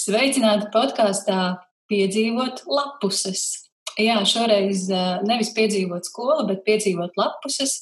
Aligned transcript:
Sveicināti 0.00 0.70
podkāstā 0.72 1.58
Piedzīvot 1.90 2.62
lapuses. 2.70 3.66
Jā, 4.00 4.20
šoreiz 4.24 4.86
nevis 5.26 5.50
piedzīvot 5.52 6.06
skolu, 6.08 6.46
bet 6.48 6.62
piedzīvot 6.64 7.18
lapuses, 7.20 7.80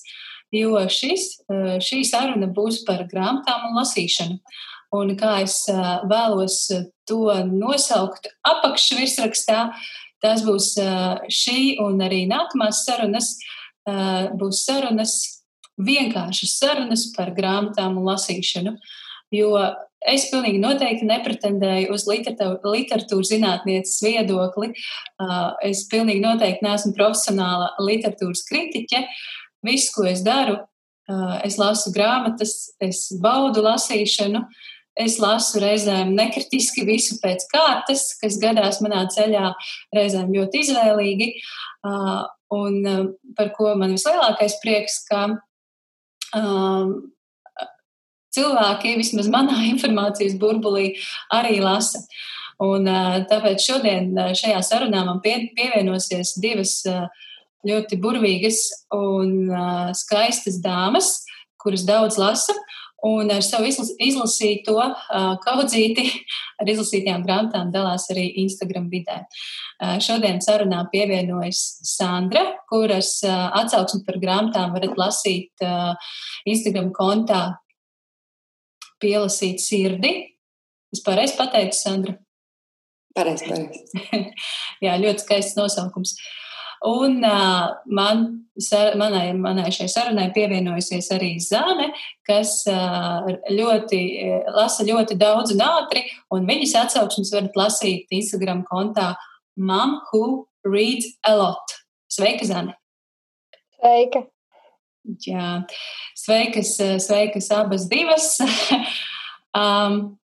jo 0.51 0.81
šis, 0.91 1.29
šī 1.85 2.01
saruna 2.09 2.49
būs 2.57 2.81
par 2.89 3.05
grāmatām 3.11 3.69
un 3.69 3.79
lasīšanu. 3.79 4.39
Un 4.99 5.13
kā 5.21 5.37
es 5.45 5.61
vēlos 6.11 6.57
to 7.07 7.23
nosaukt 7.53 8.31
apakšvirsrakstā, 8.51 9.69
tās 10.25 10.43
būs 10.47 10.73
šī 11.31 11.77
un 11.85 12.01
arī 12.03 12.25
nākamās 12.31 12.87
sarunas, 12.89 13.35
būs 14.41 14.65
sarunas, 14.65 15.19
vienkāršas 15.79 16.57
sarunas 16.65 17.11
par 17.15 17.31
grāmatām 17.37 18.01
un 18.01 18.09
lasīšanu. 18.09 18.75
Jo 19.37 19.53
Es 20.07 20.29
pilnīgi 20.31 20.61
noteikti 20.63 21.09
nepretendēju 21.09 21.91
uz 21.91 22.05
literatūras 22.07 23.33
zinātnieces 23.33 23.99
viedokli. 24.05 24.71
Es 25.67 25.83
pilnīgi 25.91 26.23
noteikti 26.23 26.67
neesmu 26.67 26.95
profesionāla 26.95 27.73
literatūras 27.83 28.45
kritiķe. 28.47 29.03
Viss, 29.67 29.91
ko 29.91 30.07
es 30.07 30.23
daru, 30.23 30.61
es 31.43 31.59
lasu 31.59 31.91
grāmatas, 31.95 32.71
es 32.79 33.09
baudu 33.19 33.65
lasīšanu, 33.67 34.45
es 34.99 35.19
lasu 35.23 35.59
reizēm 35.63 36.15
nekritiski 36.15 36.87
visu 36.87 37.19
pēc 37.23 37.49
kārtas, 37.51 38.13
kas 38.23 38.39
gadās 38.43 38.79
manā 38.85 39.03
ceļā, 39.11 39.51
reizēm 39.99 40.31
ļoti 40.35 40.63
izvēlīgi. 40.63 41.33
Un 42.55 42.81
par 43.37 43.51
ko 43.59 43.75
man 43.75 43.99
vislielākais 43.99 44.61
prieks, 44.63 45.03
ka 45.11 45.27
cilvēki, 48.39 48.97
vismaz 49.03 49.31
manā 49.33 49.61
informācijas 49.75 50.39
burbulī, 50.41 50.93
arī 51.35 51.59
lasa. 51.65 52.07
Un, 52.59 52.89
tāpēc 53.31 53.63
šodien 53.63 54.11
šajā 54.35 54.59
sarunā 54.67 55.05
man 55.07 55.21
pie, 55.23 55.37
pievienosies 55.55 56.35
divas 56.43 56.81
ļoti 57.69 57.99
burvīgas 58.03 58.65
un 58.95 59.53
skaistas 59.95 60.59
dāmas, 60.65 61.21
kuras 61.63 61.87
daudz 61.87 62.19
lasa. 62.19 62.57
Un 63.07 63.31
ar 63.31 63.45
savu 63.47 63.69
izlasīto 63.71 64.75
kaudzīti, 65.45 66.03
ar 66.59 66.71
izlasītajām 66.73 67.23
grāmatām 67.23 67.71
dalās 67.71 68.09
arī 68.11 68.27
Instagram 68.43 68.89
vidē. 68.91 69.21
Šodien 70.03 70.43
sarunā 70.43 70.83
pievienojas 70.91 71.61
Sandra, 71.87 72.43
kuras 72.67 73.21
atsauksmi 73.23 74.03
par 74.03 74.19
grāmatām 74.19 74.75
varat 74.75 74.99
lasīt 74.99 75.63
Instagram 76.43 76.91
kontā 76.97 77.43
pielasīt 79.03 79.63
sirdi. 79.63 80.13
Es 80.95 81.03
pareizi 81.05 81.37
pateicu, 81.39 81.77
Sandra. 81.77 82.17
Pareizi, 83.17 83.49
pareizi. 83.49 84.29
Jā, 84.85 84.97
ļoti 85.01 85.25
skaists 85.25 85.59
nosaukums. 85.59 86.15
Un 86.87 87.25
uh, 87.27 87.73
man, 87.91 88.23
sar, 88.63 88.95
manai, 89.01 89.33
manai 89.35 89.73
šai 89.75 89.89
sarunai 89.91 90.29
pievienojusies 90.35 91.11
arī 91.17 91.33
Zāne, 91.43 91.89
kas 92.29 92.61
uh, 92.71 93.27
ļoti, 93.51 94.01
lasa 94.55 94.87
ļoti 94.87 95.19
daudz 95.19 95.57
un 95.57 95.65
ātri, 95.67 96.05
un 96.35 96.47
viņas 96.47 96.77
atsauksmes 96.85 97.35
varat 97.35 97.59
lasīt 97.59 98.15
Instagram 98.15 98.63
kontā 98.71 99.11
Mom 99.59 99.99
Who 100.13 100.47
Reads 100.63 101.11
a 101.27 101.35
Lot. 101.35 101.79
Sveika, 102.09 102.47
Zane! 102.47 102.79
Sveika! 103.75 104.29
Jā, 105.25 105.63
sveikas, 106.19 106.77
sveikas 107.01 107.49
abas 107.55 107.87
divas. 107.89 108.35
um, 109.61 110.19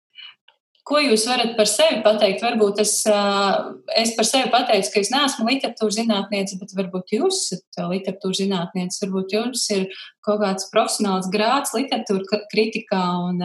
ko 0.83 0.99
jūs 0.99 1.27
varat 1.31 1.55
par 1.59 1.69
sevi 1.71 2.01
pateikt? 2.03 2.43
Varbūt 2.43 2.83
es, 2.83 2.97
uh, 3.07 3.77
es 3.99 4.15
par 4.17 4.27
sevi 4.27 4.51
pateicu, 4.51 4.91
ka 4.91 5.03
es 5.05 5.13
neesmu 5.15 5.47
literatūras 5.47 6.01
zinātniece, 6.01 6.59
bet 6.61 6.75
varbūt 6.79 7.15
jūs 7.15 7.45
esat 7.55 7.83
literatūras 7.93 8.43
zinātniece, 8.43 9.05
varbūt 9.05 9.37
jums 9.37 9.67
ir 9.77 9.87
kaut 10.27 10.43
kāds 10.43 10.67
profesionāls 10.75 11.31
grāds 11.33 11.77
literatūra 11.77 12.43
kritikā 12.51 13.05
un, 13.29 13.45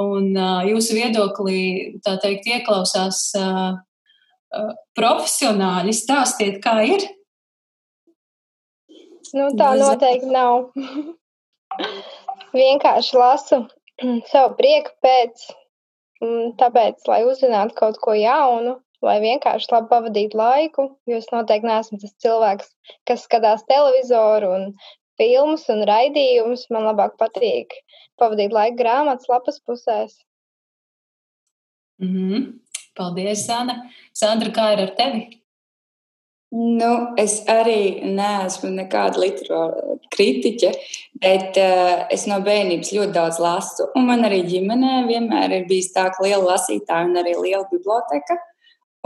un 0.00 0.30
jūsu 0.70 0.96
viedoklī, 0.96 1.60
tā 2.06 2.16
teikt, 2.22 2.48
ieklausās 2.56 3.26
profesionāļi. 4.96 5.94
Stāstiet, 5.96 6.60
kā 6.64 6.78
ir. 6.88 7.04
Nu, 9.34 9.50
tā 9.58 9.72
noteikti 9.78 10.30
nav. 10.30 10.70
Vienkārši 12.60 13.18
lasu 13.18 13.60
savu 14.30 14.54
prieku 14.58 14.94
pēc, 15.02 15.46
mm, 16.22 16.54
tāpēc, 16.60 17.02
lai 17.10 17.22
uzzinātu 17.26 17.74
kaut 17.78 17.98
ko 18.02 18.14
jaunu, 18.14 18.76
lai 19.04 19.18
vienkārši 19.20 19.72
labi 19.72 19.90
pavadītu 19.90 20.38
laiku, 20.38 20.86
jo 21.10 21.18
es 21.18 21.26
noteikti 21.32 21.68
neesmu 21.68 21.98
tas 22.00 22.14
cilvēks, 22.24 22.70
kas 23.10 23.26
skatās 23.26 23.66
televizoru 23.68 24.52
un 24.54 24.68
filmas 25.20 25.66
un 25.72 25.82
raidījumus. 25.90 26.68
Man 26.74 26.86
labāk 26.88 27.18
patīk 27.20 27.74
pavadīt 28.20 28.54
laiku 28.54 28.78
grāmatas 28.80 29.28
lapas 29.28 29.60
pusēs. 29.66 30.14
Mm 32.02 32.14
-hmm. 32.14 32.52
Paldies, 32.94 33.46
Sandra. 33.46 33.82
Sandra, 34.14 34.50
kā 34.54 34.72
ir 34.72 34.80
ar 34.86 34.94
tevi? 34.98 35.43
Nu, 36.54 36.90
es 37.18 37.40
arī 37.50 38.04
neesmu 38.06 38.68
nekāda 38.76 39.18
literāra 39.18 39.96
kritiķe, 40.14 40.68
bet 41.18 41.56
uh, 41.58 42.04
es 42.14 42.28
no 42.30 42.36
bērnības 42.46 42.92
ļoti 42.94 43.14
daudz 43.16 43.40
lasu. 43.42 43.88
Un 43.98 44.06
man 44.06 44.22
arī 44.28 44.44
ģimenē 44.46 45.00
vienmēr 45.08 45.56
ir 45.56 45.64
bijis 45.66 45.90
tā, 45.96 46.04
ka 46.14 46.22
liela 46.22 46.52
lasītāja 46.52 47.08
un 47.08 47.18
arī 47.18 47.32
liela 47.40 47.64
biblioteka. 47.72 48.38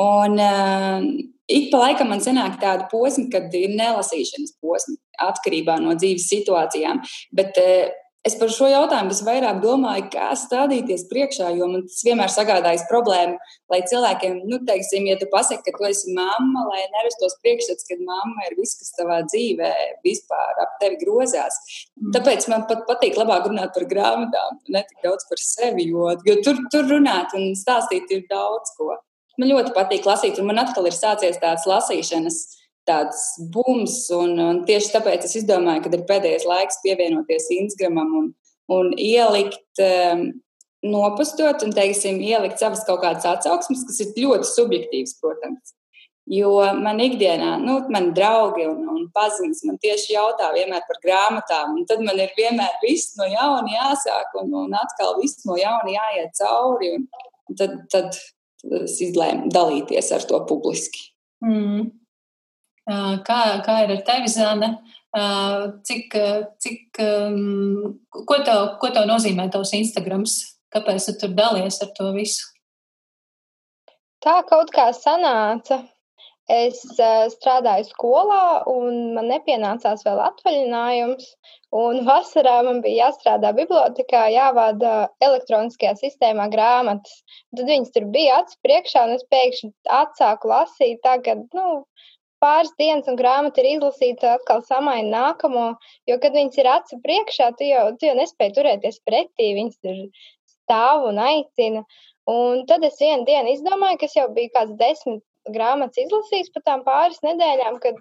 Un 0.04 0.36
uh, 0.44 1.06
ik 1.48 1.70
pa 1.72 1.80
laikam 1.86 2.12
man 2.12 2.20
sanāk 2.20 2.60
tāda 2.60 2.84
posma, 2.92 3.24
kad 3.32 3.56
ir 3.56 3.72
nelasīšanas 3.80 4.58
posma 4.60 4.98
atkarībā 5.30 5.78
no 5.80 5.96
dzīves 5.96 6.28
situācijām. 6.28 7.00
Bet 7.32 7.56
uh, 7.64 7.88
es 8.28 8.36
par 8.38 8.50
šo 8.52 8.68
jautājumu 8.70 9.12
visvairāk 9.12 9.60
domāju, 9.62 10.04
kā 10.12 10.28
stādīties 10.38 11.06
priekšā, 11.10 11.48
jo 11.58 11.68
man 11.70 11.86
tas 11.86 12.04
vienmēr 12.06 12.32
sagādājas 12.32 12.84
problēmu, 12.90 13.38
lai 13.72 13.80
cilvēkiem, 13.90 14.42
nu, 14.50 14.60
teiksim, 14.68 15.08
ja 15.10 15.16
tu 15.20 15.28
pasaki, 15.32 15.64
ka 15.66 15.74
tu 15.76 15.88
esi 15.88 16.14
mamma, 16.16 16.66
lai 16.68 16.84
nerastos 16.94 17.38
priekšstats, 17.42 17.88
ka 17.88 17.98
mamma 18.00 18.46
ir 18.48 18.56
viss, 18.60 18.78
kas 18.80 18.94
tavā 18.98 19.18
dzīvē 19.26 19.72
vispār 20.06 20.62
ap 20.64 20.76
tevi 20.82 21.00
grozās. 21.02 21.58
Mm. 21.98 22.14
Tāpēc 22.16 22.48
man 22.52 22.68
pat 22.70 22.84
patīk 22.90 23.18
labāk 23.18 23.48
runāt 23.50 23.74
par 23.74 23.88
grāmatām, 23.90 24.62
ne 24.74 24.84
tik 24.88 25.08
daudz 25.08 25.28
par 25.30 25.42
sevi, 25.42 25.88
jo, 25.92 26.12
jo 26.28 26.38
tur, 26.44 26.62
tur 26.72 26.88
runāt 26.92 27.34
un 27.38 27.50
stāstīt 27.58 28.12
ir 28.14 28.24
daudz 28.30 28.76
ko. 28.78 28.94
Man 29.38 29.52
ļoti 29.52 29.74
patīk 29.74 30.06
lasīt, 30.08 30.38
un 30.42 30.50
man 30.50 30.64
atkal 30.64 30.88
ir 30.90 30.96
sācies 30.96 31.38
tāds 31.42 31.66
lasīšanas 31.70 32.40
tāds 32.88 33.22
bums. 33.54 34.00
Un, 34.14 34.36
un 34.42 34.60
tieši 34.68 34.92
tāpēc 34.96 35.28
es 35.28 35.38
izdomāju, 35.42 35.84
ka 35.84 35.94
ir 35.94 36.04
pēdējais 36.08 36.46
laiks 36.48 36.82
pievienoties 36.84 37.50
Instagramam 37.58 38.14
un, 38.22 38.28
un 38.74 38.92
ielikt, 38.96 39.64
um, 39.84 40.28
nopastot 40.88 41.64
un, 41.66 41.74
teiksim, 41.76 42.20
ielikt 42.24 42.60
savas 42.62 42.84
kaut 42.88 43.02
kādas 43.04 43.26
atsauksmes, 43.28 43.84
kas 43.88 44.00
ir 44.04 44.14
ļoti 44.24 44.48
subjektīvas, 44.52 45.18
protams. 45.22 45.74
Jo 46.28 46.50
man 46.76 46.98
ikdienā, 47.00 47.54
nu, 47.62 47.78
man 47.88 48.10
draugi 48.16 48.66
un, 48.68 48.82
un 48.92 49.06
paziņas 49.16 49.62
man 49.64 49.78
tieši 49.80 50.12
jautā 50.12 50.50
vienmēr 50.52 50.82
par 50.84 50.98
grāmatām, 51.00 51.78
un 51.78 51.86
tad 51.88 52.02
man 52.04 52.20
ir 52.20 52.34
vienmēr 52.36 52.74
viss 52.82 53.14
no 53.16 53.24
jauna 53.24 53.70
jāsāk, 53.72 54.34
un, 54.42 54.52
un 54.66 54.76
atkal 54.76 55.16
viss 55.22 55.46
no 55.48 55.56
jauna 55.56 55.88
jāiet 55.88 56.36
cauri, 56.36 56.90
un 56.98 57.56
tad, 57.56 57.78
tad, 57.88 58.18
tad 58.60 58.82
es 58.82 58.98
izlēmu 59.06 59.48
dalīties 59.54 60.12
ar 60.18 60.28
to 60.28 60.42
publiski. 60.50 61.08
Mm. 61.44 61.88
Kā, 62.88 63.40
kā 63.64 63.74
ir 63.84 63.92
ar 63.96 64.04
tevi, 64.06 64.30
Zana? 64.32 64.70
Cik, 65.84 66.14
cik, 66.62 67.00
ko, 67.00 68.38
tev, 68.46 68.62
ko 68.80 68.92
tev 68.94 69.08
nozīmē 69.08 69.48
tavs 69.52 69.74
Instagrams? 69.76 70.38
Kāpēc 70.72 71.06
tu 71.08 71.14
tur 71.20 71.36
dalies 71.36 71.80
ar 71.84 71.92
to 71.96 72.10
visu? 72.16 72.48
Tā 74.24 74.40
kaut 74.48 74.72
kā 74.74 74.90
sanāca. 74.96 75.82
Es 76.48 76.80
strādāju 77.34 77.84
skolā, 77.90 78.64
un 78.72 79.12
man 79.16 79.26
nepienācās 79.28 80.00
vēl 80.06 80.20
atvaļinājums. 80.30 81.26
Un 81.76 82.00
vasarā 82.06 82.62
man 82.64 82.80
bija 82.80 83.10
jāstrādā 83.10 83.50
bibliotekā, 83.56 84.22
jāvada 84.32 85.10
elektroniskajā 85.20 85.92
sistēmā 86.00 86.46
grāmatas. 86.54 87.20
Tad 87.52 87.68
viņas 87.68 87.92
tur 87.92 88.08
bija 88.14 88.38
acis 88.40 88.56
priekšā, 88.64 89.04
un 89.04 89.18
es 89.18 89.26
pēkšņi 89.28 89.74
atsāku 89.98 90.48
lasīt. 90.48 91.02
Tagad, 91.04 91.44
nu, 91.52 91.82
pāris 92.42 92.72
dienas, 92.80 93.08
un 93.10 93.18
grāmata 93.20 93.62
ir 93.62 93.70
izlasīta, 93.74 94.34
atkal 94.38 94.64
samaina 94.66 95.10
nākamo. 95.14 95.68
Jo, 96.10 96.18
kad 96.22 96.36
viņas 96.38 96.60
ir 96.62 96.70
acu 96.72 97.00
priekšā, 97.04 97.52
tu 97.58 97.68
jau, 97.68 97.86
tu 97.98 98.10
jau 98.10 98.16
nespēji 98.18 98.56
turēties 98.58 99.00
pretī, 99.08 99.52
viņas 99.58 99.80
tur 99.84 100.02
stāv 100.54 101.08
un 101.12 101.22
aicina. 101.24 101.84
Un 102.28 102.66
tad 102.68 102.84
es 102.84 103.00
vienu 103.00 103.24
dienu 103.24 103.54
izdomāju, 103.54 104.02
kas 104.02 104.16
jau 104.18 104.28
bija 104.36 104.52
kāds 104.58 104.76
desmit 104.80 105.24
grāmatas 105.52 106.00
izlasījis 106.02 106.50
pa 106.54 106.62
tām 106.64 106.82
pāris 106.86 107.20
nedēļām, 107.24 107.78
kad 107.82 107.96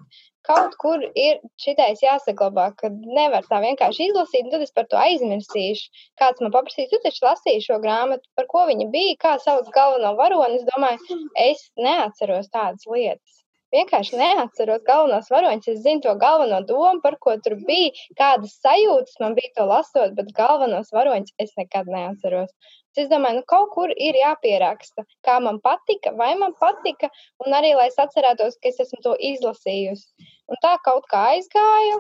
kaut 0.48 0.76
kur 0.82 1.04
ir 1.16 1.40
šitais 1.62 2.04
jāsaglabā, 2.04 2.70
ka 2.80 2.92
nevar 2.92 3.48
tā 3.48 3.60
vienkārši 3.64 4.10
izlasīt, 4.10 4.48
un 4.48 4.54
tad 4.56 4.66
es 4.68 4.76
par 4.76 4.88
to 4.92 5.00
aizmirsīšu. 5.00 6.04
Kāds 6.20 6.44
man 6.44 6.54
paprasīs, 6.56 6.92
tu 6.92 7.00
taču 7.04 7.26
lasīji 7.28 7.66
šo 7.68 7.80
grāmatu, 7.84 8.28
par 8.36 8.48
ko 8.52 8.68
viņa 8.70 8.88
bija, 8.94 9.18
kā 9.24 9.36
sauc 9.44 9.72
galveno 9.76 10.14
varoni. 10.20 10.62
Es 10.62 10.68
domāju, 10.68 11.20
es 11.48 11.68
neatceros 11.80 12.52
tādas 12.54 12.88
lietas. 12.88 13.44
Vienkārši 13.76 14.16
neatceros 14.16 14.84
galvenos 14.88 15.28
varoņus. 15.34 15.68
Es 15.74 15.80
zinu 15.84 16.04
to 16.06 16.14
galveno 16.22 16.62
domu, 16.70 17.02
par 17.04 17.18
ko 17.24 17.36
tur 17.44 17.58
bija, 17.68 17.92
kādas 18.20 18.54
sajūtas 18.64 19.20
man 19.24 19.36
bija 19.36 19.52
to 19.58 19.66
lasot, 19.68 20.14
bet 20.20 20.32
galvenos 20.38 20.94
varoņus 20.96 21.36
es 21.44 21.52
nekad 21.60 21.90
neatceros. 21.92 22.54
Es 22.98 23.10
domāju, 23.12 23.38
nu, 23.38 23.44
kaut 23.52 23.74
kur 23.76 23.92
ir 23.94 24.16
jāpieraksta, 24.18 25.04
kā 25.28 25.36
man 25.48 25.60
patika, 25.62 26.16
vai 26.18 26.32
man 26.40 26.56
patika, 26.58 27.12
un 27.46 27.54
arī, 27.54 27.76
lai 27.78 27.92
es 27.92 28.00
atcerētos, 28.02 28.56
ka 28.58 28.72
es 28.72 28.80
esmu 28.86 29.04
to 29.04 29.14
izlasījusi. 29.32 30.32
Un 30.50 30.58
tā 30.64 30.72
kaut 30.88 31.06
kā 31.12 31.28
aizgāju, 31.36 32.00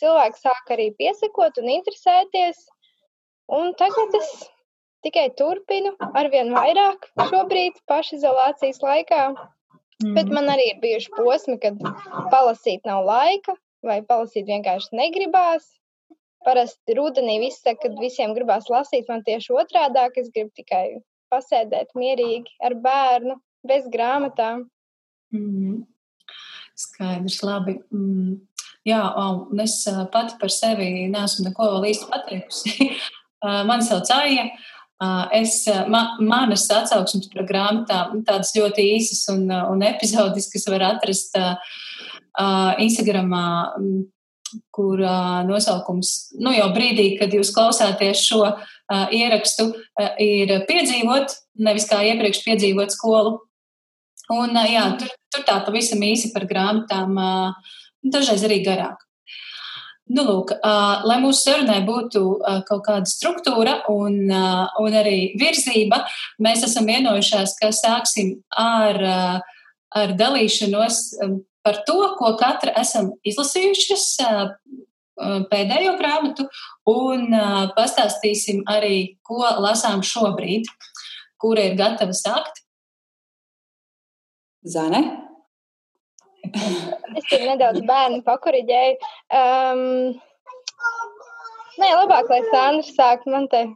cilvēki 0.00 0.40
sāk 0.40 0.72
arī 0.78 0.88
piesakot 1.02 1.60
un 1.60 1.68
interesēties, 1.74 2.64
un 3.58 3.74
tagad 3.82 4.16
es 4.22 4.32
tikai 5.04 5.28
turpinu 5.36 5.92
ar 6.08 6.32
vien 6.32 6.54
vairāk 6.54 7.10
šobrīd 7.28 7.84
pašizolācijas 7.92 8.80
laikā. 8.86 9.22
Mm. 10.04 10.14
Bet 10.14 10.30
man 10.30 10.46
arī 10.52 10.68
ir 10.72 10.80
bijuši 10.82 11.10
posmi, 11.16 11.56
kad 11.62 11.78
palasīt 12.32 12.86
nav 12.86 13.02
laika, 13.08 13.56
vai 13.86 13.98
palasīt 14.06 14.46
vienkārši 14.46 14.94
negribās. 14.98 15.66
Parasti 16.46 16.94
rudenī 16.94 17.40
viss 17.42 17.64
saka, 17.64 17.88
ka 17.88 18.00
visiem 18.00 18.32
gribās 18.36 18.68
lasīt. 18.70 19.08
Man 19.10 19.24
tieši 19.26 19.56
otrādi, 19.58 20.04
es 20.22 20.30
gribu 20.34 20.52
tikai 20.54 21.00
pasēdēt 21.34 21.96
mierīgi 21.98 22.54
ar 22.64 22.76
bērnu, 22.78 23.40
bez 23.66 23.88
grāmatām. 23.92 24.68
Mm. 25.34 25.82
Skaidrs, 26.78 27.42
labi. 27.42 27.80
Mm. 27.90 28.38
Jā, 28.86 29.02
un 29.18 29.60
es 29.60 29.80
pati 30.14 30.38
par 30.40 30.52
sevi 30.54 31.08
neesmu 31.10 31.48
neko 31.48 31.72
vēl 31.74 31.90
īsti 31.90 32.08
pateikusi. 32.12 32.90
Mani 33.68 33.86
sauc 33.86 34.08
Aija. 34.14 34.46
Es, 35.38 35.60
ma, 35.86 36.00
manas 36.18 36.64
atsauksmes 36.74 37.28
par 37.30 37.44
grāmatām 37.46 38.24
tādas 38.26 38.50
ļoti 38.56 38.82
īsas 38.96 39.20
un, 39.30 39.44
un 39.46 39.84
epizodiskas 39.86 40.66
var 40.72 40.88
atrast 40.88 41.38
uh, 41.38 41.54
Instagramā 42.82 43.44
kur 44.70 45.00
uh, 45.00 45.42
nosaukums, 45.46 46.12
nu 46.40 46.52
jau 46.54 46.68
brīdī, 46.74 47.10
kad 47.18 47.32
jūs 47.34 47.50
klausāties 47.54 48.22
šo 48.28 48.42
uh, 48.46 49.08
ierakstu, 49.14 49.70
uh, 49.72 50.12
ir 50.22 50.54
piedzīvot, 50.68 51.34
nevis 51.64 51.88
kā 51.90 52.00
iepriekš 52.06 52.42
piedzīvot 52.46 52.94
skolu. 52.94 53.36
Un, 54.32 54.54
uh, 54.54 54.68
jā, 54.68 54.86
tur, 55.00 55.12
tur 55.34 55.44
tā 55.48 55.58
pavisam 55.66 56.02
īsi 56.04 56.32
par 56.34 56.48
grāmatām, 56.50 57.18
uh, 57.18 57.76
dažreiz 58.04 58.44
arī 58.48 58.62
garāk. 58.66 59.04
Nu, 60.08 60.22
lūk, 60.24 60.54
uh, 60.56 61.02
lai 61.04 61.18
mūsu 61.20 61.50
sarunai 61.50 61.82
būtu 61.84 62.22
uh, 62.24 62.60
kaut 62.68 62.86
kāda 62.86 63.08
struktūra 63.08 63.74
un, 63.92 64.22
uh, 64.32 64.70
un 64.80 64.96
arī 64.96 65.34
virzība, 65.36 66.00
mēs 66.40 66.64
esam 66.64 66.88
vienojušās, 66.88 67.58
ka 67.60 67.68
sāksim 67.76 68.38
ar, 68.56 68.96
uh, 69.04 69.60
ar 70.00 70.14
dalīšanos 70.16 71.02
par 71.66 71.82
to, 71.84 71.98
ko 72.16 72.32
katra 72.40 72.72
esam 72.80 73.12
izlasījušas 73.26 74.06
pēdējo 75.50 75.96
grāmatu, 75.98 76.44
un 76.88 77.34
pastāstīsim 77.74 78.62
arī, 78.70 79.18
ko 79.26 79.42
lasām 79.60 80.04
šobrīd, 80.06 80.70
kura 81.42 81.66
ir 81.66 81.74
gatava 81.76 82.14
sākt. 82.16 82.62
Zane? 84.62 85.27
Es 86.54 87.28
tur 87.28 87.44
nedaudz 87.44 87.84
bērnu 87.88 88.22
pakuriģēju. 88.26 88.96
Um, 89.40 89.84
nē, 91.78 91.92
labāk, 92.02 92.32
lai 92.32 92.42
Sandra 92.48 92.88
sāk, 92.88 93.28
man 93.30 93.48
te 93.52 93.66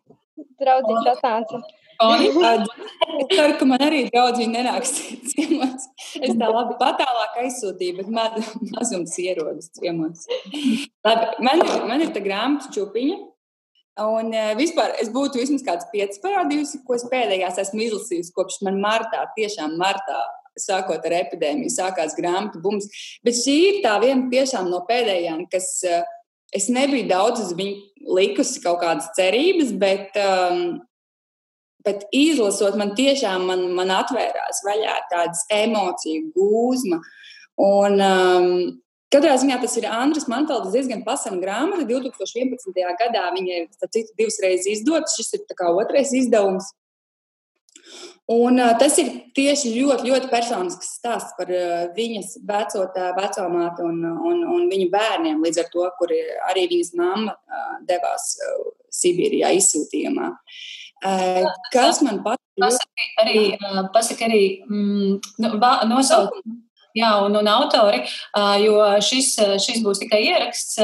draudzīgs 0.63 1.15
atnāca. 1.17 1.63
Es 2.03 3.29
ceru, 3.31 3.57
ka 3.61 3.67
man 3.69 3.83
arī 3.85 4.07
draudzīgi 4.09 4.51
nenāks 4.51 4.95
ciemos. 5.31 5.85
Es 6.19 6.33
tā 6.39 6.49
labi 6.49 6.75
patālāk 6.81 7.37
aizsūtīju, 7.45 7.99
bet 8.01 8.09
maz, 8.17 8.49
mazums 8.73 9.19
ierodas 9.23 9.71
ciemos. 9.77 10.27
Labi, 11.07 11.29
man, 11.47 11.63
man 11.91 12.03
ir 12.03 12.11
tā 12.15 12.25
grāmata 12.25 12.73
čupiņa. 12.75 13.21
Un 14.03 14.31
uh, 14.33 14.55
vispār 14.57 14.95
es 15.03 15.11
būtu 15.13 15.37
vismaz 15.37 15.63
kāds 15.67 15.89
pieci 15.93 16.21
parādījusi, 16.23 16.81
ko 16.87 16.97
es 16.97 17.05
pēdējās 17.13 17.59
esmu 17.61 17.85
izlasījusi 17.85 18.33
kopš 18.33 18.63
man 18.65 18.79
martā, 18.81 19.27
tiešām 19.37 19.77
martā, 19.77 20.17
sākot 20.59 21.05
ar 21.09 21.17
epidēmiju, 21.23 21.73
sākās 21.73 22.17
grāmatu 22.19 22.61
bums. 22.63 22.89
Bet 23.25 23.39
šī 23.41 23.57
ir 23.69 23.83
tā 23.85 23.97
viena 24.03 24.29
tiešām 24.33 24.71
no 24.73 24.83
pēdējām, 24.89 25.47
kas 25.53 25.75
uh, 25.89 26.03
es 26.55 26.69
nebiju 26.73 27.09
daudz 27.11 27.47
uz 27.47 27.53
viņu 27.59 28.09
likusi 28.19 28.63
kaut 28.65 28.83
kādas 28.83 29.13
cerības, 29.17 29.75
bet 29.81 30.19
um, 30.21 30.81
Bet 31.83 32.05
izlasot, 32.15 32.77
man 32.79 32.95
tiešām 32.99 33.49
man, 33.49 33.65
man 33.75 33.91
atvērās 33.91 34.63
vaļā 34.67 34.95
tādas 35.11 35.43
emociju 35.51 36.29
gūzma. 36.37 37.01
Un, 37.63 37.97
um, 37.99 38.53
katrā 39.13 39.35
ziņā 39.43 39.59
tas 39.65 39.75
ir 39.81 39.89
Andris 39.91 40.29
Manteldes 40.31 40.75
diezgan 40.77 41.03
pasena 41.07 41.41
grāmata. 41.43 41.87
2011. 41.89 42.79
gadā 43.01 43.25
viņa 43.35 43.59
ir 43.59 43.67
citu, 43.89 44.15
divas 44.19 44.39
reizes 44.45 44.71
izdota. 44.77 45.11
Šis 45.17 45.35
ir 45.41 45.67
otrais 45.73 46.15
izdevums. 46.23 46.71
Un, 48.33 48.59
uh, 48.63 48.73
tas 48.79 48.95
ir 49.03 49.09
tieši 49.37 49.73
ļoti, 49.75 50.07
ļoti 50.09 50.31
personisks 50.31 50.95
stāsts 50.99 51.35
par 51.39 51.51
uh, 51.53 51.89
viņas 51.97 52.37
veco 52.49 52.85
vecumātu 53.19 53.89
un, 53.89 53.99
un, 54.31 54.45
un 54.55 54.69
viņu 54.71 54.91
bērniem. 54.93 55.43
Līdz 55.43 55.65
ar 55.65 55.73
to, 55.73 55.89
kur 55.99 56.15
arī 56.51 56.69
viņas 56.71 56.95
mamma 56.99 57.35
uh, 57.35 57.75
devās 57.89 58.37
uh, 58.39 58.71
Sibīrijā 58.93 59.53
izsūtījumā. 59.59 60.31
Uh, 61.03 61.49
Kas 61.75 61.99
man 62.07 62.23
patīk? 62.23 62.41
Pasaki 62.63 63.07
arī, 63.19 63.39
pasaki 63.95 64.27
arī 64.29 64.43
mm, 64.69 65.15
nu, 65.43 65.51
nosaukumu. 65.91 66.61
Jā, 66.99 67.11
un, 67.25 67.37
un 67.41 67.49
autori, 67.49 68.03
jo 68.61 68.77
šis, 69.01 69.31
šis 69.65 69.81
būs 69.85 70.03
tikai 70.03 70.21
ieraksts, 70.27 70.77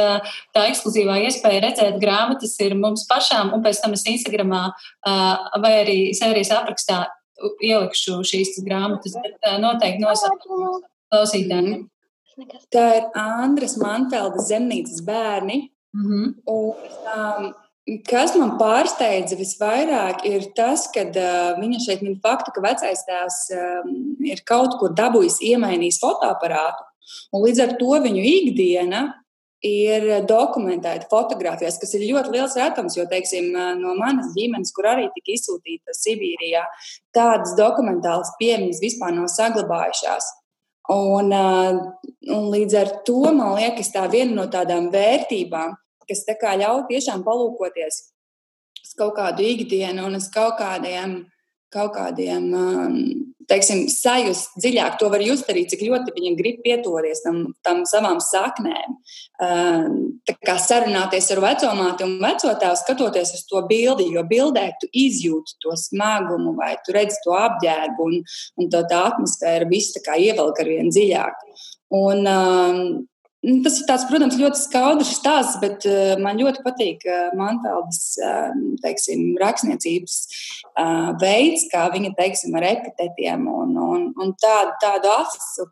tā 0.56 0.64
ekskluzīvā 0.70 1.18
iespēja 1.26 1.64
redzēt 1.66 2.00
grāmatas 2.00 2.56
ir 2.64 2.76
mums 2.78 3.04
pašām, 3.10 3.52
un 3.52 3.64
pēc 3.64 3.82
tam 3.82 3.96
es 3.96 4.06
Instagramā 4.08 4.62
vai 5.60 5.74
arī 5.82 5.98
sērijas 6.16 6.54
aprakstā 6.56 7.02
ielikšu 7.60 8.22
šīs 8.26 8.56
grāmatas, 8.66 9.14
bet 9.22 9.50
noteikti 9.60 10.02
nosaukumu 10.02 10.80
klausītājiem. 11.12 11.86
Tā 12.72 12.84
ir 12.96 13.08
Andras 13.18 13.76
Mantelda 13.80 14.42
zemnīcas 14.48 15.02
bērni. 15.06 15.68
Mm 15.96 16.06
-hmm. 16.06 16.34
un, 16.46 16.74
um, 17.16 17.54
Kas 18.08 18.34
man 18.36 18.56
pārsteidza 18.60 19.38
visvairāk, 19.38 20.26
ir 20.28 20.50
tas, 20.56 20.88
ka 20.92 21.06
uh, 21.08 21.54
viņa 21.56 21.78
šeit 21.86 22.02
min 22.04 22.18
faktu, 22.20 22.52
ka 22.52 22.64
vecais 22.64 23.04
tēvs 23.06 23.38
um, 23.56 23.94
ir 24.28 24.42
kaut 24.48 24.76
kur 24.80 24.92
dabūjis 24.96 25.38
iemainījis 25.54 26.00
fotoaparātu. 26.02 26.84
Un 27.32 27.46
līdz 27.46 27.62
ar 27.64 27.72
to 27.80 27.96
viņu 28.04 28.26
ikdiena 28.28 29.06
ir 29.64 30.04
dokumentēta 30.28 31.08
fotografijās, 31.10 31.78
kas 31.80 31.94
ir 31.96 32.06
ļoti 32.12 32.34
liels 32.34 32.54
retums, 32.58 32.94
jo, 32.98 33.06
teiksim, 33.10 33.50
no 33.80 33.94
manas 33.98 34.30
ģimenes, 34.36 34.70
kur 34.76 34.86
arī 34.92 35.08
tika 35.14 35.34
izsūtīta 35.34 35.96
Sibīrijā, 35.96 36.62
tādas 37.16 37.56
dokumentālas 37.58 38.30
piemiņas 38.38 38.84
vispār 38.84 39.16
nav 39.16 39.26
saglabājušās. 39.32 40.30
Un, 40.94 41.34
un 41.34 42.46
līdz 42.52 42.78
ar 42.80 42.94
to 43.08 43.32
man 43.32 43.58
liekas, 43.58 43.90
tā 43.92 44.06
viena 44.12 44.36
no 44.38 44.46
tādām 44.52 44.92
vērtībām, 44.94 45.74
kas 46.08 46.24
ļauj 46.62 46.86
tiešām 46.90 47.24
palūkoties 47.26 48.02
uz 48.84 48.94
kaut 48.98 49.16
kādu 49.18 49.44
ikdienu 49.44 50.06
un 50.08 50.18
uz 50.18 50.28
kaut 50.32 50.58
kādiem, 50.60 51.20
kaut 51.74 51.92
kādiem 51.96 52.52
um, 52.56 53.00
teiksim, 53.48 53.86
sajust 53.92 54.56
dziļāk. 54.60 54.98
To 55.00 55.08
var 55.12 55.22
just 55.24 55.48
arī, 55.50 55.64
cik 55.68 55.82
ļoti 55.86 56.14
viņi 56.16 56.34
grib 56.38 56.60
pietuvoties 56.64 57.22
tam, 57.24 57.40
tam 57.66 57.82
savām 57.88 58.20
saknēm. 58.22 58.96
Um, 59.44 59.98
tā 60.28 60.36
kā 60.44 60.58
sarunāties 60.60 61.30
ar 61.34 61.42
vecumāti 61.44 62.06
un 62.06 62.16
vecotēvu, 62.22 62.80
skatoties 62.82 63.34
uz 63.38 63.44
to 63.48 63.62
bildi, 63.70 64.10
jo 64.14 64.24
bildē 64.28 64.68
tu 64.80 64.90
izjūti 64.92 65.58
to 65.64 65.76
smagumu, 65.80 66.54
vai 66.58 66.74
tu 66.84 66.96
redzi 66.96 67.20
to 67.24 67.36
apģērbu, 67.38 68.08
un, 68.08 68.24
un 68.60 68.72
to 68.72 68.82
tā 68.90 69.04
atmosfēra 69.12 69.68
viss 69.70 69.96
tā 69.96 70.04
kā 70.04 70.18
ievelk 70.20 70.60
ar 70.60 70.72
vien 70.72 70.92
dziļāk. 70.92 71.46
Un, 71.98 72.26
um, 72.28 72.82
tas 73.64 73.78
ir 73.78 73.86
tāds, 73.86 74.06
protams, 74.10 74.36
ļoti 74.40 74.60
skaudrs 74.60 75.14
stāsts, 75.20 75.58
bet 75.62 75.86
uh, 75.88 76.16
man 76.22 76.40
ļoti 76.40 76.62
patīk 76.64 77.06
uh, 77.06 77.30
Manteldas 77.38 78.18
uh, 78.22 78.50
teiksim, 78.82 79.30
rakstniecības 79.40 80.18
uh, 80.74 81.14
veids, 81.22 81.68
kā 81.72 81.86
viņa 81.94 82.14
teiksim, 82.18 82.56
ar 82.58 82.66
epitetiem 82.72 83.46
un, 83.52 83.76
un, 83.78 84.06
un 84.18 84.34
tādu, 84.42 84.74
tādu 84.82 85.12
asu. 85.20 85.68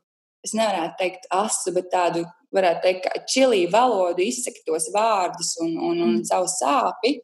Es 0.46 0.54
nevarētu 0.54 0.94
teikt 1.00 1.30
asu, 1.34 1.74
bet 1.74 1.90
tādu, 1.90 2.22
varētu 2.54 2.84
teikt, 2.84 3.06
kā 3.08 3.24
čilī 3.26 3.64
valodu 3.72 4.22
izsaka 4.22 4.62
tos 4.66 4.86
vārdus 4.94 5.56
un, 5.62 5.74
un, 5.74 5.96
un 5.96 6.12
mm. 6.20 6.26
savu 6.28 6.46
sāpi. 6.50 7.16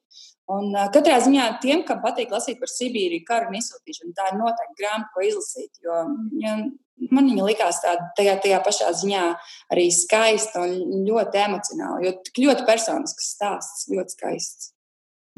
Un, 0.51 0.73
uh, 0.75 0.89
katrā 0.93 1.21
ziņā 1.23 1.45
tiem, 1.63 1.85
kam 1.87 2.01
patīk 2.03 2.33
lasīt 2.35 2.59
par 2.61 2.71
Sibīriju, 2.71 3.25
karu 3.29 3.53
un 3.53 3.59
izsūtīšanu, 3.61 4.15
tā 4.17 4.33
ir 4.33 4.41
noteikti 4.41 4.81
grāmata, 4.81 5.11
ko 5.15 5.27
izlasīt. 5.27 5.71
Jo, 5.85 6.01
ja 6.43 6.57
man 7.15 7.29
viņa 7.31 7.47
likās 7.47 7.79
tāda, 7.85 8.09
tajā, 8.19 8.35
tajā 8.43 8.59
pašā 8.67 8.91
ziņā 9.03 9.23
arī 9.75 9.87
skaista 9.95 10.65
un 10.67 11.07
ļoti 11.07 11.45
emocionāla. 11.45 12.03
Jo 12.07 12.17
tik 12.27 12.43
ļoti 12.45 12.67
personisks 12.69 13.31
stāsts, 13.37 13.87
ļoti 13.93 14.17
skaists. 14.19 14.73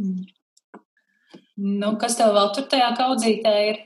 Mm. 0.00 0.24
Nu, 1.54 1.92
kas 2.00 2.16
tev 2.18 2.32
vēl 2.34 2.48
tur 2.56 2.66
tajā 2.70 2.88
kaudzītē 2.98 3.52
ir? 3.68 3.76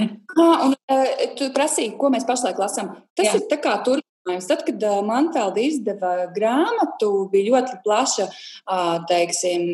ah, 0.42 0.68
un, 0.68 0.76
uh, 0.76 1.24
tu 1.38 1.48
prasīji, 1.56 1.96
ko 1.98 2.12
mēs 2.14 2.26
pašlaik 2.28 2.60
lasām. 2.62 2.92
Tas 3.18 3.32
Jā. 3.32 3.40
ir 3.40 3.48
tā 3.50 3.58
kā 3.62 3.74
tur 3.86 4.04
Tad, 4.26 4.64
kad 4.66 4.82
Manfelda 5.06 5.62
izdeva 5.62 6.26
grāmatu, 6.34 7.28
bija 7.30 7.52
ļoti 7.52 7.76
plaša 7.84 8.26
teiksim, 9.06 9.66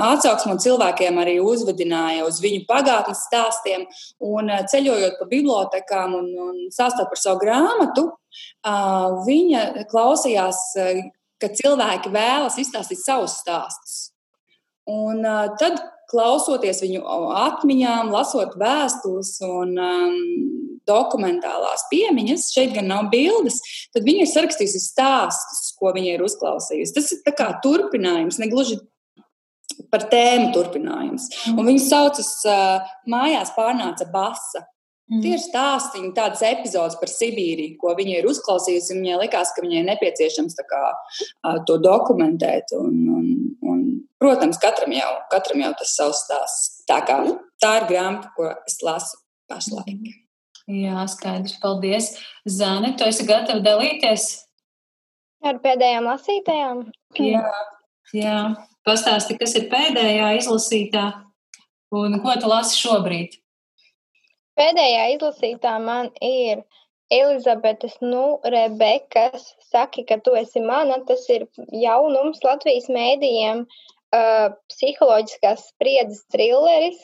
atsauksme, 0.00 0.54
un 0.54 0.62
cilvēkiem 0.64 1.20
arī 1.20 1.34
uzvedināja 1.44 2.24
uz 2.24 2.38
viņu 2.40 2.64
pagātnes 2.68 3.20
stāstiem. 3.28 3.84
Un 4.24 4.48
ceļojot 4.72 5.18
pa 5.20 5.28
bibliotekām 5.28 6.16
un, 6.16 6.30
un 6.46 6.62
stāstot 6.72 7.10
par 7.12 7.20
savu 7.20 7.42
grāmatu, 7.44 8.06
viņa 9.28 9.84
klausījās, 9.92 10.62
ka 11.40 11.52
cilvēki 11.60 12.12
vēlas 12.14 12.56
izstāstīt 12.62 13.04
savus 13.04 13.36
stāstus. 13.42 14.09
Un 14.90 15.22
tad, 15.60 15.78
klausoties 16.10 16.82
viņu 16.82 17.04
atmiņām, 17.38 18.10
lasot 18.10 18.56
vēstules 18.58 19.36
un 19.46 19.76
um, 19.78 20.16
dokumentālās 20.88 21.86
piemiņas, 21.90 22.48
šeit 22.54 22.74
gan 22.74 22.88
nav 22.90 23.10
bildes, 23.12 23.60
tad 23.94 24.06
viņa 24.06 24.24
ir 24.24 24.30
sarakstījusi 24.32 24.82
stāstus, 24.82 25.70
ko 25.78 25.92
viņa 25.94 26.16
ir 26.16 26.24
uzklausījusi. 26.26 26.96
Tas 26.96 27.12
ir 27.14 27.36
kā 27.38 27.52
turpinājums, 27.64 28.40
ne 28.42 28.50
gluži 28.50 28.80
par 29.90 30.08
tēmu 30.10 30.50
turpinājums. 30.54 31.28
Un 31.54 31.62
viņas 31.68 31.88
saucas 31.92 32.32
uh, 32.48 32.90
Mājās 33.10 33.54
pārnāca 33.56 34.08
basa. 34.12 34.66
Mm. 35.10 35.24
Tie 35.24 35.32
ir 35.34 35.40
stāstīņi, 35.42 36.12
tādas 36.14 36.42
epizodes 36.46 36.94
par 37.00 37.10
Sibīriju, 37.10 37.74
ko 37.80 37.96
viņa 37.98 38.20
ir 38.20 38.28
uzklausījusi. 38.30 38.94
Viņai 38.94 39.16
likās, 39.24 39.50
ka 39.56 39.64
viņai 39.64 39.82
nepieciešams 39.88 40.54
kā, 40.70 40.82
to 41.66 41.80
dokumentēt. 41.82 42.70
Un, 42.78 43.00
un, 43.16 43.24
un, 43.66 43.80
protams, 44.22 44.60
katram 44.62 44.94
jau, 44.94 45.10
katram 45.32 45.64
jau 45.64 45.72
tas 45.82 45.96
savs 45.98 46.22
stāsts. 46.28 46.68
Tā, 46.86 47.00
kā, 47.08 47.18
tā 47.62 47.72
ir 47.80 47.88
grāmata, 47.90 48.30
ko 48.36 48.52
es 48.54 48.78
lasu 48.86 49.18
pašlaik. 49.50 50.12
Jā, 50.70 51.02
skaidrs. 51.10 51.58
Paldies. 51.58 52.12
Zāne, 52.46 52.94
tu 52.94 53.08
esi 53.10 53.26
gatava 53.26 53.58
dalīties? 53.64 54.30
Ar 55.42 55.58
pēdējām 55.64 56.06
lasītājām? 56.06 56.86
Jā, 57.18 57.46
jā. 58.14 58.38
Pastāsti, 58.86 59.34
kas 59.40 59.58
ir 59.58 59.66
pēdējā 59.72 60.30
izlasītā 60.38 61.04
un 61.98 62.20
ko 62.22 62.38
tu 62.38 62.48
lasi 62.48 62.78
šobrīd? 62.78 63.40
Pēdējā 64.60 65.04
izlasītā 65.14 65.78
man 65.80 66.10
ir 66.20 66.64
Elizabetes, 67.10 67.96
nu, 68.04 68.24
Rebekas, 68.54 69.46
saki, 69.72 70.04
ka 70.06 70.20
tu 70.24 70.36
esi 70.38 70.60
mana. 70.62 71.00
Tas 71.08 71.24
ir 71.32 71.46
jaunums 71.74 72.44
Latvijas 72.46 72.90
mēdījiem, 72.92 73.64
uh, 73.64 74.50
psiholoģiskās 74.70 75.64
spriedzes 75.72 76.20
trilleris, 76.34 77.00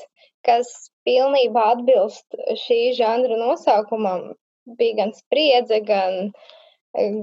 kas 0.46 0.70
pilnībā 1.08 1.64
atbilst 1.72 2.38
šī 2.66 2.80
žanra 2.98 3.40
nosaukumam. 3.40 4.30
Bija 4.78 5.00
gan 5.00 5.12
spriedze, 5.16 5.80
gan, 5.88 6.30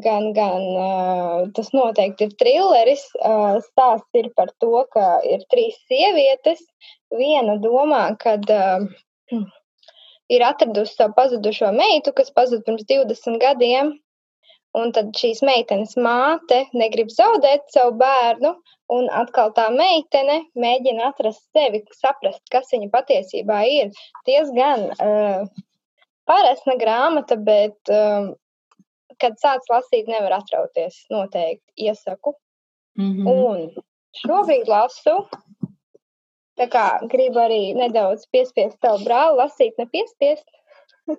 gan, 0.04 0.30
gan 0.36 0.68
uh, 0.74 1.40
tas 1.56 1.72
noteikti 1.78 2.28
ir 2.28 2.38
trilleris. 2.42 3.06
Uh, 3.22 3.62
stāsts 3.70 4.24
ir 4.24 4.32
par 4.36 4.52
to, 4.64 4.76
ka 4.96 5.08
ir 5.30 5.48
trīs 5.54 5.80
sievietes. 5.88 6.64
Viena 7.16 7.60
domā, 7.64 8.06
ka 8.20 8.40
uh, 8.44 9.44
ir 10.30 10.44
atradusi 10.46 10.96
savu 10.96 11.14
pazudušo 11.18 11.72
meitu, 11.76 12.14
kas 12.16 12.32
pazuda 12.32 12.64
pirms 12.66 12.86
20 12.90 13.40
gadiem. 13.42 13.98
Un 14.74 14.90
tad 14.92 15.12
šīs 15.14 15.44
meitenes 15.46 15.92
māte 16.02 16.64
negrib 16.74 17.12
zaudēt 17.14 17.68
savu 17.70 17.92
bērnu, 18.00 18.56
Un 18.94 19.08
atkal 19.16 19.54
tā 19.56 19.70
meitene 19.74 20.42
mēģina 20.60 21.10
atrast 21.14 21.46
sevi, 21.56 21.82
saprast, 21.96 22.42
kas 22.52 22.70
viņa 22.74 22.90
patiesībā 22.92 23.62
ir. 23.70 23.94
Diezgan 24.28 24.90
uh, 24.92 25.46
parasta 26.30 26.76
grāmata, 26.82 27.38
bet, 27.40 27.78
uh, 27.90 28.34
kad 29.24 29.40
sāc 29.42 29.66
lasīt, 29.72 30.10
nevar 30.12 30.36
atrauties. 30.42 31.00
Noteikti 31.14 31.88
iesaku. 31.88 32.36
Mm 33.00 33.14
-hmm. 33.14 33.32
Un 33.32 33.86
šobrīd 34.20 34.68
lasu. 34.68 35.16
Tā 36.60 36.68
kā 36.70 36.86
gribu 37.10 37.42
arī 37.42 37.62
nedaudz 37.78 38.28
piespiest 38.34 38.78
savu 38.84 39.06
brāli, 39.08 39.40
lasīt, 39.42 39.78
nepiespiest. 39.82 40.46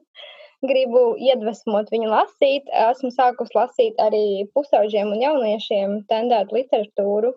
gribu 0.69 1.05
iedvesmot 1.21 1.91
viņu 1.93 2.11
lasīt. 2.11 2.69
Esmu 2.89 3.13
sākus 3.15 3.53
lasīt 3.57 4.01
arī 4.03 4.47
pusauģiem 4.57 5.13
un 5.15 5.23
jauniešiem 5.23 5.97
tendētu 6.11 6.59
literatūru. 6.59 7.35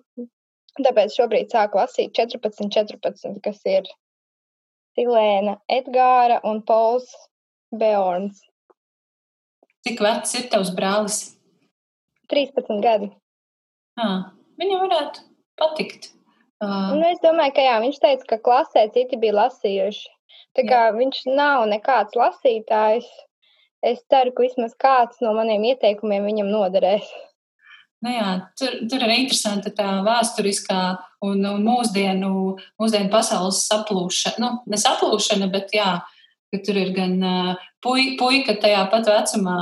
Tāpēc 0.78 1.16
šobrīd 1.18 1.54
sāku 1.54 1.82
lasīt 1.82 2.14
14, 2.18 2.70
14, 2.74 3.40
kas 3.44 3.64
ir 3.70 3.88
Silēna 4.98 5.58
Edgāra 5.74 6.40
un 6.48 6.62
Pols 6.66 7.10
Beorns. 7.74 8.44
Cik 9.88 10.02
vecs 10.04 10.36
ir 10.38 10.48
tavs 10.52 10.74
brālis? 10.76 11.22
13 12.34 12.84
gadi. 12.84 13.10
À, 13.98 14.36
viņam 14.60 14.84
varētu 14.86 15.26
patikt. 15.58 16.12
Uh... 16.64 16.94
Un 16.96 17.04
es 17.06 17.22
domāju, 17.22 17.54
ka 17.58 17.66
jā, 17.66 17.78
viņš 17.84 17.98
teica, 18.02 18.28
ka 18.32 18.38
klasē 18.42 18.88
citi 18.94 19.20
bija 19.22 19.36
lasījuši. 19.44 20.08
Tā 20.58 20.66
kā 20.66 20.82
Jā. 20.88 20.94
viņš 20.96 21.22
nav 21.38 21.68
nekāds 21.70 22.18
lasītājs, 22.18 23.08
es 23.86 24.02
ceru, 24.10 24.34
ka 24.34 24.46
vismaz 24.46 24.74
kāds 24.80 25.22
no 25.22 25.36
maniem 25.38 25.68
ieteikumiem 25.70 26.26
viņam 26.26 26.50
noderēs. 26.50 27.10
Nu 28.06 28.14
jā, 28.14 28.32
tur, 28.58 28.74
tur 28.90 29.06
ir 29.06 29.14
interesanti 29.16 29.72
tā 29.78 30.00
vēsturiskā 30.06 30.82
un, 31.26 31.42
un 31.50 31.64
mūsdienu, 31.66 32.32
mūsdienu 32.78 33.10
pasaules 33.14 33.64
saplūšana. 33.70 34.42
Nu, 34.42 34.52
ne 34.70 34.78
saplūšana, 34.82 35.50
bet 35.54 35.74
jā, 35.78 35.96
ka 36.54 36.62
tur 36.66 36.78
ir 36.78 36.94
gan 36.98 37.16
uh, 37.26 37.66
puika 37.82 38.58
tajā 38.62 38.84
pat 38.92 39.10
vecumā, 39.10 39.58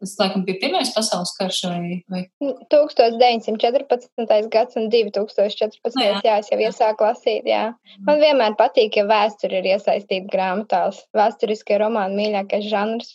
Tas, 0.00 0.14
laikam, 0.20 0.44
bija 0.46 0.58
Pirmais 0.62 0.90
pasaules 0.94 1.32
karš 1.38 1.60
vai? 1.70 2.02
vai? 2.10 2.22
1914. 2.72 4.48
gads 4.52 4.78
un 4.80 4.90
2014. 4.92 5.96
No, 5.96 6.04
jā, 6.04 6.20
jā, 6.24 6.36
es 6.42 6.50
jau 6.52 6.58
iesāku 6.60 7.06
lasīt. 7.06 7.48
Jā. 7.48 7.64
Man 8.06 8.22
vienmēr 8.22 8.56
patīk, 8.60 8.98
ja 9.00 9.06
vēsture 9.08 9.60
ir 9.60 9.70
iesaistīta 9.74 10.28
grāmatās. 10.32 11.02
Vēsturiskie 11.16 11.78
romāni 11.82 12.18
mīļākais 12.20 12.68
žanrs. 12.70 13.14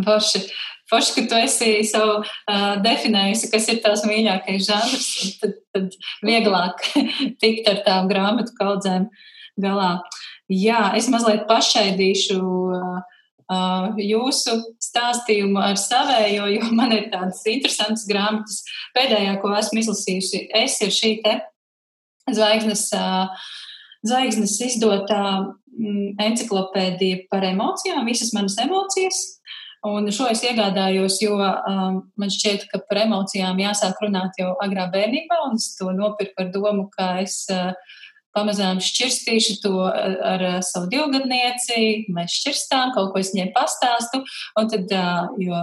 Forši, 0.00 0.40
forši, 0.88 1.14
ka 1.16 1.26
tu 1.28 1.38
esi 1.38 1.70
savu 1.84 2.20
uh, 2.22 2.74
definējusi, 2.80 3.50
kas 3.52 3.68
ir 3.68 3.82
tās 3.84 4.06
mīļākais 4.08 4.66
žanrs, 4.66 5.08
tad, 5.42 5.58
tad 5.76 5.96
vieglāk 6.26 6.82
tikt 7.42 7.68
ar 7.70 7.84
tām 7.86 8.10
grāmatu 8.10 8.56
kaudzēm 8.58 9.10
galā. 9.60 9.92
Jā, 10.50 10.88
es 10.98 11.06
mazliet 11.12 11.44
pašaidīšu 11.50 12.40
uh, 12.40 12.80
Uh, 12.80 13.00
jūsu 13.50 14.56
stāstījumu 14.82 15.58
ar 15.62 15.78
savējo, 15.80 16.46
jo 16.54 16.68
man 16.78 16.92
ir 16.96 17.08
tādas 17.12 17.42
interesantas 17.50 18.06
grāmatas. 18.08 18.62
Pēdējā, 18.96 19.38
ko 19.42 19.54
esmu 19.58 19.82
izlasījusi, 19.82 20.46
es 20.62 20.78
ir 20.84 20.94
šī 20.94 21.16
te 21.24 21.38
zvaigznes, 22.30 22.86
uh, 22.94 23.50
zvaigznes 24.06 24.54
izdotā 24.68 25.24
mm, 25.42 26.16
enciklopēdija 26.28 27.26
par 27.30 27.46
emocijām, 27.48 28.06
visas 28.06 28.32
manas 28.36 28.58
emocijas. 28.62 29.20
Un 29.86 30.10
šo 30.12 30.26
es 30.28 30.42
iegādājos, 30.44 31.22
jo 31.24 31.38
um, 31.40 32.02
man 32.20 32.32
šķiet, 32.32 32.66
ka 32.68 32.82
par 32.84 33.00
emocijām 33.06 33.62
jāsāk 33.62 34.02
runāt 34.04 34.36
jau 34.36 34.52
agrā 34.60 34.84
bērnībā, 34.92 35.38
un 35.48 35.56
es 35.56 35.70
to 35.78 35.88
nopirku 35.96 36.44
ar 36.44 36.50
domu, 36.52 36.90
ka 36.92 37.14
es 37.22 37.46
uh, 37.48 37.72
pamazām 38.36 38.80
šķirstīšu 38.84 39.58
to 39.64 39.74
ar, 39.88 40.16
ar 40.32 40.46
savu 40.66 40.88
divgadnieci, 40.92 42.06
mēs 42.12 42.38
šķirstām, 42.40 42.94
kaut 42.94 43.12
ko 43.12 43.22
es 43.22 43.32
viņai 43.34 43.50
pastāstu, 43.56 44.22
un 44.60 44.70
tad, 44.70 44.94
jo, 45.42 45.62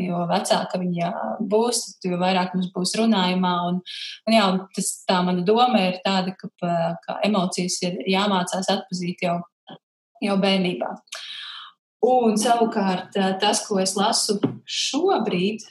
jo 0.00 0.24
vecāka 0.30 0.80
viņa 0.80 1.10
būs, 1.50 1.82
jo 2.06 2.18
vairāk 2.20 2.56
mums 2.56 2.72
būs 2.74 2.96
runājumā, 3.00 3.54
un, 3.70 3.80
un 4.26 4.36
jā, 4.36 4.48
un 4.52 4.64
tas 4.74 4.90
tā 5.08 5.20
mana 5.26 5.44
doma 5.46 5.86
ir 5.90 6.00
tāda, 6.04 6.34
ka, 6.38 6.50
ka 7.04 7.20
emocijas 7.26 7.80
ir 7.86 8.02
jāmācās 8.10 8.70
atpazīt 8.74 9.24
jau, 9.26 9.38
jau 10.24 10.40
bērnībā. 10.42 10.90
Un 12.04 12.34
savukārt 12.36 13.16
tas, 13.40 13.62
ko 13.64 13.78
es 13.80 13.94
lasu 13.96 14.36
šobrīd, 14.68 15.62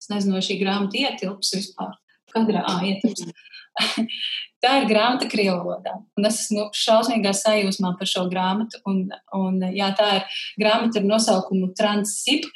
es 0.00 0.08
nezinu, 0.08 0.38
vai 0.38 0.46
šī 0.46 0.56
grāmata 0.62 1.02
ietilps 1.02 1.52
vispār, 1.58 1.92
kadrā 2.32 2.64
ietilps. 2.88 3.28
Tā 4.62 4.76
ir 4.78 4.86
grāmata 4.86 5.26
krievu 5.30 5.56
valodā. 5.64 5.96
Es 6.22 6.44
esmu 6.44 6.68
šausmīgā 6.76 7.32
sajūsmā 7.34 7.96
par 7.98 8.08
šo 8.08 8.28
grāmatu. 8.30 8.78
Un, 8.86 9.08
un, 9.34 9.58
jā, 9.74 9.88
tā 9.98 10.08
ir 10.20 10.36
grāmata 10.62 11.00
ar 11.00 11.08
nosaukumu 11.08 11.72
Transsip. 11.78 12.46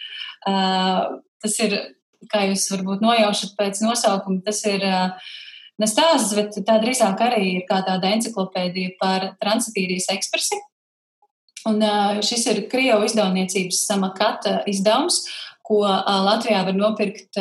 Uh, 0.46 1.18
tas 1.42 1.58
ir, 1.64 1.74
kā 2.30 2.44
jūs 2.46 2.68
varbūt 2.70 3.02
nojaušat 3.02 3.56
pēc 3.58 3.82
nosaukuma, 3.82 4.38
tas 4.46 4.62
ir 4.70 4.86
uh, 4.86 5.34
ne 5.82 5.88
stāsts, 5.90 6.36
bet 6.38 6.56
tā 6.68 6.78
drīzāk 6.82 7.20
arī 7.26 7.56
ir 7.56 7.66
kā 7.68 7.82
tāda 7.86 8.14
enciklopēdija 8.14 8.96
par 9.00 9.32
Transibīrijas 9.42 10.10
ekspresi. 10.14 10.60
Un 11.66 11.82
šis 12.22 12.44
ir 12.52 12.60
Krievu 12.70 13.08
izdevniecības 13.08 13.80
samakata 13.88 14.60
izdevums, 14.70 15.24
ko 15.66 15.80
Latvijā 15.82 16.62
var 16.66 16.76
nopirkt 16.78 17.38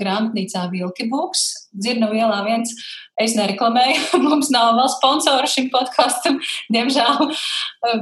grāmatnīcā 0.00 0.66
Vilkibuks. 0.72 1.44
Dzirnu 1.70 2.08
vielā 2.10 2.40
viens, 2.46 2.72
es 3.20 3.36
nereklamēju, 3.38 4.20
mums 4.26 4.50
nav 4.54 4.74
vēl 4.78 4.90
sponsora 4.96 5.50
šim 5.50 5.70
podkastam, 5.72 6.40
diemžēl. 6.74 7.30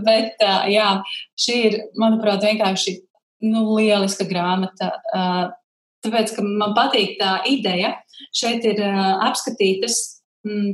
Bet 0.06 0.40
jā, 0.72 0.88
šī 1.38 1.60
ir, 1.70 1.78
manuprāt, 2.00 2.44
vienkārši 2.48 2.98
nu, 3.48 3.66
lieliska 3.76 4.26
grāmata. 4.28 4.92
Tāpēc, 6.04 6.34
ka 6.37 6.44
man 6.46 6.75
patīk 6.78 7.16
tā 7.20 7.38
ideja, 7.50 7.96
šeit 8.34 8.64
ir 8.66 8.80
apskatītas 8.87 9.98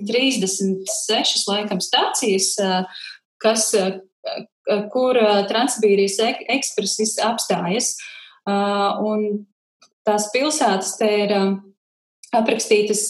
36 0.08 1.46
laikam 1.48 1.80
stācijas, 1.82 2.52
kas 3.42 3.70
kur 4.92 5.18
Transsibīrijas 5.48 6.20
ekspresis 6.54 7.16
apstājas. 7.24 7.94
Un 8.44 9.46
tās 10.04 10.28
pilsētas 10.34 10.96
te 11.00 11.08
ir 11.24 11.32
aprakstītas, 12.34 13.08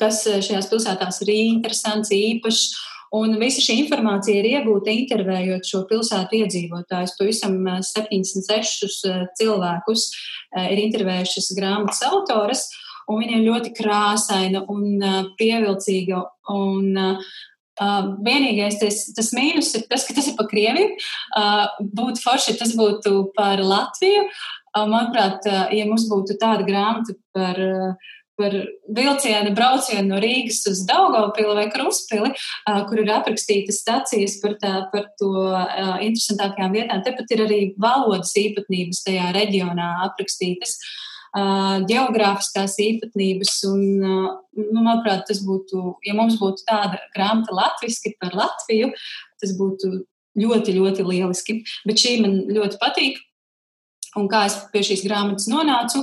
kas 0.00 0.22
šajās 0.26 0.68
pilsētās 0.70 1.22
ir 1.24 1.34
interesants, 1.36 2.12
īpašs. 2.14 2.68
Un 3.16 3.38
visa 3.40 3.62
šī 3.64 3.78
informācija 3.86 4.42
ir 4.42 4.46
iegūta 4.50 4.92
intervējot 4.92 5.64
šo 5.64 5.86
pilsētu 5.88 6.42
iedzīvotājus. 6.42 7.14
Pavisam 7.16 7.54
76 7.64 8.90
cilvēkus 9.38 10.04
ir 10.60 10.82
intervējušas 10.82 11.48
grāmatas 11.56 12.02
autoras, 12.10 12.66
un 13.08 13.22
viņa 13.22 13.38
ir 13.38 13.46
ļoti 13.46 13.72
krāsaina 13.78 14.66
un 14.68 15.00
pievilcīga. 15.40 16.20
Un, 16.52 16.92
Uh, 17.78 18.12
vienīgais 18.26 18.80
tas, 18.80 19.04
tas 19.14 19.32
mīnus 19.36 19.72
ir 19.78 19.86
tas, 19.90 20.02
ka 20.06 20.16
tas 20.16 20.26
ir 20.30 20.36
pa 20.38 20.46
Krieviju. 20.50 20.96
Uh, 21.38 21.64
būtu 21.94 22.24
forši, 22.24 22.58
tas 22.58 22.74
būtu 22.78 23.30
par 23.36 23.62
Latviju. 23.62 24.28
Uh, 24.74 24.86
manuprāt, 24.90 25.46
uh, 25.46 25.66
ja 25.74 25.86
mums 25.88 26.08
būtu 26.10 26.38
tāda 26.42 26.66
grāmata 26.66 27.14
par, 27.36 27.58
uh, 27.62 28.14
par 28.38 28.54
vilcienu 28.98 29.54
braucienu 29.54 30.10
no 30.10 30.20
Rīgas 30.22 30.60
uz 30.70 30.84
Daugaupili 30.88 31.54
vai 31.58 31.66
Kruspili, 31.70 32.34
uh, 32.34 32.80
kur 32.90 33.02
ir 33.02 33.14
aprakstītas 33.14 33.82
stacijas 33.84 34.38
par, 34.42 34.58
tā, 34.62 34.74
par 34.92 35.10
to 35.20 35.32
interesantākajām 36.06 36.80
vietām. 36.80 37.04
Tepat 37.06 37.36
ir 37.36 37.44
arī 37.46 37.60
valodas 37.78 38.34
īpatnības 38.38 39.04
tajā 39.06 39.30
reģionā 39.38 39.92
aprakstītas. 40.10 40.78
Uh, 40.78 41.04
geogrāfiskās 41.36 42.78
īpatnības. 42.80 43.52
Un, 43.68 43.82
nu, 44.00 44.80
manuprāt, 44.80 45.26
tas 45.28 45.42
būtu, 45.44 45.98
ja 46.06 46.14
mums 46.14 46.38
būtu 46.40 46.64
tāda 46.68 47.00
grāmata 47.14 47.54
latviešu 47.54 48.14
par 48.20 48.34
Latviju, 48.34 48.92
tas 49.40 49.54
būtu 49.58 50.04
ļoti, 50.38 50.74
ļoti 50.78 51.04
lieliski. 51.04 51.62
Bet 51.86 52.00
šī 52.00 52.20
man 52.24 52.40
ļoti 52.48 52.80
patīk. 52.80 53.18
Un 54.16 54.28
kā 54.28 54.46
es 54.48 54.56
pie 54.72 54.80
šīs 54.82 55.04
grāmatas 55.04 55.46
nonācu, 55.50 56.00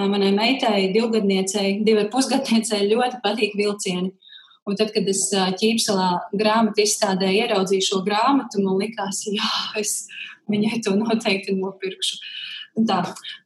manai 0.00 0.32
meitai, 0.32 0.88
divgadniecei, 0.94 1.82
divu 1.84 2.08
pusgadniecei 2.10 2.88
ļoti 2.88 3.20
patīk 3.22 3.56
vilcieni. 3.58 4.14
Un 4.62 4.78
tad, 4.78 4.92
kad 4.94 5.06
es 5.10 5.26
ķīpselā 5.58 6.08
grāmatu 6.38 6.84
izstādē 6.84 7.28
ieraudzīju 7.34 7.82
šo 7.82 7.98
grāmatu, 8.06 8.62
man 8.62 8.78
likās, 8.78 9.24
jā, 9.26 9.50
es 9.80 10.06
viņai 10.50 10.78
to 10.86 10.94
noteikti 10.96 11.56
nopirkšu. 11.58 12.16
Uh, 12.16 12.51
Tā 12.72 13.02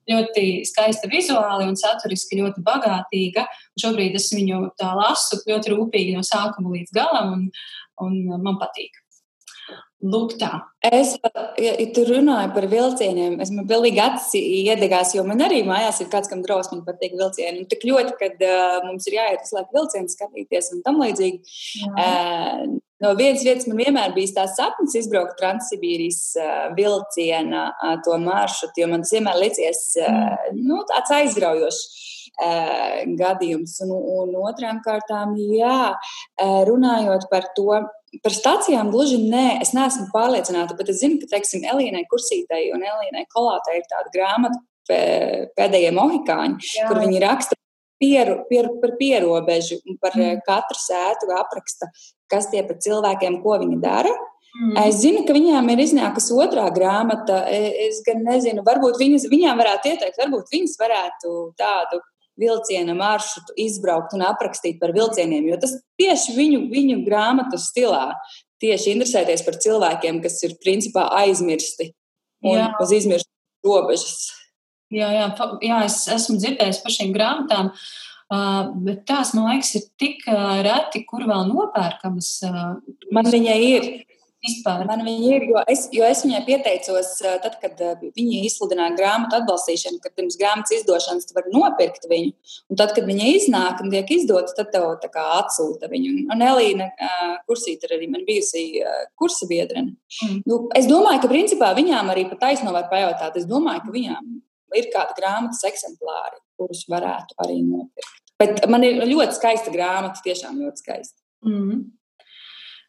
ļoti 0.06 0.44
skaista 0.68 1.08
vizuāli 1.10 1.66
un 1.66 1.74
saturiski 1.78 2.38
ļoti 2.38 2.62
bagātīga. 2.66 3.46
Šobrīd 3.80 4.14
es 4.18 4.28
viņu 4.34 4.60
tā 4.78 4.92
lasu 4.94 5.40
ļoti 5.48 5.72
rūpīgi 5.74 6.14
no 6.14 6.22
sākuma 6.26 6.76
līdz 6.76 6.94
galam, 6.94 7.34
un, 7.34 7.48
un 8.06 8.44
man 8.44 8.60
patīk. 8.62 8.94
Lūk, 10.06 10.34
tā. 10.38 10.50
Es, 10.84 11.14
ja 11.58 11.72
tu 11.96 12.04
runāji 12.06 12.50
par 12.54 12.66
vilcieniem, 12.70 13.38
es 13.42 13.50
man 13.50 13.66
pilnīgi 13.66 14.02
acis 14.04 14.36
iedegās, 14.38 15.14
jo 15.16 15.24
man 15.26 15.40
arī 15.42 15.62
mājās 15.66 16.02
ir 16.04 16.10
kāds, 16.12 16.28
kam 16.30 16.44
drausmīgi 16.44 16.84
patīk 16.86 17.16
vilcieni. 17.16 17.64
Un 17.64 17.70
tik 17.70 17.86
ļoti, 17.88 18.14
kad 18.20 18.44
uh, 18.44 18.76
mums 18.84 19.08
ir 19.08 19.16
jāiet 19.16 19.46
uz 19.46 19.54
laiku 19.56 19.78
vilcienu 19.80 20.12
skatīties 20.12 20.74
un 20.76 20.84
tam 20.86 21.00
līdzīgi. 21.02 21.56
Uh, 21.88 22.76
No 22.96 23.10
vienas 23.12 23.42
vietas 23.44 23.66
man 23.68 23.76
vienmēr 23.76 24.14
bija 24.16 24.38
tāds 24.38 24.54
sapnis 24.56 24.94
izbraukt 24.96 25.36
Transsibīrijas 25.36 26.20
uh, 26.40 26.52
vilciena 26.76 27.66
uh, 27.74 27.98
to 28.04 28.16
maršrutu, 28.22 28.80
jo 28.80 28.88
man 28.88 29.04
tas 29.04 29.12
vienmēr 29.12 29.36
liekas 29.42 29.82
uh, 30.00 30.46
nu, 30.56 30.80
tāds 30.88 31.16
aizraujošs 31.20 31.86
gadījums. 33.16 33.78
Un, 33.80 33.92
un 33.96 34.34
otrām 34.44 34.82
kārtām, 34.84 35.30
jā, 35.56 35.94
runājot 36.68 37.22
par 37.30 37.46
to, 37.56 37.78
par 38.24 38.34
stācijām 38.34 38.92
gluži 38.92 39.18
nē, 39.22 39.58
es 39.64 39.72
neesmu 39.76 40.08
pārliecināta, 40.14 40.76
bet 40.78 40.92
es 40.92 41.00
zinu, 41.02 41.18
ka, 41.22 41.30
teiksim, 41.34 41.66
Elīnai 41.66 42.04
Kursītei 42.10 42.70
un 42.76 42.84
Elīnai 42.86 43.26
Kolātei 43.32 43.80
ir 43.80 43.86
tāda 43.90 44.12
grāmata 44.14 44.62
pēdējie 44.86 45.90
mohikāņi, 45.96 46.70
jā. 46.78 46.86
kur 46.86 47.00
viņi 47.02 47.22
raksta 47.24 47.56
pieru, 48.02 48.38
pier, 48.50 48.68
par 48.82 48.94
pierobežu 49.00 49.80
un 49.82 49.98
par 50.02 50.16
mm. 50.16 50.44
katru 50.46 50.78
sētu 50.78 51.30
apraksta, 51.34 51.88
kas 52.30 52.50
tie 52.52 52.62
par 52.66 52.78
cilvēkiem, 52.84 53.40
ko 53.44 53.58
viņi 53.62 53.78
dara. 53.82 54.12
Mm. 54.56 54.76
Es 54.86 55.00
zinu, 55.02 55.24
ka 55.28 55.36
viņām 55.36 55.68
ir 55.72 55.82
iznākusi 55.84 56.36
otrā 56.40 56.66
grāmata. 56.72 57.42
E, 57.52 57.88
es 57.88 58.00
gan 58.06 58.22
nezinu, 58.24 58.64
varbūt 58.66 59.00
viņas, 59.00 59.26
viņām 59.32 59.58
varētu 59.60 59.92
ieteikt, 59.92 60.20
varbūt 60.22 60.52
viņas 60.54 60.76
varētu 60.80 61.32
tādu 61.60 62.00
vilciena 62.40 62.94
maršrutu 62.96 63.54
izbraukt 63.66 64.14
un 64.16 64.24
aprakstīt 64.26 64.80
par 64.80 64.92
vilcieniem, 64.96 65.48
jo 65.50 65.60
tas 65.62 65.76
tieši 66.00 66.36
viņu, 66.36 66.64
viņu 66.72 66.98
grāmatu 67.06 67.60
stilā. 67.60 68.10
Tieši 68.62 68.94
interesēties 68.94 69.44
par 69.44 69.58
cilvēkiem, 69.60 70.22
kas 70.24 70.38
ir 70.46 70.56
principā 70.62 71.10
aizmirsti 71.18 71.90
un 72.46 72.56
Jā. 72.56 72.70
uz 72.80 72.92
izmirstu 72.96 73.28
robežas. 73.66 74.30
Jā, 74.94 75.10
jā, 75.12 75.26
jā, 75.66 75.78
es 75.88 75.98
esmu 76.14 76.38
dzirdējis 76.38 76.78
par 76.84 76.94
šīm 76.94 77.12
grāmatām, 77.12 77.72
bet 78.86 79.02
tās, 79.08 79.32
man 79.34 79.50
liekas, 79.50 79.72
ir 79.76 79.86
tik 79.98 80.22
reti, 80.64 81.02
kur 81.08 81.26
vēl 81.26 81.48
nopērkamas. 81.50 82.30
Man 83.12 83.32
viņai 83.32 83.58
ir. 83.66 83.88
Vispār. 84.46 84.84
Man 84.86 85.02
viņa 85.06 85.30
ir, 85.34 85.44
jo 85.50 85.62
es, 85.70 85.86
jo 85.94 86.06
es 86.06 86.22
viņai 86.24 86.42
pieteicos, 86.46 87.10
tad, 87.42 87.56
kad 87.62 87.80
viņa 88.16 88.42
izsludināja 88.46 88.94
grāmatu 88.98 89.40
atbalstīšanu, 89.40 89.98
kad 90.04 90.14
pirms 90.18 90.38
grāmatas 90.40 90.76
izdošanas 90.78 91.34
var 91.36 91.48
nopirkt 91.52 92.06
viņu. 92.10 92.32
Un 92.70 92.80
tad, 92.80 92.94
kad 92.96 93.08
viņa 93.08 93.30
iznāk 93.32 93.82
un 93.82 93.90
tiek 93.94 94.12
izdota, 94.16 94.54
tad 94.58 94.70
tev 94.74 94.88
tā 95.02 95.10
kā 95.12 95.24
atsūta 95.40 95.90
viņu. 95.90 96.28
Un 96.34 96.44
Elīna 96.46 96.90
Kursīta 97.48 97.90
arī 97.90 98.10
man 98.12 98.26
bijusi 98.28 98.66
kursa 99.18 99.48
biedrene. 99.50 99.96
Mm. 100.22 100.42
Nu, 100.46 100.60
es 100.78 100.88
domāju, 100.90 101.24
ka 101.24 101.32
principā 101.32 101.72
viņām 101.76 102.14
arī 102.14 102.26
pat 102.30 102.44
taisno 102.46 102.74
var 102.76 102.88
pajautāt. 102.92 103.38
Es 103.40 103.48
domāju, 103.50 103.86
ka 103.86 103.94
viņām 103.94 104.36
ir 104.76 104.88
kādi 104.94 105.18
grāmatas 105.18 105.64
eksemplāri, 105.68 106.40
kurus 106.58 106.84
varētu 106.90 107.38
arī 107.44 107.60
nopirkt. 107.64 108.22
Bet 108.36 108.66
man 108.68 108.84
ir 108.84 109.00
ļoti 109.08 109.38
skaista 109.38 109.72
grāmata, 109.72 110.20
tiešām 110.24 110.58
ļoti 110.60 110.84
skaista. 110.84 111.18
Mm. 111.46 111.86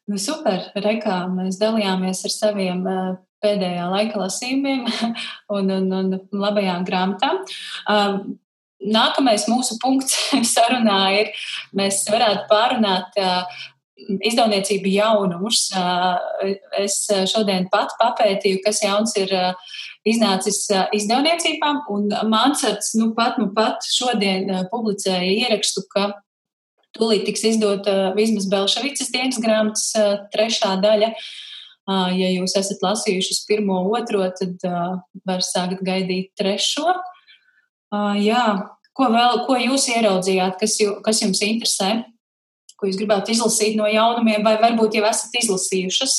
Nu, 0.08 0.16
super, 0.16 0.70
Rekā, 0.80 1.26
mēs 1.36 1.58
dalījāmies 1.60 2.24
ar 2.30 2.32
saviem 2.32 2.84
pēdējā 3.44 3.88
laika 3.92 4.22
lasījumiem 4.22 4.86
un, 5.58 5.72
un, 5.74 5.88
un 5.98 6.14
labajām 6.32 6.86
grāmatām. 6.88 7.42
Nākamais 8.98 9.48
mūsu 9.52 9.76
punkts 9.82 10.16
sarunā 10.54 11.02
ir, 11.18 11.34
mēs 11.76 12.06
varētu 12.14 12.48
pārunāt 12.48 13.20
izdevniecību 13.98 14.94
jaunumus. 14.94 15.66
Es 16.80 17.02
šodien 17.28 17.68
pat 17.74 17.98
papētīju, 18.00 18.62
kas 18.64 18.80
jauns 18.86 19.18
ir 19.20 19.34
iznācis 20.08 20.62
izdevniecībām, 20.96 21.82
un 21.92 22.08
Mansards 22.32 22.94
nu 22.96 23.12
pat, 23.18 23.42
nu 23.42 23.50
pat 23.58 23.84
šodien 23.92 24.54
publicēja 24.72 25.50
ierakstu, 25.50 25.84
ka 25.92 26.14
tūlīt 27.00 27.26
tiks 27.28 27.46
izdota 27.54 28.14
vismaz 28.18 28.48
Belšavicas 28.52 29.12
dienas 29.14 29.40
grāmatas 29.44 29.92
trešā 30.34 30.76
daļa. 30.84 31.14
Ja 31.88 32.30
jūs 32.34 32.58
esat 32.60 32.82
lasījuši 32.84 33.38
pirmo, 33.48 33.80
otro, 33.96 34.26
tad 34.36 34.64
var 35.28 35.46
sākt 35.46 35.84
gaidīt 35.88 36.34
trešo. 36.36 36.98
Jā, 38.20 38.44
ko 38.98 39.08
vēl, 39.14 39.44
ko 39.48 39.56
jūs 39.62 39.88
ieraudzījāt, 39.94 40.58
kas, 40.60 40.76
jū, 40.82 40.98
kas 41.06 41.22
jums 41.24 41.40
interesē, 41.46 41.92
ko 42.78 42.90
jūs 42.90 43.00
gribētu 43.00 43.32
izlasīt 43.34 43.78
no 43.80 43.88
jaunumiem, 43.90 44.44
vai 44.44 44.58
varbūt 44.60 45.00
jau 45.00 45.06
esat 45.08 45.40
izlasījušas? 45.40 46.18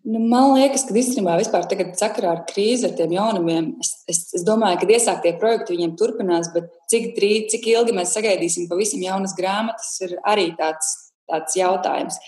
Nu, 0.00 0.18
man 0.18 0.54
liekas, 0.56 0.84
ka 0.88 0.94
īstenībā 0.96 1.34
vispār 1.40 1.66
tagad 1.70 1.92
sakarā 1.98 2.32
ar 2.32 2.42
krīzi, 2.48 2.86
ar 2.88 2.94
tiem 2.96 3.14
jaunumiem, 3.16 3.68
es, 3.82 3.92
es, 4.10 4.20
es 4.38 4.44
domāju, 4.46 4.80
ka 4.80 4.88
iesāktie 4.96 5.34
projekti 5.40 5.76
viņiem 5.76 5.94
turpinās, 6.00 6.50
bet 6.54 6.70
cik, 6.90 7.12
drīz, 7.16 7.48
cik 7.52 7.68
ilgi 7.74 7.94
mēs 7.96 8.14
sagaidīsim 8.16 8.68
pavisam 8.70 9.02
jaunas 9.04 9.36
grāmatas, 9.38 9.92
ir 10.06 10.16
arī 10.28 10.48
tāds, 10.58 10.90
tāds 11.30 11.56
jautājums. 11.58 12.18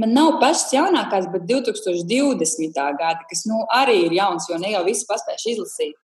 Man 0.00 0.14
nav 0.16 0.38
pašas 0.42 0.72
jaunākās, 0.76 1.28
bet 1.34 1.46
2020. 1.50 2.80
gada, 3.00 3.26
kas 3.30 3.44
nu, 3.50 3.64
arī 3.74 4.04
ir 4.06 4.18
jauns, 4.20 4.48
jo 4.50 4.60
ne 4.62 4.72
jau 4.76 4.84
visi 4.86 5.08
paspējuši 5.08 5.54
izlasīt. 5.56 5.98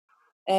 E, 0.49 0.59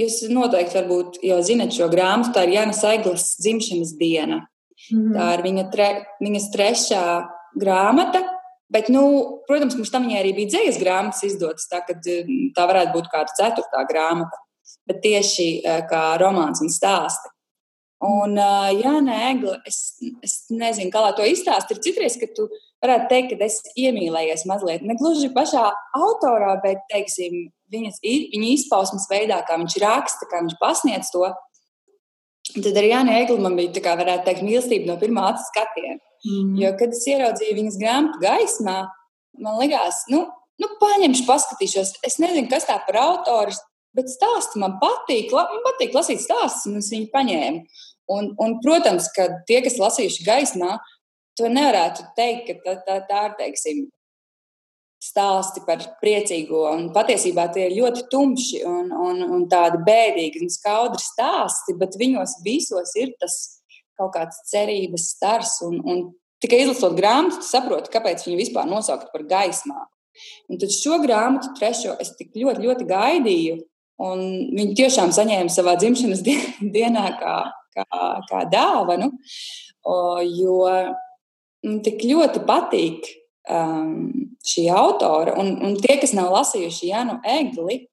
jūs 0.00 0.20
noteikti 0.32 0.80
varbūt 0.80 1.22
jau 1.26 1.38
zinat 1.46 1.74
šo 1.76 1.88
grāmatu, 1.92 2.34
tā 2.34 2.46
ir 2.46 2.58
Jāna 2.58 2.76
Saiglas 2.76 3.32
dzimšanas 3.40 3.94
diena. 4.00 4.42
Mm 4.90 4.98
-hmm. 4.98 5.16
Tā 5.16 5.32
ir 5.36 5.42
viņa 5.44 5.64
tre, 5.70 5.88
viņas 6.20 6.52
trešā 6.54 7.06
grāmata 7.60 8.39
Bet, 8.70 8.86
nu, 8.92 9.02
protams, 9.48 9.74
mums 9.74 9.90
tam 9.90 10.06
arī 10.14 10.30
bija 10.36 10.52
dzīslas 10.52 10.78
grāmatas 10.78 11.24
izdotas, 11.26 11.66
tā, 11.70 11.80
kad 11.86 12.04
tā 12.54 12.66
varētu 12.70 12.94
būt 12.94 13.10
kāda 13.10 13.34
ceturtā 13.34 13.82
grāmata, 13.88 14.38
bet 14.86 15.00
tieši 15.02 15.48
kā 15.90 16.04
romāns 16.22 16.62
un 16.62 16.70
stāsti. 16.70 17.32
Un, 18.00 18.38
jā, 18.78 18.94
nē, 19.04 19.16
Egla, 19.34 19.58
es, 19.68 19.98
es 20.24 20.36
nezinu, 20.48 20.88
kā 20.92 21.02
lai 21.04 21.10
to 21.18 21.26
izstāst. 21.28 21.72
Ir 21.74 21.82
citreiz, 21.84 22.14
ka 22.16 22.30
tu 22.32 22.46
varētu 22.80 23.10
teikt, 23.10 23.34
ka 23.36 23.48
es 23.50 23.58
iemīlējies 23.76 24.46
mazliet, 24.48 24.86
ne 24.86 24.96
gluži 24.96 25.28
pašā 25.34 25.66
autorā, 25.98 26.54
bet, 26.62 26.80
teiksim, 26.92 27.50
viņas, 27.74 28.00
viņa 28.02 28.48
izpausmes 28.54 29.04
veidā, 29.10 29.42
kā 29.44 29.58
viņš 29.60 29.76
raksta, 29.84 30.30
kā 30.30 30.40
viņš 30.46 30.56
pasniedz 30.62 31.12
to. 31.12 31.26
Tad 32.56 32.76
ar 32.76 32.86
Jānu 32.86 33.14
Eglu 33.14 33.38
man 33.42 33.56
bija, 33.58 33.72
tā 33.76 33.82
kā 33.84 33.94
varētu 33.98 34.26
teikt, 34.26 34.44
mīlestība 34.46 34.90
no 34.90 34.96
pirmā 35.00 35.28
acu 35.30 35.46
skatiena. 35.46 36.00
Mm. 36.26 36.54
Jo, 36.60 36.72
kad 36.80 36.94
es 36.96 37.06
ieraudzīju 37.08 37.56
viņas 37.56 37.78
grāmatu 37.80 38.20
gaismā, 38.22 38.76
man 39.40 39.58
likās, 39.60 40.02
nu, 40.12 40.24
nu 40.60 40.70
paņemšu, 40.80 41.26
paskatīšos. 41.28 41.94
Es 42.06 42.18
nezinu, 42.22 42.48
kas 42.50 42.68
tā 42.68 42.76
par 42.86 42.98
autoru, 43.02 43.56
bet 43.96 44.10
stāsti 44.12 44.60
man 44.62 44.76
patīk. 44.82 45.32
Man 45.32 45.62
patīk 45.66 45.94
lasīt 45.96 46.22
stāstus, 46.24 46.66
un 46.70 46.80
es 46.82 46.90
viņu 46.92 47.10
paņēmu. 47.14 47.86
Un, 48.10 48.32
un, 48.42 48.58
protams, 48.64 49.06
ka 49.14 49.28
tie, 49.46 49.60
kas 49.64 49.78
lasījuši 49.78 50.26
gaismā, 50.26 50.74
to 51.38 51.48
nevarētu 51.48 52.08
teikt, 52.18 52.50
ka 52.50 52.60
tā, 52.64 52.76
tā, 52.86 52.96
tā 53.08 53.24
ir, 53.28 53.36
teiksim, 53.38 53.84
stāsti 55.00 55.62
par 55.64 55.82
priecīgo. 56.02 56.66
Un 56.74 56.90
patiesībā 56.94 57.46
tie 57.54 57.68
ir 57.68 57.78
ļoti 57.78 58.06
tumši 58.12 58.62
un, 58.68 58.90
un, 58.92 59.22
un 59.36 59.46
tādi 59.50 59.80
bēdīgi 59.86 60.44
un 60.44 60.52
skaudri 60.52 61.02
stāsti, 61.02 61.76
bet 61.80 61.96
viņos 62.00 62.40
visos 62.44 62.92
ir 63.00 63.14
tas 63.20 63.38
kaut 63.98 64.12
kāds 64.16 64.42
cerības 64.50 65.08
stars. 65.14 65.56
Un, 65.66 65.80
un 65.80 66.02
tikai 66.44 66.62
izlasot 66.64 66.96
grāmatu, 66.98 67.40
saproti, 67.44 67.92
kāpēc 67.92 68.26
viņi 68.26 68.38
vispār 68.44 68.68
nosaukti 68.68 69.10
par 69.14 69.24
gaismā. 69.30 69.86
Un 70.52 70.60
tad 70.60 70.72
šo 70.74 70.98
grāmatu, 71.00 71.54
trešo, 71.56 71.94
es 72.02 72.12
tik 72.18 72.34
ļoti, 72.36 72.66
ļoti 72.66 72.88
gaidīju. 72.90 73.60
Un 74.00 74.20
viņi 74.56 74.76
tiešām 74.78 75.12
saņēma 75.12 75.52
savā 75.52 75.76
dzimšanas 75.80 76.24
dienā 76.76 77.06
kā, 77.20 77.36
kā, 77.76 78.02
kā 78.28 78.44
dāvanu, 78.52 79.10
jo 80.28 80.60
man 81.64 81.80
tik 81.84 82.04
ļoti 82.08 82.44
patīk 82.48 83.08
um, 83.48 84.10
šī 84.46 84.66
autora. 84.74 85.36
Un, 85.40 85.54
un 85.64 85.76
tie, 85.80 85.96
kas 86.02 86.14
nav 86.16 86.32
lasījuši 86.34 86.90
Janu 86.90 87.18
Egli, 87.24 87.84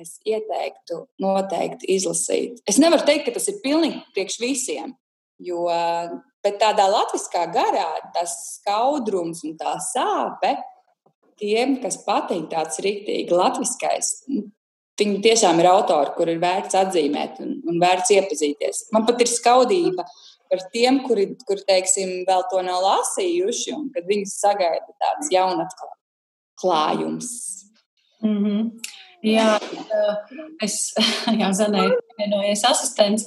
es 0.00 0.16
ieteiktu 0.26 1.04
noteikti 1.22 1.92
izlasīt. 1.94 2.60
Es 2.68 2.80
nevaru 2.82 3.06
teikt, 3.06 3.28
ka 3.28 3.36
tas 3.36 3.48
ir 3.50 3.60
pilnīgi 3.64 4.02
priekš 4.14 4.40
visiem, 4.42 4.94
jo 5.42 5.66
tādā 6.44 6.86
latviskā 6.90 7.46
garā 7.54 7.88
tas 8.14 8.34
skaudrums 8.56 9.44
un 9.46 9.54
tā 9.60 9.76
sāpe 9.82 10.56
tiem, 11.40 11.78
kas 11.82 11.98
patīk 12.06 12.48
tāds 12.52 12.80
rīktīgi 12.84 13.34
latviskais. 13.34 14.12
Viņi 15.00 15.22
tiešām 15.24 15.58
ir 15.58 15.66
autori, 15.72 16.12
kur 16.14 16.30
ir 16.30 16.38
vērts 16.42 16.76
atzīmēt 16.78 17.40
un, 17.42 17.56
un 17.66 17.80
vērts 17.82 18.12
iepazīties. 18.14 18.84
Man 18.94 19.06
pat 19.08 19.24
ir 19.24 19.30
skaudība 19.30 20.04
par 20.50 20.60
tiem, 20.72 20.94
kuri, 21.06 21.24
kuri 21.48 21.62
teiksim, 21.68 22.08
vēl 22.28 22.42
to 22.50 22.58
nav 22.66 22.78
lasījuši, 22.84 23.70
un 23.76 23.90
kad 23.94 24.04
viņi 24.08 24.26
sagaida 24.30 24.90
tāds 25.02 25.26
jaunatklājums. 25.34 27.28
Mm 28.24 28.38
-hmm. 28.44 28.60
Jā, 29.24 29.58
es, 30.62 30.92
jā, 31.40 31.48
Zanē, 31.56 31.86
vienojies 32.18 32.64
asistents. 32.68 33.24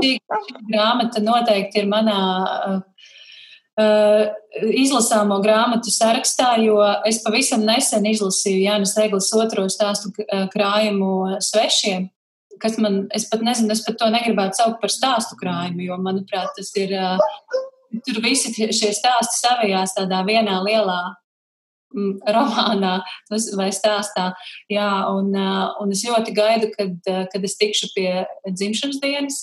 Šī 0.00 0.18
grāmata 0.70 1.20
noteikti 1.20 1.78
ir 1.82 1.86
manā 1.90 2.20
izlasāmo 4.76 5.38
grāmatu 5.44 5.92
sarakstā, 5.92 6.54
jo 6.64 6.80
es 7.06 7.22
pavisam 7.24 7.64
nesen 7.64 8.06
izlasīju 8.06 8.64
Jānis 8.64 8.96
Eglis 9.00 9.32
otro 9.36 9.68
stāstu 9.68 10.12
krājumu 10.54 11.40
svešiem 11.40 12.08
kas 12.62 12.78
man, 12.82 13.04
es 13.16 13.26
pat 13.30 13.44
nezinu, 13.46 13.72
es 13.74 13.84
pat 13.86 13.98
to 14.00 14.10
negribētu 14.12 14.60
saukt 14.60 14.80
par 14.82 14.92
stāstu 14.92 15.38
krājumu, 15.40 15.84
jo, 15.86 15.98
manuprāt, 16.02 16.52
tas 16.56 16.70
ir, 16.80 16.94
tur 18.06 18.20
visi 18.24 18.52
šie 18.54 18.92
stāsti 18.96 19.40
savijās 19.40 19.96
tādā 19.96 20.22
vienā 20.28 20.60
lielā 20.66 20.98
mm, 21.94 22.18
romānā 22.36 22.98
vai 23.58 23.70
stāstā. 23.74 24.30
Jā, 24.72 24.90
un, 25.14 25.32
un 25.34 25.94
es 25.94 26.04
ļoti 26.06 26.36
gaidu, 26.36 26.70
kad, 26.76 27.14
kad 27.32 27.48
es 27.48 27.56
tikšu 27.60 27.94
pie 27.96 28.10
dzimšanas 28.48 29.00
dienas. 29.02 29.40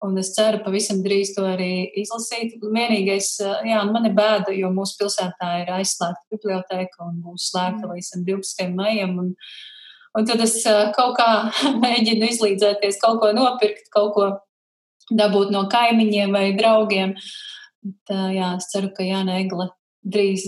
Un 0.00 0.14
es 0.16 0.30
ceru, 0.32 0.62
pavisam 0.64 1.02
drīz 1.04 1.34
to 1.34 1.42
arī 1.44 1.90
izlasīt. 2.00 2.54
Vienīgais, 2.62 3.34
jā, 3.68 3.82
man 3.84 4.08
ir 4.08 4.14
bēda, 4.16 4.54
jo 4.56 4.70
mūsu 4.72 4.96
pilsētā 5.02 5.50
ir 5.60 5.72
aizslēgta 5.76 6.24
biblioteka 6.32 7.04
un 7.04 7.18
būs 7.26 7.50
slēgta 7.50 7.90
līdz 7.90 8.14
12. 8.24 8.70
maijam. 8.78 9.18
Un, 9.20 9.34
Un 10.18 10.26
tad 10.26 10.42
es 10.42 10.56
kaut 10.96 11.16
kā 11.18 11.28
mēģinu 11.84 12.30
izlīdzēties, 12.32 13.00
kaut 13.02 13.20
ko 13.22 13.32
nopirkt, 13.36 13.90
kaut 13.94 14.14
ko 14.16 14.30
dabūt 15.10 15.52
no 15.54 15.66
kaimiņiem 15.70 16.34
vai 16.34 16.46
draugiem. 16.58 17.14
Tā, 18.08 18.30
jā, 18.34 18.54
es 18.60 18.68
ceru, 18.72 18.90
ka 18.96 19.06
Jāna 19.06 19.38
Egle 19.40 19.70
drīz 20.04 20.46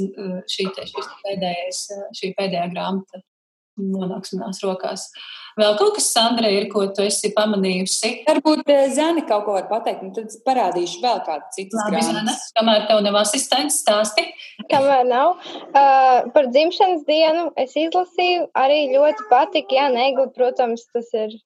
šī, 0.48 0.66
šis 0.88 1.12
pēdējais, 1.22 1.84
šī 2.18 2.32
pēdējā 2.36 2.66
grāmata 2.72 3.22
nonāks 3.80 4.34
manās 4.36 4.60
rokās. 4.64 5.08
Vēl 5.58 5.74
kaut 5.76 5.96
kas, 5.98 6.06
Sandra, 6.14 6.48
ir, 6.48 6.66
ko 6.72 6.84
tu 6.96 7.04
esi 7.04 7.32
pamanījusi? 7.36 8.12
Varbūt 8.28 8.70
Zēna 8.96 9.24
kaut 9.28 9.44
ko 9.46 9.56
var 9.58 9.66
pateikt, 9.68 10.04
un 10.06 10.14
tad 10.16 10.30
es 10.32 10.38
parādīšu 10.46 11.02
vēl 11.02 11.20
kādu 11.26 11.50
citu 11.56 11.80
grāmatu. 11.90 12.36
Kamēr 12.56 12.86
tev 12.88 13.02
nav 13.04 13.18
asistents, 13.20 13.82
stāsti. 13.84 14.24
Kamēr 14.72 15.04
nav. 15.08 15.42
Uh, 15.68 16.30
par 16.32 16.48
dzimšanas 16.54 17.04
dienu 17.08 17.50
es 17.60 17.76
izlasīju, 17.76 18.48
arī 18.56 18.80
ļoti 18.94 19.28
patika. 19.32 19.76
Jā, 19.76 19.90
Negli, 19.92 20.28
protams, 20.36 20.86
tas 20.94 21.12
ir 21.16 21.36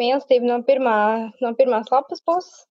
mīlestība 0.00 0.50
no, 0.50 0.60
pirmā, 0.66 0.98
no 1.40 1.54
pirmās 1.58 1.88
lapas 1.94 2.20
puses. 2.26 2.64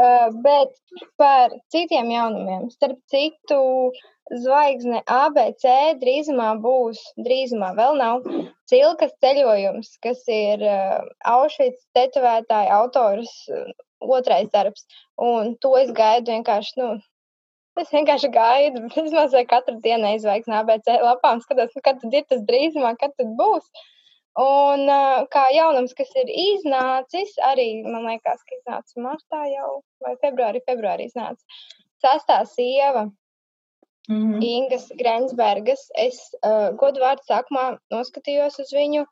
Uh, 0.00 0.32
bet 0.42 0.72
par 1.20 1.52
citiem 1.70 2.08
jaunumiem, 2.10 2.70
starp 2.72 2.96
citu, 3.12 3.60
zvaigzne 4.40 5.02
ABC 5.08 5.66
drīzumā 6.00 6.52
būs, 6.62 7.00
drīzumā 7.20 7.72
vēl 7.76 7.98
nav, 8.00 8.26
Cilkas 8.70 9.12
ceļojums, 9.20 9.96
kas 10.04 10.22
ir 10.32 10.62
uh, 10.64 11.00
Aušvics 11.28 11.84
tetovētāja 11.96 12.78
autors 12.78 13.32
uh, 13.52 13.72
otrais 14.00 14.48
darbs. 14.54 14.86
Un 15.20 15.56
to 15.60 15.74
es 15.80 15.92
gaidu 15.96 16.32
vienkārši, 16.32 16.76
nu, 16.80 16.90
es 17.80 17.92
vienkārši 17.92 18.32
gaidu, 18.32 18.84
es 19.04 19.12
mazliet 19.12 19.50
katru 19.52 19.78
dienu 19.84 20.08
aizvaigs 20.14 20.48
no 20.50 20.60
ABC 20.62 20.94
lapām, 21.02 21.42
skatos, 21.44 21.74
nu, 21.76 21.84
kad 21.84 22.00
tad 22.02 22.16
ir 22.16 22.28
tas 22.30 22.44
drīzumā, 22.48 22.94
kad 23.00 23.14
tad 23.18 23.34
būs. 23.38 23.68
Un 24.40 24.86
uh, 24.88 25.26
kā 25.32 25.44
jaunums, 25.52 25.92
kas 25.92 26.08
ir 26.16 26.30
iznācis, 26.32 27.34
arī 27.52 27.82
man 27.84 28.06
liekas, 28.08 28.40
ka 28.48 28.56
iznāca 28.56 29.04
martā 29.04 29.42
jau, 29.50 29.82
vai 30.00 30.14
februārī, 30.24 30.62
februārī 30.64 31.10
iznāca. 31.10 31.44
Sastā 32.00 32.38
sieva, 32.48 33.10
mm 34.08 34.22
-hmm. 34.22 34.42
Ingas 34.42 34.88
Grensbergas. 34.98 35.90
Es 35.94 36.18
uh, 36.42 36.70
godu 36.76 37.00
vārdu 37.00 37.22
sākumā 37.28 37.78
noskatījos 37.94 38.58
uz 38.64 38.72
viņu 38.74 39.04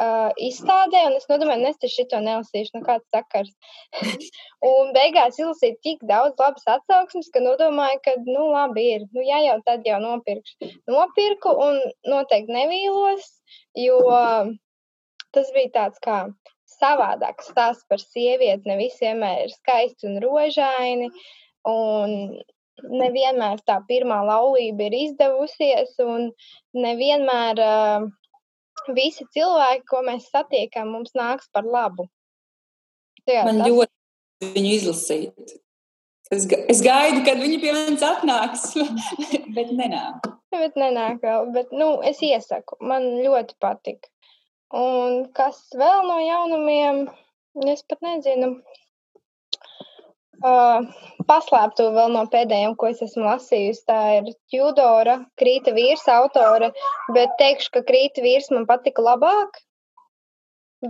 uh, 0.00 0.30
izstādē, 0.36 1.04
un 1.08 1.16
es 1.18 1.28
nodomāju, 1.30 1.68
es 1.68 1.78
taču 1.82 2.06
to 2.10 2.20
nelasīšu, 2.24 2.74
nu 2.78 2.82
kāds 2.86 3.06
sakars. 3.14 3.52
un 4.72 4.92
beigās 4.96 5.38
izlasīju 5.38 5.78
tik 5.82 6.04
daudz 6.08 6.38
labas 6.38 6.66
atsauksmes, 6.76 7.30
ka 7.34 7.40
nodomāju, 7.40 8.00
ka, 8.04 8.16
nu, 8.26 8.48
labi 8.52 8.86
ir, 8.96 9.06
nu, 9.12 9.24
ja 9.26 9.42
jau 9.46 9.58
tad 9.66 9.86
jau 9.86 10.00
nopirkšu. 10.00 10.72
Nopirku 10.86 11.54
un 11.68 11.80
noteikti 12.08 12.52
nevīlos, 12.52 13.28
jo 13.76 14.00
tas 15.32 15.52
bija 15.52 15.70
tāds 15.78 16.02
kā 16.04 16.24
savādāks 16.82 17.52
stāsts 17.52 17.86
par 17.88 18.00
sievieti. 18.02 18.68
Ne 18.68 18.78
visi 18.80 19.06
vienmēr 19.06 19.46
ir 19.46 19.54
skaisti 19.54 20.08
un 20.10 20.18
rožaini. 20.24 21.10
Un 21.68 22.42
nevienmēr 22.82 23.62
tā 23.66 23.78
pirmā 23.88 24.22
laulība 24.26 24.88
ir 24.88 24.98
izdevusies, 24.98 25.94
un 26.02 26.30
nevienmēr 26.76 27.62
uh, 27.62 28.06
visi 28.96 29.26
cilvēki, 29.34 29.86
ko 29.88 30.02
mēs 30.06 30.28
satiekam, 30.32 30.92
mums 30.96 31.14
nāks 31.18 31.50
par 31.52 31.68
labu. 31.68 32.08
Jā, 33.28 33.44
Man 33.46 33.62
tas... 33.62 33.68
ļoti 33.70 34.54
viņu 34.56 34.72
izlasīt. 34.78 35.58
Es, 36.32 36.46
es 36.48 36.80
gaidu, 36.80 37.20
kad 37.26 37.40
viņi 37.42 37.58
pie 37.60 37.74
manis 37.76 38.02
atnāks, 38.06 38.70
bet 39.56 39.72
nenāk. 39.76 40.30
Bet 40.52 40.78
nenāk 40.80 41.20
vēl, 41.24 41.50
bet, 41.52 41.72
nu, 41.76 41.94
es 42.08 42.22
iesaku, 42.24 42.78
man 42.84 43.04
ļoti 43.20 43.56
patika. 43.60 44.08
Un 44.72 45.26
kas 45.36 45.60
vēl 45.76 46.06
no 46.08 46.16
jaunumiem, 46.24 47.02
es 47.68 47.84
pat 47.88 48.00
nezinu. 48.04 48.54
Uh, 50.42 50.88
paslēptu 51.28 51.88
vēl 51.94 52.12
no 52.14 52.24
pēdējiem, 52.30 52.74
ko 52.78 52.88
es 52.90 53.02
esmu 53.04 53.26
lasījusi. 53.28 53.84
Tā 53.86 53.98
ir 54.18 54.30
Tudora, 54.50 55.20
Krīta 55.38 55.74
vīrs, 55.76 56.02
autore. 56.10 56.72
Bet 57.14 57.36
teikšu, 57.38 57.70
ka 57.76 57.84
Krīta 57.86 58.24
vīrs 58.24 58.50
man 58.54 58.66
patika 58.66 59.04
labāk. 59.06 59.60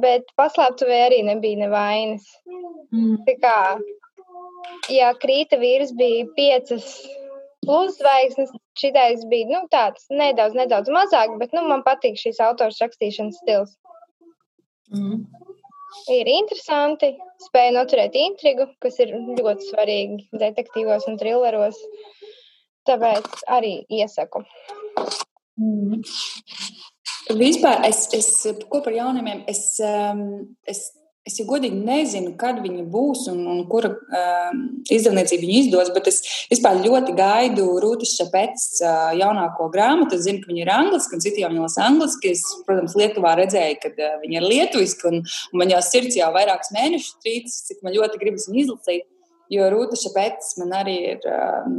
Bet 0.02 0.30
paslēptuvē 0.40 1.02
arī 1.08 1.20
nebija 1.26 1.66
nevainas. 1.66 2.24
Mm. 2.94 3.18
Tā 3.26 3.36
kā, 3.42 3.58
ja 4.92 5.12
Krīta 5.20 5.60
vīrs 5.60 5.92
bija 5.98 6.30
piecas 6.38 6.88
pluszvaigznes. 7.66 8.54
Šitais 8.80 9.26
bija 9.28 9.50
nu, 9.50 9.66
tāds 9.68 10.08
nedaudz, 10.08 10.56
nedaudz 10.56 10.88
mazāk, 10.88 11.36
bet 11.42 11.52
nu, 11.52 11.66
man 11.68 11.84
patīk 11.84 12.16
šīs 12.16 12.40
autors 12.40 12.80
rakstīšanas 12.80 13.42
stils. 13.42 13.76
Mm. 14.88 15.26
Ir 16.12 16.28
interesanti, 16.30 17.12
spēja 17.46 17.74
noturēt 17.76 18.16
intrigu, 18.18 18.66
kas 18.82 18.98
ir 19.02 19.12
ļoti 19.12 19.68
svarīgi 19.68 20.40
detektīvos 20.40 21.06
un 21.10 21.18
trilleros. 21.20 21.78
Tāpēc 22.88 23.44
arī 23.52 23.76
iesaku. 23.92 24.42
Mm. 25.60 26.00
Vispār 27.38 27.84
es, 27.86 28.08
es 28.16 28.30
ko 28.68 28.80
par 28.82 28.96
jaunumiem, 28.96 29.44
es, 29.50 29.62
um, 29.86 30.24
es 30.66 30.88
Es 31.22 31.36
jau 31.38 31.44
godīgi 31.46 31.76
nezinu, 31.86 32.32
kad 32.34 32.56
viņi 32.64 32.82
būs 32.90 33.28
un, 33.30 33.44
un 33.46 33.60
kura 33.70 33.92
uh, 33.92 34.48
izdevniecība 34.90 35.44
viņu 35.44 35.58
izdos, 35.60 35.92
bet 35.94 36.08
es 36.10 36.18
vispār 36.50 36.80
ļoti 36.82 37.14
gaidu 37.14 37.66
Rūtas 37.84 38.16
Čapetes 38.18 38.80
uh, 38.82 39.12
jaunāko 39.14 39.68
grāmatu. 39.70 40.18
Es 40.18 40.24
zinu, 40.26 40.40
ka 40.42 40.50
viņa 40.50 40.64
ir 40.64 40.72
angliski, 40.74 41.14
un 41.14 41.22
citi 41.22 41.44
jau 41.44 41.52
viņu 41.52 41.62
lasa 41.62 41.86
angliski. 41.86 42.32
Es, 42.34 42.42
protams, 42.66 42.96
Lietuvā 42.98 43.36
redzēju, 43.38 43.78
ka 43.84 43.92
uh, 43.94 44.18
viņa 44.24 44.40
ir 44.40 44.48
lietuviski, 44.50 45.12
un, 45.12 45.22
un 45.22 45.62
man 45.62 45.70
jau 45.70 45.78
sirds 45.86 46.18
jau 46.18 46.32
vairākus 46.34 46.74
mēnešus 46.74 47.14
trīcis, 47.22 47.62
cik 47.70 47.86
man 47.86 47.94
ļoti 47.94 48.18
gribas 48.24 48.50
viņu 48.50 48.64
izlasīt. 48.66 49.06
Jo 49.54 49.70
Rūta 49.70 50.02
Čapetes 50.02 50.56
man 50.58 50.74
arī 50.82 50.98
ir. 51.14 51.22
Uh, 51.22 51.70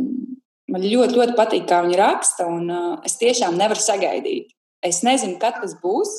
man 0.71 0.87
ļoti, 0.87 1.19
ļoti 1.19 1.35
patīk, 1.37 1.67
kā 1.67 1.83
viņa 1.83 1.99
raksta, 1.99 2.47
un 2.47 2.71
uh, 2.71 2.91
es 3.03 3.19
tiešām 3.19 3.59
nevaru 3.59 3.83
sagaidīt. 3.83 4.55
Es 4.83 5.03
nezinu, 5.03 5.35
kad 5.41 5.59
tas 5.59 5.75
būs. 5.83 6.15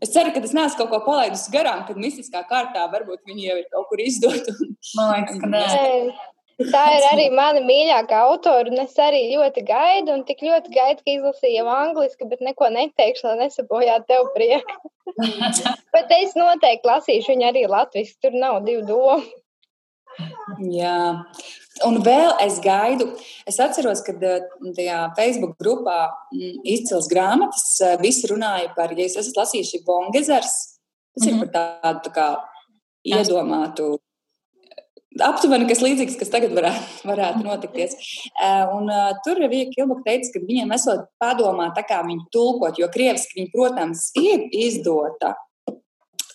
Es 0.00 0.12
ceru, 0.14 0.32
ka 0.32 0.40
tas 0.40 0.54
neesmu 0.56 0.80
kaut 0.80 0.90
ko 0.94 1.00
palaidis 1.04 1.48
garām, 1.52 1.84
kad 1.88 1.98
mistiskā 2.00 2.40
kārtā 2.48 2.86
varbūt 2.92 3.20
viņi 3.28 3.48
jau 3.50 3.56
ir 3.60 3.66
kaut 3.72 3.88
kur 3.90 4.00
izdoti. 4.00 4.54
Man 4.96 5.10
liekas, 5.12 5.40
ka 5.42 5.50
nē. 5.52 5.64
Tā 6.60 6.80
ir 6.92 7.04
arī 7.08 7.26
mana 7.32 7.60
mīļākā 7.64 8.18
autora, 8.28 8.68
un 8.68 8.82
es 8.82 8.96
arī 9.00 9.20
ļoti 9.32 9.62
gaidu, 9.68 10.12
un 10.12 10.24
tik 10.28 10.42
ļoti 10.44 10.72
gaidu, 10.74 11.04
ka 11.04 11.12
izlasīju 11.14 11.54
jau 11.56 11.68
angliski, 11.72 12.28
bet 12.28 12.42
neko 12.44 12.68
neteikšu, 12.74 13.28
lai 13.30 13.46
nesabojātu 13.46 14.08
tev 14.10 14.28
prieku. 14.34 14.76
bet 15.94 16.12
es 16.18 16.36
noteikti 16.36 16.90
lasīšu 16.90 17.32
viņu 17.32 17.48
arī 17.48 17.64
latviešu, 17.70 18.18
tur 18.24 18.36
nav 18.36 18.60
divu 18.68 18.84
domu. 18.88 19.24
Jā, 20.60 20.96
Un 21.86 22.00
vēl 22.04 22.34
es 22.44 22.58
gaidu, 22.60 23.06
es 23.48 23.56
atceros, 23.62 24.02
ka 24.04 24.12
eh, 24.12 24.44
tajā 24.76 24.98
Facebook 25.16 25.56
grupā 25.60 25.96
mm, 26.34 26.60
izcils 26.74 27.08
grāmatas 27.10 27.78
eh, 27.84 27.96
visi 28.02 28.28
runāja 28.30 28.72
par, 28.76 28.92
ja 28.92 29.06
jūs 29.06 29.16
esat 29.22 29.40
lasījuši 29.40 29.82
Bongezers, 29.86 30.54
tas 31.16 31.26
mm 31.26 31.30
-hmm. 31.30 31.42
ir 31.42 31.50
par 31.52 31.82
tādu 31.82 32.00
tā 32.08 32.12
kā 32.18 32.28
iedomātu 33.16 33.98
aptuveni 35.20 35.66
kas 35.68 35.80
līdzīgs, 35.80 36.18
kas 36.18 36.30
tagad 36.30 36.52
varētu, 36.52 36.84
varētu 37.12 37.44
notikties. 37.44 37.96
Un, 38.76 38.90
uh, 38.90 39.10
tur 39.24 39.40
Vija 39.50 39.70
Kilbuka 39.72 40.02
teica, 40.04 40.32
ka 40.34 40.46
viņiem 40.46 40.72
esot 40.74 41.08
padomā, 41.18 41.72
tā 41.74 41.82
kā 41.82 42.02
viņi 42.06 42.28
tulkot, 42.32 42.78
jo 42.78 42.88
krieviski 42.88 43.40
viņi, 43.40 43.50
protams, 43.52 44.10
ir 44.14 44.46
izdota 44.52 45.34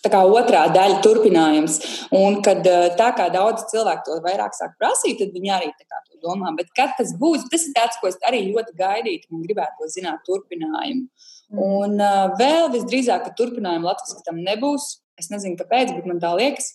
tā 0.06 0.12
kā 0.12 0.22
otrā 0.30 0.64
daļa 0.72 1.00
turpinājums. 1.04 1.78
Un 2.16 2.40
kad 2.46 2.66
eh, 2.70 2.88
tā 2.98 3.10
kā 3.18 3.28
daudz 3.34 3.66
cilvēku 3.72 4.06
to 4.06 4.18
vairāk 4.24 4.54
sāk 4.56 4.76
prasīt, 4.80 5.18
tad 5.20 5.34
viņi 5.34 5.52
arī 5.56 5.70
to 5.74 6.20
domā. 6.22 6.52
Bet 6.58 6.70
kad 6.76 6.94
tas 6.98 7.12
būs, 7.18 7.48
tas 7.52 7.66
ir 7.66 7.74
tāds, 7.76 7.98
ko 8.00 8.10
es 8.10 8.18
arī 8.26 8.46
ļoti 8.48 8.76
gaidītu 8.78 9.34
un 9.34 9.44
gribētu 9.46 9.90
zināt 9.92 10.22
turpinājumu. 10.28 11.06
Mm. 11.50 11.62
Un 11.62 12.00
uh, 12.02 12.34
vēl 12.38 12.70
visdrīzāk, 12.74 13.26
ka 13.26 13.34
turpinājumu 13.38 13.90
Latvijas 13.90 14.24
tam 14.26 14.42
nebūs. 14.42 14.96
Es 15.16 15.30
nezinu, 15.32 15.56
kāpēc, 15.58 15.94
bet 15.96 16.08
man 16.08 16.20
tā 16.22 16.34
liekas. 16.36 16.74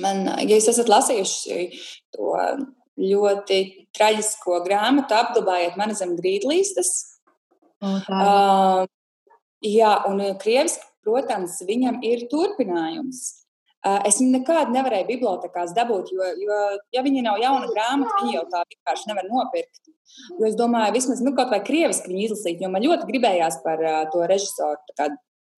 Man, 0.00 0.24
ja 0.40 0.56
jūs 0.56 0.70
esat 0.72 0.88
lasījuši 0.88 1.64
to 2.14 2.36
ļoti 3.02 3.58
traģisko 3.96 4.60
grāmatu, 4.64 5.16
apglabājiet 5.16 5.76
mani 5.80 5.96
zem 5.96 6.14
grīdlīstas. 6.16 6.92
Oh, 7.82 7.98
uh, 8.14 8.84
jā, 9.66 9.92
un 10.08 10.22
krieviski 10.40 10.91
protams, 11.04 11.60
viņam 11.68 12.00
ir 12.06 12.26
turpinājums. 12.32 13.22
Es 14.06 14.20
nekad 14.22 14.70
nevarēju 14.70 15.08
bibliotekās 15.08 15.72
dabūt, 15.74 16.12
jo, 16.14 16.26
jo 16.38 16.58
ja 16.94 17.02
viņi 17.02 17.24
nav 17.26 17.40
jauna 17.42 17.66
grāmata, 17.72 18.20
viņi 18.20 18.36
jau 18.36 18.44
tā 18.52 18.60
vienkārši 18.62 19.10
nevar 19.10 19.26
nopirkt. 19.26 19.80
Jo 20.38 20.46
es 20.46 20.54
domāju, 20.58 20.94
vismaz 20.94 21.22
nu, 21.24 21.32
kaut 21.34 21.50
vai 21.50 21.58
krieviski 21.66 22.12
viņu 22.12 22.28
izlasīt, 22.28 22.62
jo 22.62 22.70
man 22.70 22.84
ļoti 22.84 23.08
gribējās 23.08 23.58
par 23.64 23.82
to 24.12 24.22
režisoru. 24.30 24.78
Tā 24.92 24.94
kā, 25.00 25.08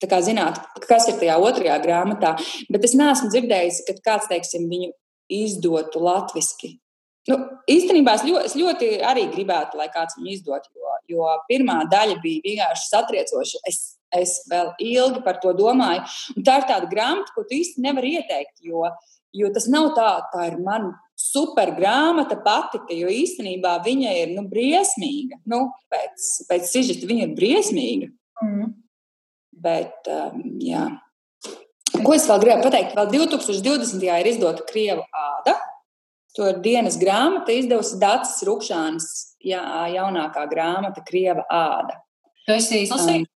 tā 0.01 0.09
kā 0.09 0.21
zināt, 0.25 0.57
kas 0.87 1.05
ir 1.11 1.19
tajā 1.21 1.37
otrajā 1.37 1.77
grāmatā, 1.83 2.33
bet 2.73 2.87
es 2.87 2.95
neesmu 2.97 3.29
dzirdējis, 3.29 3.83
ka 3.85 3.97
kāds, 4.09 4.31
teiksim, 4.31 4.65
viņu 4.71 4.89
izdotu 5.29 6.01
latviešu. 6.01 6.73
Nu, 7.25 7.39
īstenībā 7.71 8.19
es 8.19 8.23
ļoti, 8.27 8.45
es 8.45 8.55
ļoti 8.59 8.89
arī 9.09 9.25
gribētu, 9.33 9.79
lai 9.79 9.87
kāds 9.93 10.17
viņu 10.19 10.29
izdod, 10.35 10.67
jo, 10.77 10.97
jo 11.09 11.29
pirmā 11.49 11.79
daļa 11.89 12.19
bija 12.21 12.43
vienkārši 12.45 12.89
satriecoša. 12.91 13.63
Es 13.71 13.83
Es 14.15 14.37
vēl 14.47 14.69
ilgi 14.79 15.21
par 15.25 15.39
to 15.43 15.53
domāju. 15.57 16.05
Un 16.37 16.45
tā 16.45 16.59
ir 16.61 16.69
tāda 16.69 16.89
grāmata, 16.91 17.33
ko 17.35 17.43
tu 17.43 17.57
īsti 17.57 17.83
nevari 17.83 18.15
ieteikt, 18.19 18.61
jo, 18.63 18.85
jo 19.35 19.49
tas 19.51 19.67
nav 19.71 19.91
tā, 19.97 20.11
tā 20.31 20.45
ir 20.51 20.59
mana 20.63 20.93
super 21.19 21.71
grāmata, 21.77 22.37
patika, 22.43 22.95
jo 22.95 23.11
īstenībā 23.11 23.77
viņa 23.85 24.15
ir 24.21 24.33
nu, 24.35 24.45
briesmīga. 24.51 25.39
Nu, 25.51 25.65
pēc 25.91 26.29
pēc 26.49 26.71
sižeta 26.71 27.09
viņa 27.09 27.29
ir 27.29 27.35
briesmīga. 27.37 28.11
Mm. 28.43 28.73
Bet, 29.65 30.09
um, 30.11 30.41
jā. 30.63 30.89
Ko 31.95 32.11
es 32.15 32.25
vēl 32.27 32.41
gribēju 32.43 32.65
pateikt? 32.67 32.97
Vēl 32.97 33.13
2020. 33.13 34.03
ir 34.03 34.29
izdota 34.33 34.65
Krieva 34.67 35.05
āda. 35.15 35.55
To 36.35 36.49
ir 36.51 36.59
dienas 36.63 36.97
grāmata, 36.99 37.53
izdevusi 37.55 37.99
Dārcis 38.01 38.43
Rukšāns, 38.47 39.05
jā, 39.45 39.61
jaunākā 39.93 40.43
grāmata, 40.51 41.03
Krieva 41.07 41.45
āda. 41.47 42.01
Tu 42.45 42.57
esi 42.57 42.81
izlasījis? 42.83 43.23
Um, 43.23 43.31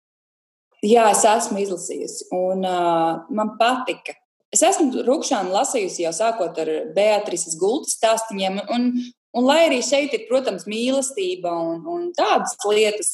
Jā, 0.86 1.08
es 1.10 1.24
esmu 1.26 1.58
izlasījusi, 1.64 2.28
un 2.38 2.62
uh, 2.68 3.24
man 3.34 3.56
patika. 3.58 4.14
Es 4.54 4.62
esmu 4.64 5.02
Rukšānu 5.08 5.50
lasījusi 5.50 6.04
jau 6.06 6.12
sākot 6.14 6.60
ar 6.62 6.70
Beatrices 6.94 7.58
gultas 7.60 7.96
stāstiem, 7.98 8.60
un, 8.74 8.92
un 9.34 9.48
lai 9.48 9.64
arī 9.66 9.82
šeit 9.82 10.14
ir, 10.14 10.28
protams, 10.30 10.68
mīlestība 10.70 11.50
un, 11.50 11.82
un 11.90 12.06
tādas 12.18 12.54
lietas, 12.70 13.10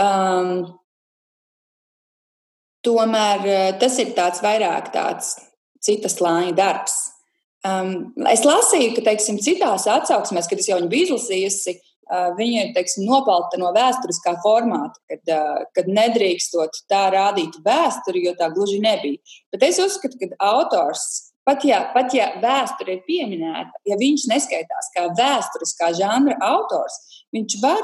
um, 0.00 0.64
tomēr 2.84 3.76
tas 3.80 4.00
ir 4.00 4.16
tāds 4.16 4.40
vairāk 4.44 4.88
tāds 4.96 5.36
citas 5.84 6.16
slāņa 6.16 6.56
darbs. 6.56 6.96
Um, 7.64 8.12
es 8.28 8.44
lasīju, 8.44 8.92
ka, 8.98 9.06
teiksim, 9.06 9.40
citās 9.40 9.86
atsauksmēs, 9.88 10.48
kad 10.50 10.60
es 10.60 10.68
jau 10.68 10.80
biju 10.88 11.14
izlasījusi, 11.14 11.78
viņa 12.38 12.64
ir 12.66 12.72
teiksim, 12.74 13.06
nopelta 13.08 13.58
no 13.60 13.70
vēsturiskā 13.74 14.36
formāta, 14.42 15.00
kad, 15.08 15.30
kad 15.76 15.88
nedrīkstot 15.88 16.84
tā 16.90 17.06
rādīt 17.14 17.56
vēsturi, 17.64 18.26
jo 18.28 18.34
tā 18.38 18.50
gluži 18.52 18.80
nebija. 18.82 19.18
Bet 19.52 19.64
es 19.64 19.80
uzskatu, 19.80 20.18
ka 20.20 20.28
autors, 20.44 21.32
pat 21.48 21.64
ja, 21.64 21.80
pat 21.94 22.14
ja 22.16 22.34
vēsture 22.42 22.98
ir 22.98 23.04
pieminēta, 23.08 23.80
ja 23.88 23.98
viņš 24.00 24.28
neskaitās 24.30 24.92
kā 24.94 25.08
vēsturiskā 25.16 25.92
žanra 25.96 26.36
autors, 26.44 27.00
viņš 27.34 27.60
var 27.64 27.82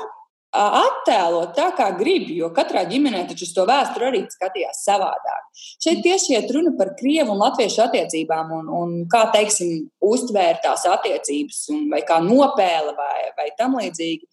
attēlot 0.57 1.55
tā, 1.55 1.69
kā 1.79 1.91
grib, 1.99 2.27
jo 2.35 2.51
katrā 2.55 2.83
ģimenē 2.91 3.23
taču 3.29 3.47
uz 3.47 3.53
to 3.55 3.65
vēsturi 3.69 4.09
arī 4.09 4.23
skatījās 4.33 4.83
savādāk. 4.87 5.47
Šeit 5.83 6.03
tieši 6.03 6.35
iet 6.35 6.51
runa 6.55 6.73
par 6.79 6.93
krievu 6.99 7.37
un 7.37 7.43
latviešu 7.45 7.85
attiecībām 7.87 8.51
un, 8.59 8.71
un 8.81 8.95
kā, 9.11 9.29
teiksim, 9.35 9.87
uztvērt 10.03 10.65
tās 10.67 10.87
attiecības, 10.91 11.63
un, 11.75 11.87
vai 11.93 12.03
kā 12.07 12.19
nopēla 12.25 12.95
vai, 12.99 13.31
vai 13.39 13.51
tam 13.59 13.79
līdzīgi. 13.79 14.27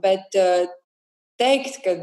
Bet 0.00 0.36
teikt, 1.40 1.80
ka 1.84 1.96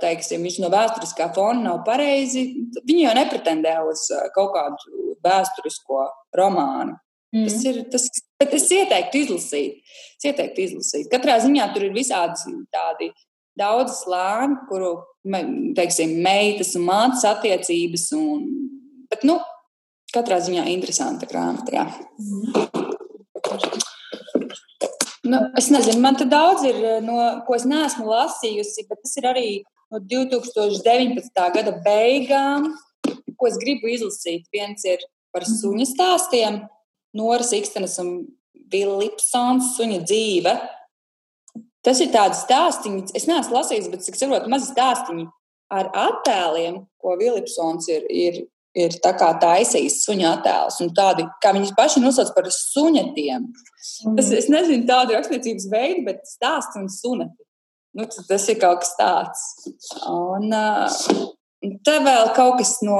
teiksim, 0.00 0.44
viņš 0.46 0.60
no 0.64 0.70
vēsturiskā 0.72 1.28
fona 1.36 1.70
nav 1.70 1.82
pareizi, 1.84 2.48
viņi 2.82 3.08
jau 3.08 3.16
nepretendē 3.18 3.76
uz 3.90 4.06
kaut 4.36 4.54
kādu 4.56 5.10
vēsturisko 5.26 6.06
romānu. 6.38 6.96
Mm. 7.34 7.44
Tas 7.48 7.64
ir 7.66 7.82
tas, 7.92 8.06
bet 8.40 8.54
es 8.56 8.68
ieteiktu 8.72 9.22
izlasīt. 9.24 9.80
Es 10.16 10.28
ieteiktu 10.30 10.64
izlasīt. 10.64 11.10
Katrā 11.12 11.38
ziņā 11.44 11.68
tur 11.74 11.88
ir 11.88 11.96
visādi 11.96 12.56
tādi 12.74 13.10
daudz 13.56 14.02
slāņi, 14.02 14.62
kuru, 14.70 14.92
teiksim, 15.76 16.16
meitas 16.24 16.74
un 16.78 16.86
mātes 16.88 17.24
attiecības. 17.28 18.08
Un, 18.18 18.46
bet, 19.10 19.24
nu, 19.28 19.38
katrā 20.14 20.40
ziņā 20.44 20.66
interesanta 20.72 21.28
grāmata. 21.30 21.88
Mm. 22.20 22.76
Nu, 25.26 25.40
es 25.58 25.72
nezinu, 25.74 25.98
man 26.04 26.14
te 26.18 26.26
daudz 26.30 26.62
ir, 26.68 26.76
no, 27.02 27.16
ko 27.46 27.56
es 27.56 27.64
neesmu 27.66 28.06
lasījusi, 28.06 28.86
bet 28.86 29.00
tas 29.02 29.16
ir 29.18 29.26
arī 29.26 29.48
no 29.90 29.98
2019. 29.98 31.42
gada 31.56 31.72
beigām, 31.82 32.68
ko 33.36 33.48
es 33.50 33.58
gribu 33.58 33.90
izlasīt. 33.90 34.46
Viens 34.54 34.86
ir 34.86 35.02
par 35.34 35.46
suņu 35.48 35.86
stāstiem, 35.88 36.60
Noras 37.16 37.52
Ikstenes 37.56 37.96
un 38.02 38.10
Vilipsons 38.72 39.74
suņa 39.76 40.02
dzīve. 40.04 40.56
Tas 41.86 42.00
ir 42.02 42.10
tāds 42.14 42.42
stāstījums, 42.42 43.14
es 43.14 43.28
neesmu 43.30 43.54
lasījis, 43.54 43.90
bet 43.92 44.02
cik 44.02 44.18
saprotu, 44.18 44.50
mazi 44.50 44.72
stāstījumi 44.72 45.28
ar 45.72 45.90
attēliem, 45.94 46.80
ko 47.02 47.14
Vilipsons 47.18 47.86
ir, 47.90 48.04
ir, 48.10 48.40
ir 48.78 48.96
taisījis 49.02 50.00
suņa 50.06 50.32
attēlus, 50.36 50.80
un 50.82 50.92
tādi, 50.94 51.26
kā 51.42 51.54
viņi 51.54 51.74
paši 51.78 52.02
nosauc 52.02 52.32
par 52.34 52.50
suņetiem. 52.50 53.46
Mm. 53.46 54.18
Tas, 54.18 54.30
es 54.34 54.50
nezinu 54.52 54.86
tādu 54.88 55.14
rakstniecības 55.16 55.68
veidu, 55.72 56.04
bet 56.10 56.26
stāsts 56.26 56.78
un 56.78 56.90
suneti. 56.90 57.46
Nu, 57.96 58.04
tas 58.04 58.44
ir 58.52 58.58
kaut 58.60 58.82
kas 58.82 58.92
tāds. 58.98 59.42
Un 60.10 60.50
uh, 60.52 61.06
te 61.86 61.94
vēl 62.04 62.32
kaut 62.36 62.58
kas 62.60 62.76
no 62.84 62.98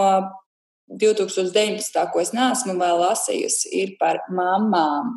2019. 0.86 2.02
ko 2.12 2.22
es 2.22 2.32
neesmu 2.36 2.76
vēl 2.78 3.00
lasījusi, 3.02 3.72
ir 3.74 3.96
par 4.00 4.22
mamām. 4.30 5.16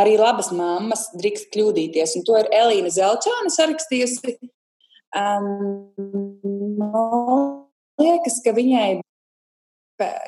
Arī 0.00 0.16
labas 0.16 0.50
mammas 0.54 1.08
drīkst 1.18 1.50
kļūdīties, 1.52 2.16
un 2.16 2.24
to 2.24 2.38
ir 2.40 2.48
Elīna 2.56 2.92
Zelčāne 2.94 3.52
sarakstījusi. 3.52 4.38
Um, 5.16 5.90
liekas, 8.00 8.38
ka 8.44 8.54
viņai 8.56 9.00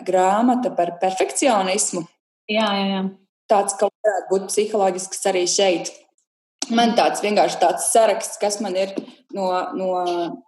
grāmata 0.05 0.73
par 0.77 0.97
perfekcionismu. 1.01 2.05
Jā, 2.51 2.69
jā, 2.77 2.87
jā. 2.91 3.03
Tāds 3.53 3.77
kaut 3.79 3.93
varētu 4.05 4.31
būt 4.33 4.49
psiholoģisks 4.51 5.29
arī 5.31 5.47
šeit. 5.51 5.93
Man 6.73 6.95
tāds 6.97 7.23
vienkārši 7.25 7.59
tāds 7.61 7.91
saraksts, 7.93 8.39
kas 8.41 8.59
man 8.65 8.77
ir 8.79 8.95
no, 9.35 9.49
no 9.77 9.91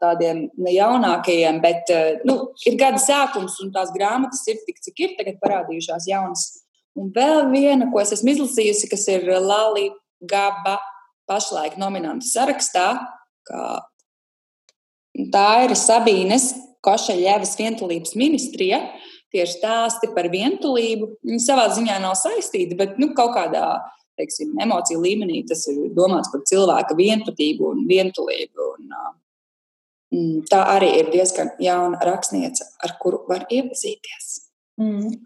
tādiem 0.03 0.47
jaunākajiem, 0.57 1.61
bet 1.65 1.91
nu, 2.29 2.39
ir 2.69 2.79
gada 2.81 3.01
sākums 3.03 3.59
un 3.65 3.73
tās 3.75 3.93
grāmatas 3.95 4.45
ir 4.49 4.61
tik, 4.67 4.81
cik 4.85 5.03
ir 5.05 5.17
tagad 5.19 5.41
parādījušās 5.43 6.09
jaunas. 6.09 6.47
Un 6.99 7.11
vēl 7.15 7.49
viena, 7.51 7.91
ko 7.93 8.01
es 8.03 8.15
esmu 8.15 8.35
izlasījusi, 8.35 8.91
kas 8.93 9.09
ir 9.11 9.27
Lali 9.43 9.89
Gaba 10.25 10.79
pašlaik 11.29 11.79
nominanta 11.81 12.27
sarakstā, 12.29 12.87
kā 13.49 13.65
tā 15.35 15.49
ir 15.67 15.75
Sabīnes 15.79 16.53
Košaļevas 16.85 17.57
vientulības 17.59 18.15
ministrija. 18.19 18.81
Tieši 19.35 19.57
stāsti 19.59 20.13
par 20.15 20.29
vientulību. 20.31 21.09
Viņi 21.27 21.43
savā 21.43 21.67
ziņā 21.75 21.97
nav 22.03 22.15
saistīti, 22.19 22.77
bet 22.79 23.01
nu, 23.03 23.11
kaut 23.17 23.35
kādā 23.35 23.67
teiksim, 24.19 24.55
emociju 24.63 25.03
līmenī 25.03 25.43
tas 25.49 25.67
ir 25.71 25.91
domāts 25.97 26.33
par 26.33 26.45
cilvēka 26.51 26.97
vienpatību 26.99 27.71
un 27.73 27.85
vientulību. 27.91 28.71
Un, 28.75 28.97
mm, 30.15 30.43
tā 30.51 30.65
arī 30.77 30.91
ir 31.01 31.13
diezgan 31.15 31.55
jauna 31.63 32.01
rakstniece, 32.05 32.67
ar 32.85 32.97
kuru 33.03 33.25
var 33.29 33.47
iepazīties. 33.51 34.35
Mm. 34.81 35.17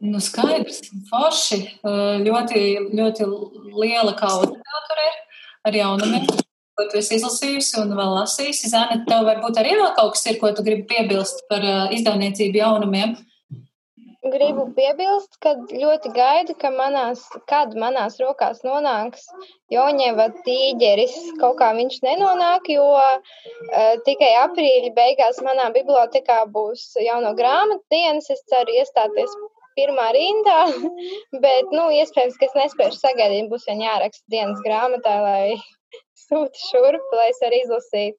Nu, 0.00 0.20
skaidrs, 0.24 0.80
forši. 1.10 1.58
Ļoti, 2.24 2.62
ļoti 2.96 3.26
liela 3.76 4.14
kauta 4.16 4.78
tur 4.88 5.02
ir 5.04 5.18
ar 5.68 5.76
jaunumiem 5.76 6.30
ko 6.80 6.88
tu 6.88 7.00
esi 7.00 7.18
izlasījusi 7.18 7.76
un 7.82 7.92
vēl 7.98 8.14
lasījusi. 8.16 8.70
Zana, 8.72 9.00
tev 9.08 9.26
varbūt 9.28 9.60
arī 9.60 9.74
vēl 9.76 9.92
kaut 9.98 10.14
kas 10.16 10.24
ir, 10.30 10.38
ko 10.40 10.52
tu 10.56 10.64
gribi 10.66 10.86
piebilst 10.88 11.44
par 11.50 11.64
uh, 11.66 11.92
izdevniecību 11.96 12.62
jaunumiem. 12.62 13.16
Gribu 14.20 14.66
piebilst, 14.76 15.38
ka 15.40 15.54
ļoti 15.72 16.10
gaidu, 16.12 16.52
ka 16.60 16.68
manās, 16.74 17.22
kad 17.48 17.72
manās 17.72 18.18
rokās 18.20 18.58
nonāks 18.66 19.22
Joņeva 19.72 20.26
tīģeris. 20.44 21.14
Kaut 21.40 21.56
kā 21.62 21.70
viņš 21.78 22.02
nenonāk, 22.04 22.68
jo 22.68 22.84
uh, 22.98 23.38
tikai 24.04 24.28
aprīļa 24.42 24.92
beigās 24.98 25.40
manā 25.46 25.70
bibliotekā 25.72 26.42
būs 26.52 26.98
jauno 27.00 27.32
grāmatu 27.38 27.80
dienas. 27.96 28.28
Es 28.34 28.44
ceru 28.52 28.76
iestāties 28.76 29.32
pirmā 29.78 30.10
rindā, 30.12 30.60
bet, 31.44 31.72
nu, 31.72 31.88
iespējams, 32.02 32.36
ka 32.36 32.50
es 32.50 32.58
nespēšu 32.60 33.00
sagaidīt, 33.00 33.48
būs 33.48 33.64
vien 33.70 33.80
jāraksta 33.86 34.36
dienas 34.36 34.60
grāmatā, 34.66 35.16
lai 35.24 35.56
sūta 36.26 36.66
šurp, 36.68 37.14
lai 37.16 37.30
es 37.32 37.40
arī 37.46 37.62
izlasītu. 37.64 38.18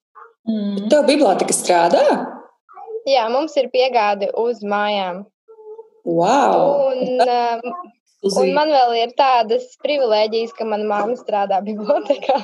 Mm. 0.49 0.87
Tev 0.89 1.05
biblioteka 1.05 1.53
strādā? 1.53 2.01
Jā, 3.05 3.27
mums 3.33 3.53
ir 3.57 3.69
piegāde 3.73 4.31
uz 4.37 4.65
mājām. 4.65 5.27
Wow! 6.05 6.91
Un, 6.91 7.21
um, 7.21 7.73
un 8.31 8.53
man 8.55 8.71
vēl 8.73 8.95
ir 9.03 9.13
tādas 9.17 9.67
privilēģijas, 9.83 10.53
ka 10.57 10.65
mana 10.65 10.87
mamma 10.89 11.17
strādā 11.19 11.61
bibliotekā. 11.65 12.39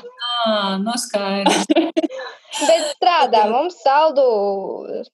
Ah, 0.45 0.77
noskaidrs. 0.81 1.65
Bet 2.57 2.85
strādā 2.95 3.43
mums 3.51 3.75
saldu 3.83 4.23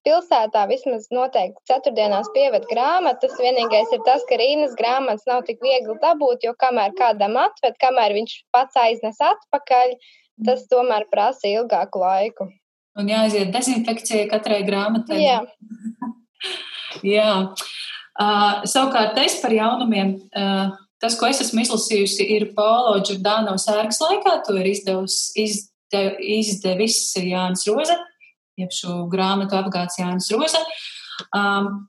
pilsētā 0.05 0.63
vismaz 0.69 1.09
noteikti 1.11 1.59
ceturtdienās 1.67 2.29
pieved 2.35 2.67
grāmatas. 2.69 3.35
Vienīgais 3.39 3.91
ir 3.95 4.03
tas, 4.07 4.23
ka 4.29 4.37
Rīnas 4.39 4.75
grāmatas 4.79 5.27
nav 5.27 5.43
tik 5.47 5.59
viegli 5.63 5.97
dabūt, 6.03 6.45
jo 6.47 6.53
kamēr 6.59 6.95
kādam 6.99 7.35
atved, 7.41 7.75
kamēr 7.83 8.15
viņš 8.19 8.37
pats 8.55 8.79
aiznes 8.79 9.19
atpakaļ, 9.19 9.95
tas 10.47 10.67
tomēr 10.71 11.07
prasa 11.11 11.51
ilgāku 11.51 12.03
laiku. 12.03 12.47
Un 12.99 13.09
jāaiziet 13.09 13.51
dezinfekcijai 13.51 14.27
katrai 14.31 14.61
grāmatai. 14.67 15.19
Jā. 15.23 15.39
Jā. 17.17 17.29
Uh, 18.13 18.61
savukārt 18.69 19.17
es 19.23 19.39
par 19.41 19.53
jaunumiem. 19.55 20.15
Uh, 20.37 20.73
tas, 21.01 21.15
ko 21.17 21.27
es 21.29 21.41
esmu 21.41 21.63
izlasījusi, 21.63 22.27
ir 22.35 22.51
Paulo 22.57 22.99
Giordano 23.05 23.55
sērgas 23.61 24.01
laikā. 24.03 24.35
To 24.47 24.57
ir 24.59 24.69
izdevusi, 24.69 25.31
izde, 25.41 26.03
izdevis 26.21 26.99
Jānis 27.17 27.65
Roza, 27.69 27.97
jeb 28.59 28.73
šo 28.75 29.03
grāmatu 29.11 29.57
apgāds 29.57 29.97
Jānis 30.01 30.29
Roza. 30.33 30.61
Um, 31.33 31.87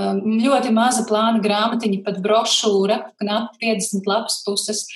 um, 0.00 0.24
ļoti 0.40 0.72
maza 0.72 1.04
plāna 1.08 1.44
grāmatiņa, 1.44 2.00
pat 2.08 2.22
brošūra, 2.24 2.98
knapi 3.20 3.60
50 3.68 4.08
lapas 4.08 4.40
puses. 4.46 4.86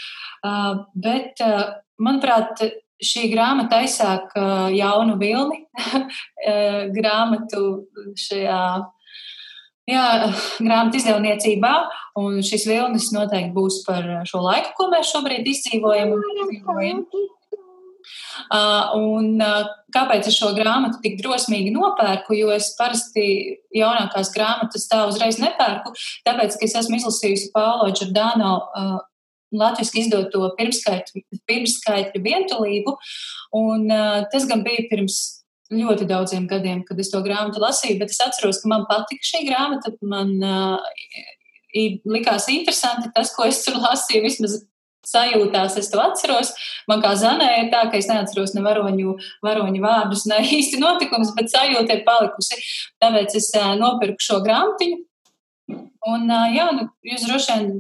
Uh, 0.41 0.87
bet 0.97 1.45
uh, 1.45 1.77
manuprāt, 2.01 2.65
šī 2.97 3.27
grāmata 3.29 3.83
aizsāk 3.83 4.31
jaunu 4.73 5.19
vilni 5.21 5.67
grāmatu 6.97 7.67
šajā 8.17 8.61
jā, 9.91 10.07
grāmatu 10.59 11.01
izdevniecībā. 11.01 11.73
Un 12.21 12.43
šis 12.47 12.67
vilnis 12.69 13.11
noteikti 13.15 13.55
būs 13.57 13.83
par 13.87 14.07
šo 14.29 14.43
laiku, 14.45 14.75
ko 14.79 14.91
mēs 14.93 15.13
šobrīd 15.13 15.49
izdzīvojam. 15.53 16.15
izdzīvojam. 16.17 17.03
Uh, 18.47 18.93
un 18.95 19.41
uh, 19.43 19.65
kāpēc 19.95 20.29
es 20.31 20.37
šo 20.39 20.53
grāmatu 20.55 21.01
tik 21.03 21.17
drosmīgi 21.19 21.73
nopērku? 21.75 22.37
Jo 22.39 22.53
es 22.55 22.69
parasti 22.79 23.25
jaunākās 23.75 24.31
grāmatas 24.35 24.87
tā 24.91 25.03
uzreiz 25.11 25.41
nepērku, 25.43 25.91
tāpēc, 26.29 26.55
ka 26.55 26.69
es 26.69 26.77
esmu 26.83 27.01
izlasījusi 27.01 27.51
Paulo 27.55 27.89
Giordano 27.91 28.53
uh, 28.63 29.01
latviešu 29.57 29.99
izdoto 30.05 30.53
pirmskaitļu, 30.59 31.25
pirmskaitļu 31.49 32.23
vientulību. 32.23 32.97
Un, 33.57 33.87
tas 34.33 34.45
gan 34.51 34.65
bija 34.67 34.85
pirms 34.91 35.21
ļoti 35.73 36.07
daudziem 36.09 36.47
gadiem, 36.51 36.85
kad 36.87 37.01
es 37.03 37.11
to 37.13 37.23
grāmatu 37.25 37.63
lasīju, 37.63 37.99
bet 38.03 38.13
es 38.15 38.23
atceros, 38.23 38.61
ka 38.63 38.71
man 38.71 38.87
patika 38.91 39.27
šī 39.27 39.43
grāmata. 39.49 39.93
Man 40.07 40.37
uh, 40.45 40.79
likās 42.07 42.49
interesanti 42.53 43.13
tas, 43.15 43.33
ko 43.35 43.49
es 43.49 43.65
tur 43.65 43.79
lasīju. 43.83 44.25
Vismaz 44.27 44.61
sajūtās, 45.07 45.77
es 45.79 45.91
to 45.93 46.01
atceros. 46.03 46.53
Man 46.91 47.03
kā 47.03 47.13
zanē 47.19 47.51
ir 47.61 47.73
tā, 47.75 47.85
ka 47.91 47.99
es 47.99 48.09
neatceros 48.11 48.57
ne 48.57 48.63
varoņu, 48.65 49.17
varoņu 49.47 49.83
vārdus, 49.83 50.27
ne 50.31 50.41
īsti 50.59 50.81
notikumus, 50.83 51.35
bet 51.37 51.53
sajūta 51.53 51.99
ir 51.99 52.07
palikusi. 52.07 52.63
Tāpēc 53.03 53.37
es 53.39 53.53
uh, 53.59 53.75
nopirku 53.79 54.23
šo 54.23 54.41
grāmatiņu. 54.47 55.03
Un, 56.07 56.31
uh, 56.31 56.49
jā, 56.55 56.71
nu, 56.75 56.89
jūs 57.07 57.27
droši 57.27 57.55
vien 57.55 57.71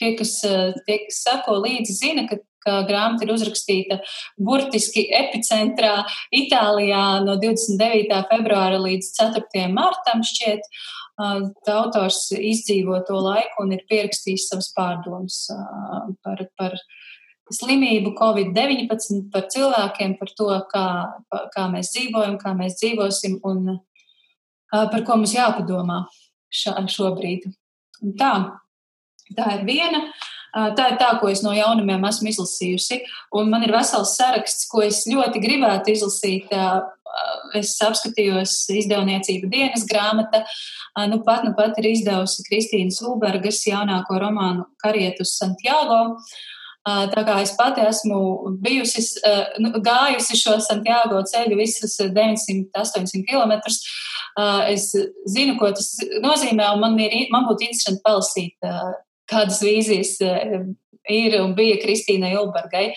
tie, 0.00 0.16
kas, 0.16 0.32
eh, 0.44 0.72
tie, 0.86 0.98
kas 1.06 1.20
sako 1.26 1.60
līdzi, 1.60 1.92
zina, 1.92 2.26
ka, 2.28 2.40
ka 2.64 2.80
grāmata 2.88 3.26
ir 3.26 3.34
uzrakstīta 3.34 4.00
burtiski 4.40 5.06
epicentrā 5.16 6.04
Itālijā 6.34 7.04
no 7.24 7.36
29. 7.40 8.22
februāra 8.30 8.80
līdz 8.82 9.12
4. 9.18 9.66
martam 9.74 10.24
šķiet. 10.26 10.66
Tā 11.20 11.74
autors 11.76 12.30
izdzīvo 12.32 13.02
to 13.08 13.18
laiku 13.20 13.66
un 13.66 13.74
ir 13.76 13.84
pierakstījis 13.90 14.48
savas 14.52 14.70
pārdomas 14.76 15.42
par, 16.24 16.46
par 16.56 16.78
slimību, 17.52 18.14
Covid-19, 18.16 19.26
par 19.34 19.50
cilvēkiem, 19.52 20.16
par 20.20 20.32
to, 20.38 20.48
kā, 20.70 20.86
kā 21.52 21.66
mēs 21.72 21.92
dzīvojam, 21.96 22.38
kā 22.40 22.54
mēs 22.56 22.78
dzīvosim 22.80 23.40
un 23.50 23.76
par 24.70 25.04
ko 25.04 25.18
mums 25.18 25.34
jāpadomā 25.34 26.04
šā, 26.54 26.78
šobrīd. 26.88 27.50
Un 28.00 28.14
tā, 28.16 28.32
Tā 29.36 29.56
ir 29.58 29.66
viena. 29.68 30.04
Tā 30.50 30.86
ir 30.90 30.98
tā, 30.98 31.12
ko 31.20 31.30
es 31.30 31.44
no 31.46 31.52
jaunumiem 31.54 32.04
esmu 32.08 32.30
izlasījusi. 32.32 33.00
Un 33.38 33.50
man 33.52 33.64
ir 33.66 33.74
vesels 33.74 34.16
saraksts, 34.18 34.66
ko 34.70 34.82
es 34.86 35.04
ļoti 35.10 35.42
gribētu 35.42 35.94
izlasīt. 35.94 36.52
Es 37.58 37.74
apskatījos 37.82 38.54
izdevniecību 38.74 39.50
dienas 39.50 39.86
grāmata. 39.88 40.44
Nu 41.10 41.20
pat, 41.26 41.42
nu 41.46 41.54
pat 41.58 41.78
ir 41.82 41.90
izdevusi 41.90 42.46
Kristīnas 42.46 43.00
Ulbergas 43.06 43.62
jaunāko 43.66 44.18
romānu 44.22 44.66
Karietus 44.82 45.36
Santiago. 45.38 46.18
Tā 46.86 47.22
kā 47.26 47.34
es 47.42 47.52
pati 47.58 47.82
esmu 47.84 48.18
bijusi, 48.62 49.02
nu, 49.60 49.74
gājusi 49.84 50.38
šo 50.40 50.56
Santiago 50.64 51.20
ceļu 51.28 51.58
visus 51.58 51.98
900-800 52.00 53.20
km, 53.28 53.52
es 54.70 54.88
zinu, 55.28 55.58
ko 55.60 55.68
tas 55.76 55.92
nozīmē, 56.24 56.70
un 56.72 56.80
man, 56.80 56.96
ir, 57.04 57.28
man 57.34 57.44
būtu 57.50 57.68
interesanti 57.68 58.00
palasīt 58.06 58.70
kādas 59.30 59.60
vīzijas 59.64 60.14
eh, 60.24 60.56
ir 61.10 61.36
un 61.40 61.54
bija 61.58 61.78
Kristīnai 61.82 62.34
Ulbergai. 62.40 62.90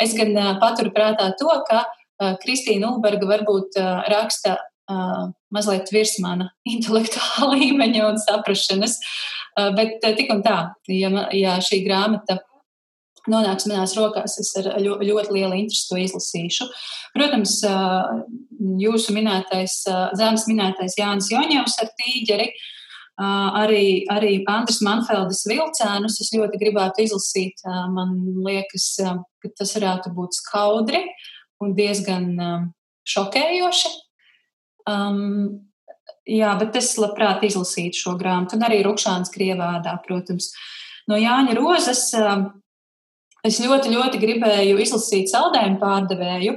Es 0.00 0.14
gan 0.18 0.34
eh, 0.36 0.52
paturu 0.62 0.92
prātā 0.94 1.30
to, 1.40 1.50
ka 1.68 1.84
eh, 1.84 2.36
Kristīna 2.42 2.92
Ulberga 2.94 3.28
varbūt 3.30 3.80
raksta 4.10 4.58
mazliet 5.54 5.86
virs 5.94 6.16
mana 6.18 6.48
intelektuāla 6.72 7.52
līmeņa 7.54 8.06
un 8.08 8.16
saprašanas. 8.18 8.96
Bet 9.76 10.02
tik 10.02 10.32
un 10.34 10.40
tā, 10.42 10.56
ja, 10.90 11.10
ja 11.36 11.52
šī 11.62 11.78
grāmata 11.84 12.40
nonāks 13.30 13.68
manās 13.68 13.94
rokās, 13.94 14.34
es 14.42 14.50
ar 14.58 14.72
ļoti, 14.82 15.30
lielu 15.36 15.60
interesi 15.60 15.86
to 15.86 15.98
izlasīšu. 16.00 16.66
Protams, 17.14 17.54
jūsu 18.82 19.14
minētais, 19.14 19.76
Zēnas 20.18 20.48
minētais 20.50 20.98
Jānis 20.98 21.30
Joņevs 21.34 21.78
ar 21.84 21.92
tīģeri, 22.00 22.48
arī, 23.20 24.06
arī 24.10 24.40
Andris 24.48 24.80
Manfeldes 24.84 25.44
vilcēnus 25.48 26.20
es 26.22 26.32
ļoti 26.34 26.60
gribētu 26.60 27.04
izlasīt. 27.04 27.64
Man 27.94 28.14
liekas, 28.46 28.92
ka 29.00 29.50
tas 29.56 29.74
varētu 29.76 30.14
būt 30.16 30.38
skaudri 30.40 31.02
un 31.60 31.74
diezgan 31.76 32.30
šokējoši. 33.08 33.92
Um, 34.90 35.60
jā, 36.24 36.54
bet 36.60 36.78
es 36.80 36.94
labprāt 36.98 37.44
izlasītu 37.46 38.00
šo 38.00 38.16
grāmatu, 38.20 38.56
un 38.56 38.64
arī 38.66 38.80
Rukšāns 38.86 39.32
Krievādā, 39.34 39.98
protams. 40.06 40.50
No 41.10 41.18
Jāņa 41.20 41.58
Rozes 41.58 42.08
Es 43.46 43.56
ļoti, 43.62 43.88
ļoti 43.94 44.18
gribēju 44.20 44.80
izlasīt 44.84 45.30
saldējumu 45.32 45.78
pārdevēju, 45.80 46.56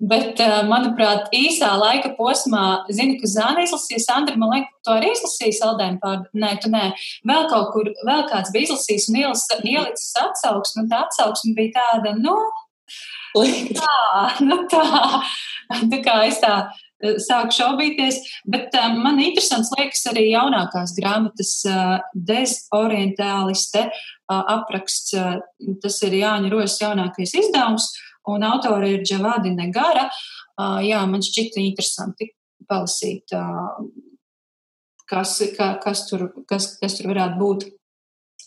bet, 0.00 0.40
eh, 0.40 0.56
manuprāt, 0.68 1.28
īsā 1.36 1.70
laika 1.78 2.14
posmā, 2.16 2.84
zinu, 2.90 3.18
ka 3.20 3.28
Zāne 3.30 3.64
izlasīja, 3.66 4.00
Sandra, 4.06 4.36
man 4.36 4.54
liekas, 4.54 4.72
tu 4.84 4.94
arī 4.94 5.12
izlasīji 5.12 5.58
saldējumu 5.60 6.00
pārdevēju. 6.04 6.42
Nē, 6.44 6.52
tu 6.62 6.72
nē. 6.72 6.84
Vēl 7.28 7.48
kaut 7.52 7.72
kur, 7.74 7.92
vēl 8.08 8.26
kāds 8.30 8.52
bija 8.54 8.70
izlasījis 8.70 9.08
un 9.10 9.20
ielicis 9.20 10.12
atsauksmi, 10.24 10.84
un 10.84 10.90
tā 10.92 11.04
atsauksme 11.06 11.54
bija 11.54 11.80
tāda, 11.80 12.14
nu, 12.18 12.36
tā, 13.80 13.96
nu 14.48 14.62
tā, 14.72 14.84
tā 15.92 16.02
kā 16.04 16.22
es 16.26 16.40
tā 16.40 16.54
Eh, 17.00 17.16
sāk 17.22 17.54
šaubīties. 17.56 18.20
Bet 18.50 18.74
um, 18.76 18.98
man 19.04 19.20
interesants 19.22 19.72
liekas 19.78 20.04
arī 20.10 20.26
jaunākās 20.34 20.92
grāmatas 20.98 21.54
uh, 21.68 21.96
dezorientāliste 22.12 23.86
uh, 23.88 24.42
apraksts. 24.56 25.14
Uh, 25.16 25.38
tas 25.80 25.96
ir 26.04 26.18
Jāņa 26.20 26.52
Rosas 26.52 26.80
jaunākais 26.82 27.32
izdevums, 27.40 27.88
un 28.28 28.44
autori 28.44 28.94
ir 28.96 29.04
Džavadi 29.06 29.54
Negara. 29.54 30.08
Jā, 30.84 31.00
man 31.08 31.24
šķita 31.24 31.62
interesanti 31.62 32.30
palasīt, 32.68 33.32
kas, 35.08 35.38
ka, 35.56 35.70
kas, 35.82 36.04
tur, 36.10 36.28
kas, 36.50 36.74
kas 36.80 36.98
tur 36.98 37.12
varētu 37.14 37.40
būt. 37.40 37.70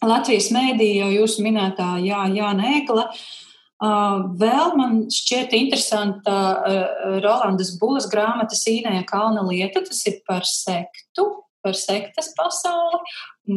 Latvijas 0.03 0.51
mēdīja 0.53 1.07
jau 1.07 1.23
jūsu 1.23 1.43
minētā 1.45 1.95
Jā, 2.03 2.25
Jāna 2.35 2.75
Ēkla. 2.77 3.07
Uh, 3.07 3.49
Vēl 3.83 4.75
man 4.79 4.99
šķiet 5.11 5.55
interesanta 5.57 6.35
Rolandas 7.23 7.73
Bulas 7.79 8.05
grāmata 8.11 8.55
Sīnēja 8.55 9.03
Kalna 9.09 9.43
lieta. 9.47 9.81
Tas 9.83 10.05
ir 10.07 10.21
par 10.27 10.45
sektu, 10.47 11.25
par 11.63 11.77
sektas 11.79 12.31
pasauli. 12.37 12.99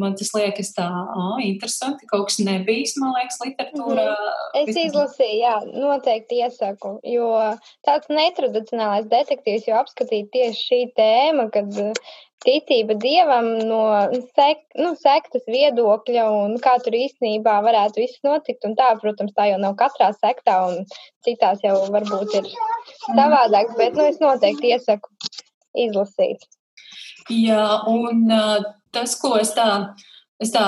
Man 0.02 0.16
tas 0.18 0.32
liekas 0.34 0.72
tā 0.74 0.86
oh, 0.90 1.36
interesanti. 1.42 2.08
Kaut 2.10 2.26
kas 2.30 2.40
nebijis, 2.42 2.96
man 2.98 3.14
liekas, 3.14 3.38
literatūrā. 3.44 4.06
Mm. 4.10 4.62
Es 4.62 4.80
izlasīju, 4.82 5.36
jā, 5.44 5.56
noteikti 5.74 6.40
iesaku, 6.42 6.96
jo 7.06 7.28
tāds 7.86 8.10
netradicionālais 8.10 9.06
detektīvs 9.10 9.68
jau 9.70 9.78
apskatīt 9.82 10.32
tieši 10.34 10.64
šī 10.64 10.80
tēma, 10.98 11.46
kad 11.54 11.70
ticība 12.46 12.96
dievam 13.02 13.48
no 13.66 13.82
sek, 14.36 14.62
nu, 14.78 14.92
sektas 15.00 15.46
viedokļa 15.50 16.26
un 16.34 16.58
kā 16.62 16.76
tur 16.84 16.96
īstenībā 16.98 17.56
varētu 17.66 18.02
viss 18.02 18.22
notikt. 18.26 18.66
Un 18.68 18.76
tā, 18.78 18.92
protams, 19.02 19.34
tā 19.38 19.50
jau 19.52 19.62
nav 19.62 19.78
katrā 19.80 20.12
sektā, 20.18 20.58
un 20.70 20.84
citās 21.26 21.62
jau 21.66 21.78
varbūt 21.94 22.36
ir 22.42 22.50
savādāk, 23.06 23.74
bet 23.80 23.98
nu, 23.98 24.06
es 24.10 24.22
noteikti 24.22 24.74
iesaku 24.74 25.10
izlasīt. 25.86 26.46
Jā, 27.32 27.64
un 27.90 28.26
uh, 28.30 28.60
tas, 28.94 29.16
ko 29.20 29.34
es 29.40 29.50
tā, 29.56 29.68
es 30.42 30.52
tā 30.54 30.66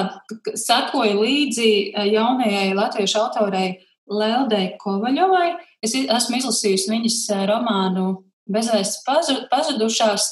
sekoju 0.59 1.23
līdzi 1.23 1.71
jaunajai 2.11 2.73
latviešu 2.77 3.21
autorei 3.23 3.77
Leldei 4.09 4.73
Kovaļovai, 4.81 5.53
es 5.85 5.95
esmu 5.95 6.41
izlasījusi 6.41 6.91
viņas 6.91 7.21
romānu 7.51 8.09
Bezvēsts 8.49 9.03
pazudušās. 9.51 10.31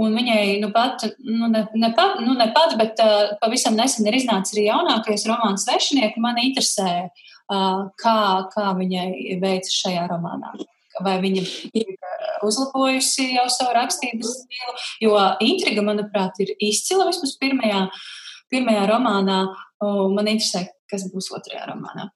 Un 0.00 0.14
viņai 0.16 0.60
nu 0.62 0.70
pat, 0.72 1.02
nu 1.26 1.50
ne, 1.50 1.66
ne 1.76 1.88
pat, 1.92 2.20
nu 2.24 2.32
ne 2.38 2.46
pat 2.54 2.76
bet 2.80 3.00
uh, 3.04 3.34
pavisam 3.42 3.74
nesen 3.76 4.06
ir 4.08 4.16
iznācis 4.16 4.54
arī 4.54 4.68
jaunākais 4.70 5.26
romāns 5.28 5.66
Svešinieki. 5.66 6.22
Man 6.24 6.38
interesē, 6.40 7.10
uh, 7.10 7.82
kā, 8.00 8.20
kā 8.54 8.70
viņai 8.78 9.36
veicas 9.42 9.74
šajā 9.82 10.06
romānā. 10.08 10.54
Vai 11.04 11.16
viņa 11.22 11.44
ir 11.80 11.94
uzlabojusi 12.46 13.30
jau 13.36 13.46
savu 13.52 13.74
rakstības 13.76 14.34
stilu, 14.42 14.74
jo 15.04 15.14
intriga, 15.44 15.84
manuprāt, 15.86 16.40
ir 16.44 16.54
izcila 16.62 17.08
vismaz 17.08 17.36
pirmajā, 17.40 17.86
pirmajā 18.52 18.86
romānā. 18.90 19.40
Man 19.80 20.28
interesē, 20.28 20.66
kas 20.90 21.06
būs 21.12 21.30
otrajā 21.36 21.70
romānā. 21.70 22.10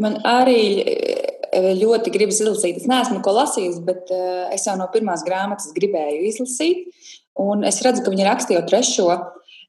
Man 0.00 0.18
arī 0.26 0.60
ļoti 1.78 2.12
gribas 2.14 2.40
izlasīt. 2.42 2.80
Es 2.80 2.88
neesmu 2.90 3.20
ko 3.24 3.34
lasījis, 3.36 3.80
bet 3.86 4.10
uh, 4.14 4.48
es 4.54 4.66
jau 4.66 4.76
no 4.78 4.88
pirmās 4.92 5.24
grāmatas 5.26 5.72
gribēju 5.76 6.24
izlasīt. 6.30 6.88
Un 7.40 7.64
es 7.66 7.80
redzu, 7.82 8.04
ka 8.04 8.12
viņi 8.14 8.26
rakstīja 8.28 8.64
trešo. 8.68 9.08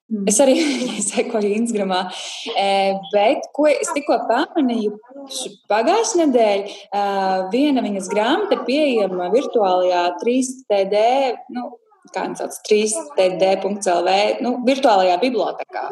Mm. 0.05 0.27
Es 0.29 0.37
arī 0.43 0.53
sekoju 1.11 1.49
Instagramā. 1.57 2.03
E, 2.53 2.67
bet, 3.13 3.47
ko 3.55 3.65
es 3.71 3.89
tikko 3.95 4.19
pamanīju, 4.29 4.93
pagājušajā 5.71 6.27
nedēļā 6.27 6.67
e, 6.67 7.05
viena 7.53 7.83
viņas 7.85 8.11
grāmata 8.11 8.59
pieejama 8.67 9.31
virtuālajā 9.33 10.03
3TD, 10.21 11.05
nu, 11.57 11.71
kā 12.13 12.27
viņi 12.27 12.41
sauc, 12.41 12.59
3TD.CLV, 12.69 14.19
nu, 14.45 14.59
virtuālajā 14.67 15.17
bibliotekā. 15.23 15.87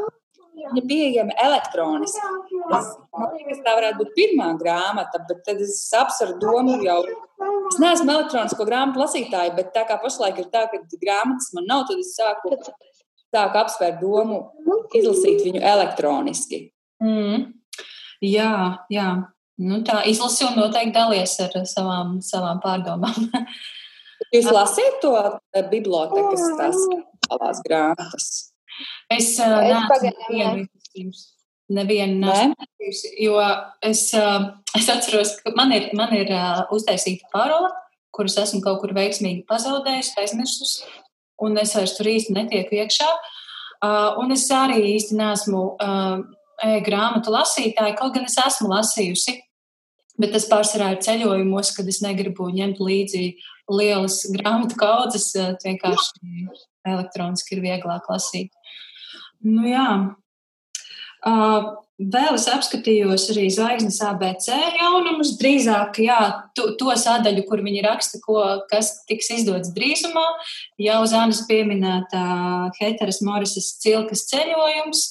Viņa 0.63 0.83
pieejama 0.87 1.33
elektroniski. 1.43 2.29
Es, 2.77 2.93
man 3.17 3.33
liekas, 3.33 3.59
tā 3.65 3.73
varētu 3.75 3.99
būt 3.99 4.13
pirmā 4.15 4.53
grāmata, 4.61 5.19
bet 5.27 5.41
tad 5.47 5.59
es 5.65 5.75
apsveru 5.97 6.37
domu 6.39 6.77
jau. 6.85 7.01
Es 7.73 7.81
neesmu 7.81 8.13
elektronisko 8.13 8.65
grāmatu 8.69 9.01
lasītāja, 9.01 9.55
bet 9.57 9.73
tā 9.75 9.83
kā 9.89 9.97
pašlaik 9.99 10.39
ir 10.39 10.47
tā, 10.53 10.67
ka 10.71 10.79
grāmatas 11.01 11.49
man 11.57 11.67
nav, 11.67 11.83
tad 11.89 11.99
es 11.99 12.13
sāku, 12.15 12.53
sāku 13.33 13.59
apsvērt 13.61 13.99
domu 14.01 14.39
izlasīt 14.95 15.43
viņu 15.45 15.61
elektroniski. 15.73 16.65
Mm. 17.03 17.47
Jā, 18.23 18.53
jā. 18.93 19.07
Nu, 19.63 19.81
tā 19.85 19.99
izlasi 20.09 20.47
un 20.47 20.55
noteikti 20.57 20.95
dalies 20.95 21.35
ar 21.43 21.53
savām, 21.69 22.17
savām 22.25 22.61
pārdomām. 22.63 23.27
Jūs 24.33 24.49
lasījāt 24.49 24.97
to 25.03 25.13
bibliotekas 25.69 26.47
tās 26.57 27.61
grāmatas? 27.65 28.29
Es 29.13 29.35
uh, 29.43 29.59
neesmu 29.61 31.13
nevienu 31.73 32.19
neesmu 32.23 32.67
jo 33.21 33.37
es, 33.85 34.07
uh, 34.17 34.49
es 34.77 34.89
atceros, 34.89 35.37
ka 35.43 35.53
man 35.57 35.71
ir, 35.75 35.89
man 35.97 36.13
ir 36.17 36.31
uh, 36.33 36.63
uztaisīta 36.73 37.29
parola, 37.33 37.71
kuras 38.13 38.37
esmu 38.41 38.61
kaut 38.65 38.81
kur 38.81 38.93
veiksmīgi 38.95 39.45
pazaudējusi, 39.49 40.15
aizmirsusi, 40.21 40.89
un 41.41 41.57
es 41.61 41.73
vairs 41.77 41.95
tur 41.97 42.09
īsti 42.11 42.35
netieku 42.35 42.77
iekšā. 42.81 43.09
Uh, 43.83 44.19
un 44.21 44.31
es 44.31 44.45
arī 44.53 44.79
īsti 44.93 45.17
neesmu 45.19 45.63
uh, 45.73 46.21
grāmatu 46.85 47.33
lasītāja, 47.33 47.97
kaut 47.99 48.13
gan 48.15 48.29
es 48.29 48.37
esmu 48.39 48.69
lasījusi. 48.71 49.39
Bet 50.21 50.31
tas 50.35 50.45
pārsvarā 50.45 50.91
ir 50.93 51.01
ceļojumos, 51.03 51.73
kad 51.75 51.87
es 51.89 51.99
negribu 52.05 52.45
ņemt 52.53 52.79
līdzi 52.83 53.23
lielas 53.73 54.19
grāmatu 54.31 54.77
kaudzes, 54.77 55.31
vienkārši 55.63 56.45
elektroniski 56.85 57.57
ir 57.57 57.63
vieglāk 57.63 58.05
lasīt. 58.11 58.53
Nu, 59.43 59.65
jā. 59.67 59.87
Uh, 61.23 61.82
vēl 62.01 62.37
es 62.37 62.45
apskatījos 62.49 63.27
arī 63.33 63.45
zvaigznes 63.53 63.99
ABC 64.05 64.49
jaunumus. 64.79 65.35
Drīzāk, 65.39 65.99
jā, 66.03 66.19
to, 66.57 66.71
to 66.79 66.93
sadaļu, 66.97 67.45
kur 67.49 67.63
viņi 67.65 67.83
raksta, 67.85 68.21
ko, 68.23 68.39
kas 68.71 68.95
tiks 69.09 69.29
izdots 69.37 69.73
drīzumā. 69.75 70.25
Jau 70.81 71.01
Zānas 71.09 71.43
pieminētā 71.49 72.25
Heteras 72.79 73.21
Morisas 73.25 73.75
cilkas 73.83 74.25
ceļojums. 74.31 75.05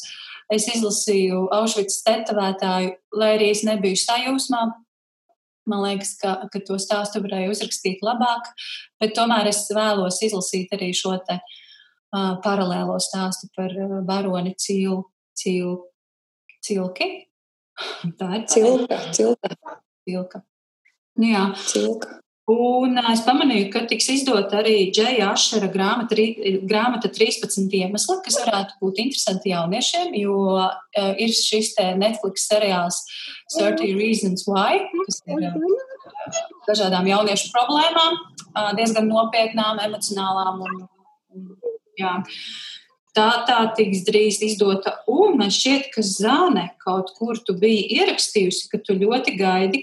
Es 0.52 0.66
izlasīju 0.68 1.46
Aušvicas 1.54 2.02
tetovētāju, 2.04 2.96
lai 3.16 3.34
arī 3.38 3.52
es 3.54 3.62
nebiju 3.64 3.96
sajūsmā. 3.96 4.66
Man 5.70 5.84
liekas, 5.84 6.16
ka, 6.18 6.34
ka 6.50 6.60
to 6.66 6.76
stāstu 6.82 7.22
varēja 7.22 7.52
uzrakstīt 7.52 8.02
labāk, 8.02 8.50
bet 9.00 9.14
tomēr 9.14 9.46
es 9.52 9.62
vēlos 9.70 10.18
izlasīt 10.26 10.74
arī 10.74 10.90
šo 10.96 11.14
te 11.22 11.38
uh, 11.38 12.34
paralēlo 12.42 12.98
stāstu 13.00 13.46
par 13.54 13.70
uh, 13.70 14.00
baroni 14.04 14.56
cil, 14.58 15.04
cil, 15.38 15.78
cilki. 16.64 17.10
Tā 18.18 18.32
ir 18.40 18.48
cilka. 18.50 18.98
cilka. 19.14 19.54
cilka. 20.06 20.42
Nu, 21.20 21.28
jā. 21.28 21.46
Cilka. 21.68 22.22
Un 22.50 22.98
es 22.98 23.20
pamanīju, 23.22 23.68
ka 23.70 23.84
tiks 23.86 24.08
izdota 24.10 24.58
arī 24.58 24.88
Džeja 24.90 25.28
Ašera 25.30 25.68
grāmata, 25.70 26.16
grāmata 26.66 27.06
13 27.14 27.70
iemesli, 27.78 28.16
kas 28.24 28.40
varētu 28.42 28.80
būt 28.80 28.98
interesanti 29.04 29.52
jauniešiem, 29.52 30.10
jo 30.18 30.58
ir 31.22 31.30
šis 31.36 31.70
te 31.76 31.86
Netflix 32.00 32.48
seriāls 32.50 32.98
30 33.54 33.94
Reasons 33.94 34.42
Why, 34.50 34.82
kas 35.04 35.22
ir 35.30 35.46
dažādām 36.66 37.06
jauniešu 37.12 37.52
problēmām, 37.54 38.18
diezgan 38.80 39.06
nopietnām, 39.06 39.78
emocionālām. 39.86 40.66
Un, 40.66 40.82
un, 41.38 41.48
jā. 42.00 42.16
Tā 43.12 43.28
tā 43.44 43.58
tiks 43.76 44.06
drīz 44.06 44.38
izdota, 44.46 44.94
un 45.10 45.36
man 45.40 45.50
šķiet, 45.52 45.90
ka 45.92 46.04
Zāne 46.06 46.70
kaut 46.80 47.12
kur 47.18 47.36
tu 47.44 47.52
biji 47.60 47.98
ierakstījusi, 47.98 48.70
ka 48.72 48.80
tu 48.80 48.96
ļoti 48.96 49.34
gaidi, 49.36 49.82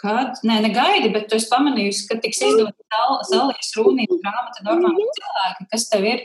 kad, 0.00 0.40
nē, 0.44 0.58
negaidi, 0.64 1.10
bet 1.12 1.28
tu 1.28 1.36
esi 1.38 1.48
pamanījusi, 1.52 2.06
ka 2.08 2.18
tiks 2.24 2.40
izdota 2.44 3.04
Zālijas 3.28 3.72
rūnīta 3.76 4.16
grāmata 4.20 4.64
normāli 4.66 5.06
cilvēki, 5.18 5.68
kas 5.72 5.88
tev 5.92 6.08
ir 6.08 6.24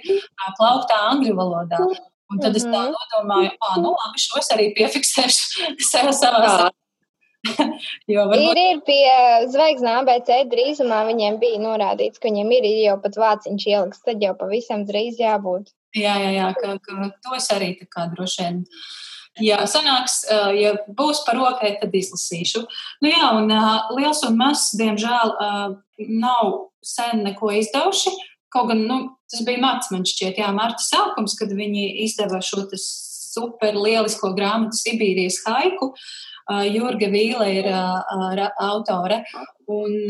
plauktā 0.58 1.00
angļu 1.12 1.36
valodā. 1.38 1.84
Un 2.30 2.42
tad 2.44 2.56
es 2.56 2.66
tā 2.68 2.84
mhm. 2.86 3.08
domāju, 3.16 3.56
ah, 3.66 3.80
nu 3.82 3.96
labi, 3.96 4.22
šos 4.22 4.52
arī 4.54 4.70
piefiksēšu 4.78 5.70
sev 5.92 6.12
savā 6.14 6.70
jo, 8.12 8.26
varbūt... 8.28 8.42
Ir, 8.44 8.60
ir 8.60 8.80
pie 8.84 9.12
zvaigznām 9.54 10.04
ABC 10.04 10.42
drīzumā 10.52 11.06
viņiem 11.08 11.40
bija 11.40 11.62
norādīts, 11.64 12.20
ka 12.20 12.28
viņiem 12.28 12.52
ir 12.58 12.68
jau 12.84 12.98
pat 13.04 13.16
vāciņš 13.20 13.68
ieliks, 13.72 14.02
tad 14.04 14.24
jau 14.24 14.34
pavisam 14.40 14.84
drīz 14.88 15.22
jābūt. 15.24 15.72
Jā, 15.98 16.16
jā, 16.22 16.32
jā 16.36 16.50
ka, 16.58 16.76
ka 16.86 17.12
tos 17.26 17.50
arī 17.56 17.74
tā 17.80 17.88
kā 17.90 18.08
droši 18.12 18.44
vien. 18.44 18.60
Jā, 19.40 19.60
sanāks, 19.70 20.24
ja 20.58 20.74
būs 20.98 21.22
par 21.26 21.38
rokai, 21.40 21.76
tad 21.80 21.94
izlasīšu. 21.96 22.66
Nu 23.06 23.12
jā, 23.12 23.30
un 23.38 23.54
liels 23.96 24.24
un 24.28 24.36
mazs, 24.40 24.74
diemžēl, 24.80 25.32
nav 26.20 26.50
sen 26.84 27.24
neko 27.24 27.54
izdevuši. 27.62 28.12
Kaut 28.52 28.72
gan, 28.72 28.82
nu, 28.90 28.98
tas 29.30 29.46
bija 29.46 29.62
marts, 29.62 29.92
man 29.94 30.04
šķiet, 30.10 30.42
jā, 30.42 30.50
marta 30.56 30.82
sākums, 30.84 31.38
kad 31.40 31.54
viņi 31.56 31.86
izdeva 32.04 32.42
šo 32.44 32.66
super 32.82 33.78
lielisko 33.78 34.34
grāmatu 34.36 34.76
Sibīrijas 34.80 35.40
haiku. 35.46 35.94
Jurga 36.50 37.12
Vīla 37.14 37.48
ir 37.54 37.70
autore. 37.70 39.22
Un 39.70 40.10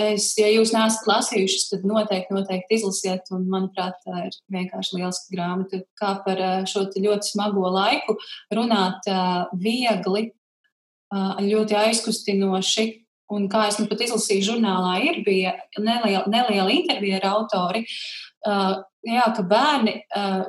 es, 0.00 0.30
ja 0.38 0.48
jūs 0.50 0.72
neesat 0.74 1.06
lasījušas, 1.08 1.68
tad 1.70 1.86
noteikti, 1.88 2.34
noteikti 2.36 2.78
izlasiet. 2.78 3.30
Un, 3.34 3.46
manuprāt, 3.50 3.96
tā 4.04 4.26
ir 4.28 4.36
vienkārši 4.54 4.98
liela 4.98 5.12
grāmata. 5.32 5.82
Kā 6.00 6.16
par 6.24 6.42
šo 6.70 6.86
ļoti 6.90 7.30
smago 7.30 7.68
laiku 7.74 8.16
runāt 8.54 9.08
viegli, 9.60 10.28
ļoti 11.48 11.80
aizkustinoši. 11.84 12.90
Un 13.34 13.48
kā 13.50 13.64
es 13.70 13.80
nu 13.80 13.88
pat 13.88 14.02
izlasīju 14.04 14.50
žurnālā, 14.50 14.98
ir 15.08 15.22
bija 15.24 15.54
neliela, 15.80 16.26
neliela 16.30 16.70
intervija 16.74 17.22
ar 17.22 17.30
autori. 17.30 17.86
Jā, 19.04 19.24
ka 19.36 19.42
bērni 19.48 19.96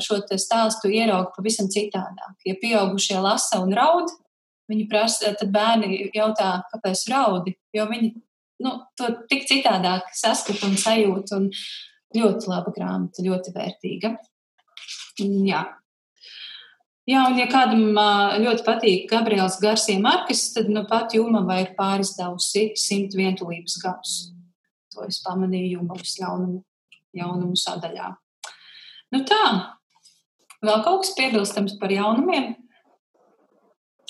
šo 0.03 0.19
stāstu 0.39 0.91
ierauga 0.91 1.31
pavisam 1.37 1.71
citādāk. 1.71 2.35
Ja 2.45 2.55
pieaugušie 2.59 3.17
lasa 3.23 3.61
un 3.63 3.71
raud, 3.75 4.11
Viņi 4.71 4.87
prasa, 4.89 5.33
tad 5.37 5.51
bērni 5.53 6.07
jautā, 6.15 6.63
kāpēc 6.71 7.05
raudi, 7.11 7.53
jo 7.75 7.85
viņi 7.89 8.15
nu, 8.65 8.75
to 8.97 9.11
tik 9.29 9.45
citādāk 9.49 10.09
saskata 10.17 10.67
un 10.67 10.77
sajūt. 10.81 11.35
Un 11.37 11.49
ļoti 12.15 12.51
laba 12.51 12.73
grāmata, 12.75 13.23
ļoti 13.25 13.53
vērtīga. 13.55 14.13
Jā. 15.47 15.63
Jā, 17.05 17.21
un 17.29 17.37
ja 17.37 17.45
kādam 17.45 17.93
ļoti 18.41 18.65
patīk 18.65 19.03
Gabriels 19.11 19.59
Garcia 19.61 20.01
Markes, 20.01 20.47
tad 20.55 20.71
nu 20.73 20.81
pat 20.89 21.13
Jumava 21.13 21.59
ir 21.61 21.75
pārizdevusi 21.77 22.71
simt 22.81 23.13
vientulības 23.17 23.77
gadus. 23.83 24.15
To 24.95 25.05
es 25.05 25.19
pamanīju 25.21 25.77
Jumavas 25.77 26.15
jaunumu, 26.17 26.63
jaunumu 27.13 27.59
sadaļā. 27.61 28.09
Nu 29.13 29.21
tā, 29.29 29.43
vēl 30.65 30.81
kaut 30.87 31.03
kas 31.03 31.13
piebilstams 31.19 31.77
par 31.81 31.93
jaunumiem? 31.93 32.55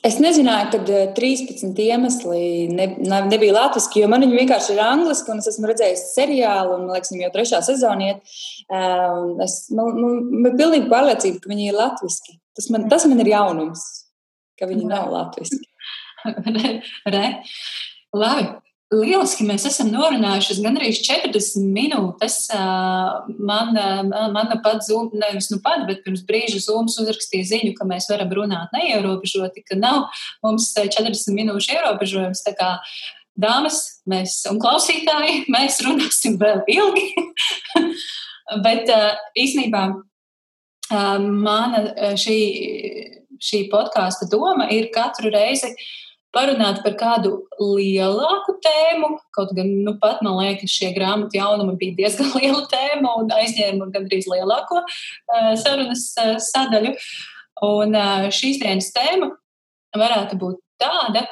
Es 0.05 0.19
nezināju, 0.21 0.67
ka 0.71 0.97
13 1.17 1.79
iemesli 1.81 2.41
ne, 2.69 2.85
nebija 3.25 3.55
latviešu, 3.55 4.03
jo 4.03 4.09
man 4.11 4.21
viņi 4.21 4.37
vienkārši 4.37 4.75
ir 4.75 4.81
angliski, 4.85 5.31
un 5.33 5.41
es 5.41 5.49
esmu 5.49 5.69
redzējis 5.71 6.03
seriālu, 6.13 6.75
un, 6.77 6.91
liekas, 6.93 7.13
jau 7.17 7.31
trešā 7.33 7.61
sezonā 7.65 8.11
iet. 8.11 8.35
Es, 9.45 9.55
man, 9.73 9.97
man 9.97 10.51
ir 10.51 10.59
pilnīgi 10.59 10.91
pārliecība, 10.91 11.41
ka 11.41 11.51
viņi 11.51 11.69
ir 11.71 11.79
latviešu. 11.79 12.37
Tas 12.55 12.69
man, 12.71 12.85
tas 12.91 13.07
man 13.09 13.23
ir 13.23 13.31
jaunums, 13.33 13.81
ka 14.59 14.69
viņi 14.69 14.85
nav 14.91 15.09
latviešu. 15.15 15.57
Labi, 18.15 18.45
Lieliski, 18.93 19.47
mēs 19.47 19.63
esam 19.65 19.87
norunājuši 19.89 20.59
gandrīz 20.61 20.99
40 21.07 21.63
minūtes. 21.73 22.35
Man, 22.53 23.73
mana 23.73 24.59
pat 24.61 24.85
Zoom, 24.85 25.09
nevis 25.17 25.49
nu 25.49 25.57
pat, 25.63 25.87
bet 25.89 26.03
pirms 26.05 26.21
brīža 26.27 26.61
Zooms 26.61 26.99
uzrakstīja 27.01 27.49
ziņu, 27.49 27.73
ka 27.79 27.87
mēs 27.89 28.05
varam 28.11 28.29
runāt 28.37 28.75
neierobežoti, 28.77 29.65
ka 29.65 29.79
nav 29.79 30.05
mums 30.45 30.69
40 30.77 31.33
minūšu 31.33 31.73
ierobežojums. 31.79 32.45
Dāmas 33.35 33.81
mēs, 34.07 34.37
un 34.47 34.61
klausītāji, 34.63 35.47
mēs 35.51 35.81
runāsim 35.83 36.37
vēl 36.39 36.61
ilgi. 36.77 37.09
bet 38.65 38.91
īsnībā 39.37 39.83
mana 41.25 42.13
šī, 42.21 42.39
šī 43.41 43.65
podkāsta 43.73 44.29
doma 44.29 44.69
ir 44.73 44.91
katru 44.93 45.33
reizi 45.33 45.73
parunāt 46.35 46.81
par 46.83 46.97
kādu 46.99 47.31
lielāku 47.59 48.57
tēmu. 48.63 49.11
Kaut 49.35 49.53
gan 49.57 49.71
nu, 49.85 49.95
pat 50.01 50.21
man 50.25 50.37
liekas, 50.41 50.73
šie 50.75 50.91
grāmatu 50.95 51.39
jaunumi 51.39 51.77
bija 51.79 51.95
diezgan 52.01 52.33
liela 52.37 52.65
tēma 52.71 53.15
un 53.21 53.31
aizņēma 53.35 53.89
gandrīz 53.95 54.27
lielāko 54.31 54.81
uh, 54.83 55.53
sarunas 55.61 56.11
uh, 56.21 56.35
sadaļu. 56.43 56.95
Un 57.65 57.95
uh, 57.95 58.27
šīs 58.35 58.59
dienas 58.63 58.91
tēma 58.95 59.31
varētu 59.95 60.37
būt 60.41 60.59
tāda, 60.81 61.23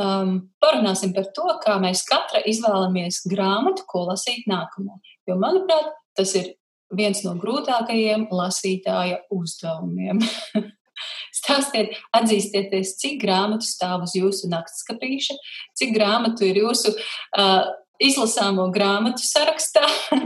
um, 0.00 0.36
parunāsim 0.60 1.14
par 1.16 1.30
to, 1.36 1.46
kā 1.64 1.78
mēs 1.80 2.04
katra 2.08 2.42
izvēlamies 2.44 3.22
grāmatu, 3.30 3.86
ko 3.88 4.04
lasīt 4.10 4.44
nākamo. 4.50 5.00
Jo, 5.28 5.38
manuprāt, 5.40 5.94
tas 6.18 6.34
ir 6.36 6.52
viens 6.94 7.24
no 7.24 7.34
grūtākajiem 7.40 8.28
lasītāja 8.34 9.24
uzdevumiem. 9.32 10.20
Stāstiet, 11.34 11.88
atzīstieties, 12.16 12.96
cik 13.00 13.20
grāmatu 13.22 13.66
stāv 13.68 14.02
uz 14.06 14.12
jūsu 14.16 14.48
naktskapīša, 14.52 15.34
cik 15.78 15.90
grāmatu 15.96 16.46
ir 16.48 16.56
jūsu 16.62 16.88
uh, 16.94 17.64
izlasāmo 18.02 18.70
grāmatu 18.74 19.22
sarakstā. 19.26 19.84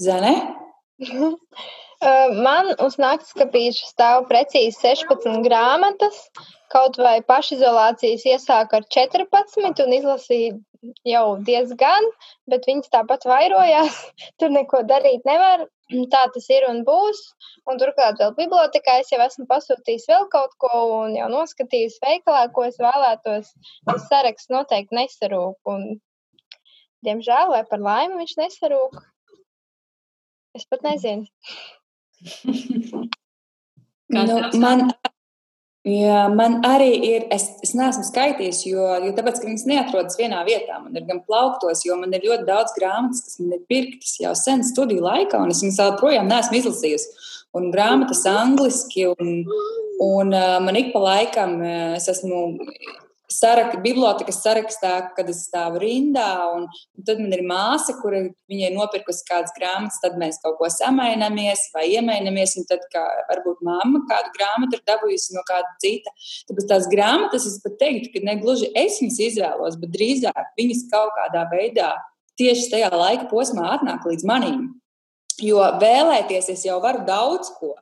Zane? 0.00 0.34
Man 2.00 2.70
uz 2.80 2.96
naktskapīša 3.00 3.90
stāv 3.90 4.24
precīzi 4.30 4.78
16 4.80 5.42
grāmatas. 5.44 6.16
Kaut 6.72 6.96
vai 7.02 7.18
pašizolācijas 7.26 8.24
iesāku 8.30 8.78
ar 8.78 8.84
14 8.94 9.82
un 9.84 9.92
izlasīju 9.98 10.52
jau 11.06 11.24
diezgan, 11.44 12.06
bet 12.50 12.66
viņas 12.68 12.92
tāpat 12.92 13.26
vairojās. 13.28 13.98
Tur 14.40 14.52
neko 14.54 14.82
darīt 14.88 15.26
nevar. 15.28 15.66
Tā 16.12 16.20
tas 16.30 16.46
ir 16.54 16.68
un 16.68 16.84
būs. 16.86 17.20
Un 17.70 17.80
turklāt 17.80 18.20
vēl 18.22 18.34
bibliotekā 18.36 19.00
es 19.02 19.10
jau 19.10 19.18
esmu 19.24 19.48
pasūtījis 19.50 20.06
vēl 20.10 20.28
kaut 20.30 20.54
ko 20.62 20.70
un 21.00 21.16
jau 21.18 21.26
noskatījis 21.32 21.98
veikalā, 22.04 22.44
ko 22.54 22.68
es 22.68 22.78
vēlētos. 22.78 23.50
Tas 23.88 24.06
saraksts 24.06 24.52
noteikti 24.54 24.96
nesarūk. 24.96 25.58
Un, 25.72 25.98
diemžēl, 27.06 27.50
vai 27.56 27.64
par 27.70 27.82
laimi 27.82 28.20
viņš 28.22 28.36
nesarūk. 28.38 29.00
Es 30.58 30.66
pat 30.70 30.86
nezinu. 30.86 31.26
nu, 34.14 34.40
man 34.62 34.90
Jā, 35.88 36.26
man 36.28 36.58
arī 36.68 36.90
ir, 37.08 37.22
es, 37.32 37.46
es 37.64 37.70
neesmu 37.72 38.02
skaitījis, 38.04 38.58
jo, 38.68 38.84
jo 39.00 39.12
tāpēc, 39.16 39.38
ka 39.40 39.48
viņas 39.48 39.64
neatrodas 39.64 40.18
vienā 40.20 40.42
vietā. 40.44 40.76
Man 40.76 40.98
ir 40.98 41.06
gan 41.08 41.22
plauktos, 41.24 41.86
jo 41.86 41.96
man 41.96 42.12
ir 42.12 42.26
ļoti 42.26 42.44
daudz 42.50 42.74
grāmatas, 42.76 43.22
kas 43.24 43.38
man 43.40 43.54
ir 43.56 43.62
pirktas 43.70 44.18
jau 44.20 44.34
sen 44.36 44.60
studiju 44.66 45.06
laikā, 45.06 45.40
un 45.40 45.54
es 45.54 45.62
viņas 45.64 45.80
joprojām 45.80 46.28
neesmu 46.28 46.60
izlasījusi. 46.60 47.24
Un 47.56 47.70
grāmatas 47.72 48.20
angliski, 48.28 49.06
un, 49.08 49.40
un 50.04 50.36
uh, 50.36 50.58
man 50.60 50.76
ik 50.76 50.92
pa 50.92 51.00
laikam 51.02 51.56
es 51.96 52.10
esmu 52.12 52.42
sarak, 53.32 53.76
bibliotekas 53.84 54.40
sarakstā, 54.44 54.92
kad 55.16 55.28
es 55.30 55.44
stāvu 55.46 55.80
rindā, 55.82 56.28
un, 56.56 56.66
un 56.68 57.06
tad 57.06 57.20
man 57.22 57.32
ir 57.36 57.42
māsa, 57.46 57.94
kura 58.00 58.22
viņai 58.50 58.70
nopirkusi 58.74 59.24
kādas 59.28 59.54
grāmatas, 59.56 60.00
tad 60.02 60.18
mēs 60.20 60.40
kaut 60.44 60.58
ko 60.60 60.70
samainamies 60.72 61.68
vai 61.74 61.86
iemainamies, 61.94 62.56
un 62.60 62.68
tad 62.70 62.84
kā, 62.94 63.04
varbūt 63.30 63.62
mamma 63.66 64.02
kādu 64.10 64.34
grāmatu 64.36 64.78
ir 64.78 64.84
dabūjusi 64.90 65.36
no 65.36 65.44
kāda 65.48 65.70
cita. 65.82 66.12
Tāpēc 66.50 66.70
tās 66.72 66.88
grāmatas 66.92 67.46
es 67.48 67.58
pat 67.64 67.78
teiktu, 67.82 68.14
ka 68.16 68.24
ne 68.26 68.36
gluži 68.42 68.70
es 68.78 69.00
viņas 69.02 69.20
izvēlos, 69.30 69.78
bet 69.80 69.94
drīzāk 69.96 70.54
viņas 70.58 70.86
kaut 70.92 71.14
kādā 71.18 71.46
veidā 71.52 71.94
tieši 72.40 72.70
tajā 72.72 72.90
laika 72.94 73.28
posmā 73.30 73.76
atnāk 73.76 74.06
līdz 74.08 74.26
manim. 74.28 74.66
Jo 75.40 75.62
vēlēties 75.80 76.50
es 76.52 76.66
jau 76.66 76.80
varu 76.82 77.06
daudz 77.08 77.52
ko. 77.56 77.74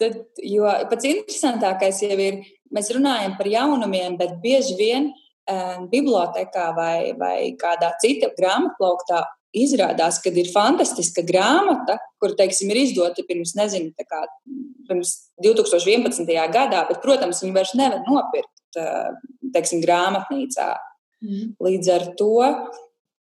Tad, 0.00 0.16
jo 0.40 0.68
pats 0.90 1.08
interesantākais 1.08 2.00
jau 2.06 2.16
ir, 2.16 2.40
mēs 2.72 2.88
runājam 2.96 3.34
par 3.36 3.50
jaunumiem, 3.50 4.16
bet 4.20 4.38
bieži 4.40 4.76
vien 4.78 5.10
um, 5.10 5.88
bibliotekā 5.92 6.70
vai, 6.76 7.12
vai 7.20 7.36
kādā 7.60 7.92
cita 8.00 8.30
grāmatplauktā 8.38 9.24
izrādās, 9.56 10.20
ka 10.22 10.30
ir 10.30 10.50
fantastiska 10.52 11.24
grāmata, 11.26 11.98
kur, 12.22 12.34
teiksim, 12.38 12.70
ir 12.70 12.84
izdota 12.84 13.24
pirms, 13.26 13.56
nezinu, 13.58 13.90
kā, 14.06 14.22
pirms 14.88 15.16
2011. 15.42 16.22
gadā, 16.54 16.84
bet, 16.88 17.00
protams, 17.02 17.42
viņu 17.44 17.56
vairs 17.56 17.74
nevar 17.78 18.04
nopirkt. 18.06 18.54
teiksim, 19.50 19.80
grāmatnīcā. 19.82 20.68
Mm. 21.26 21.54
Līdz 21.58 21.88
ar 21.90 22.04
to 22.18 22.36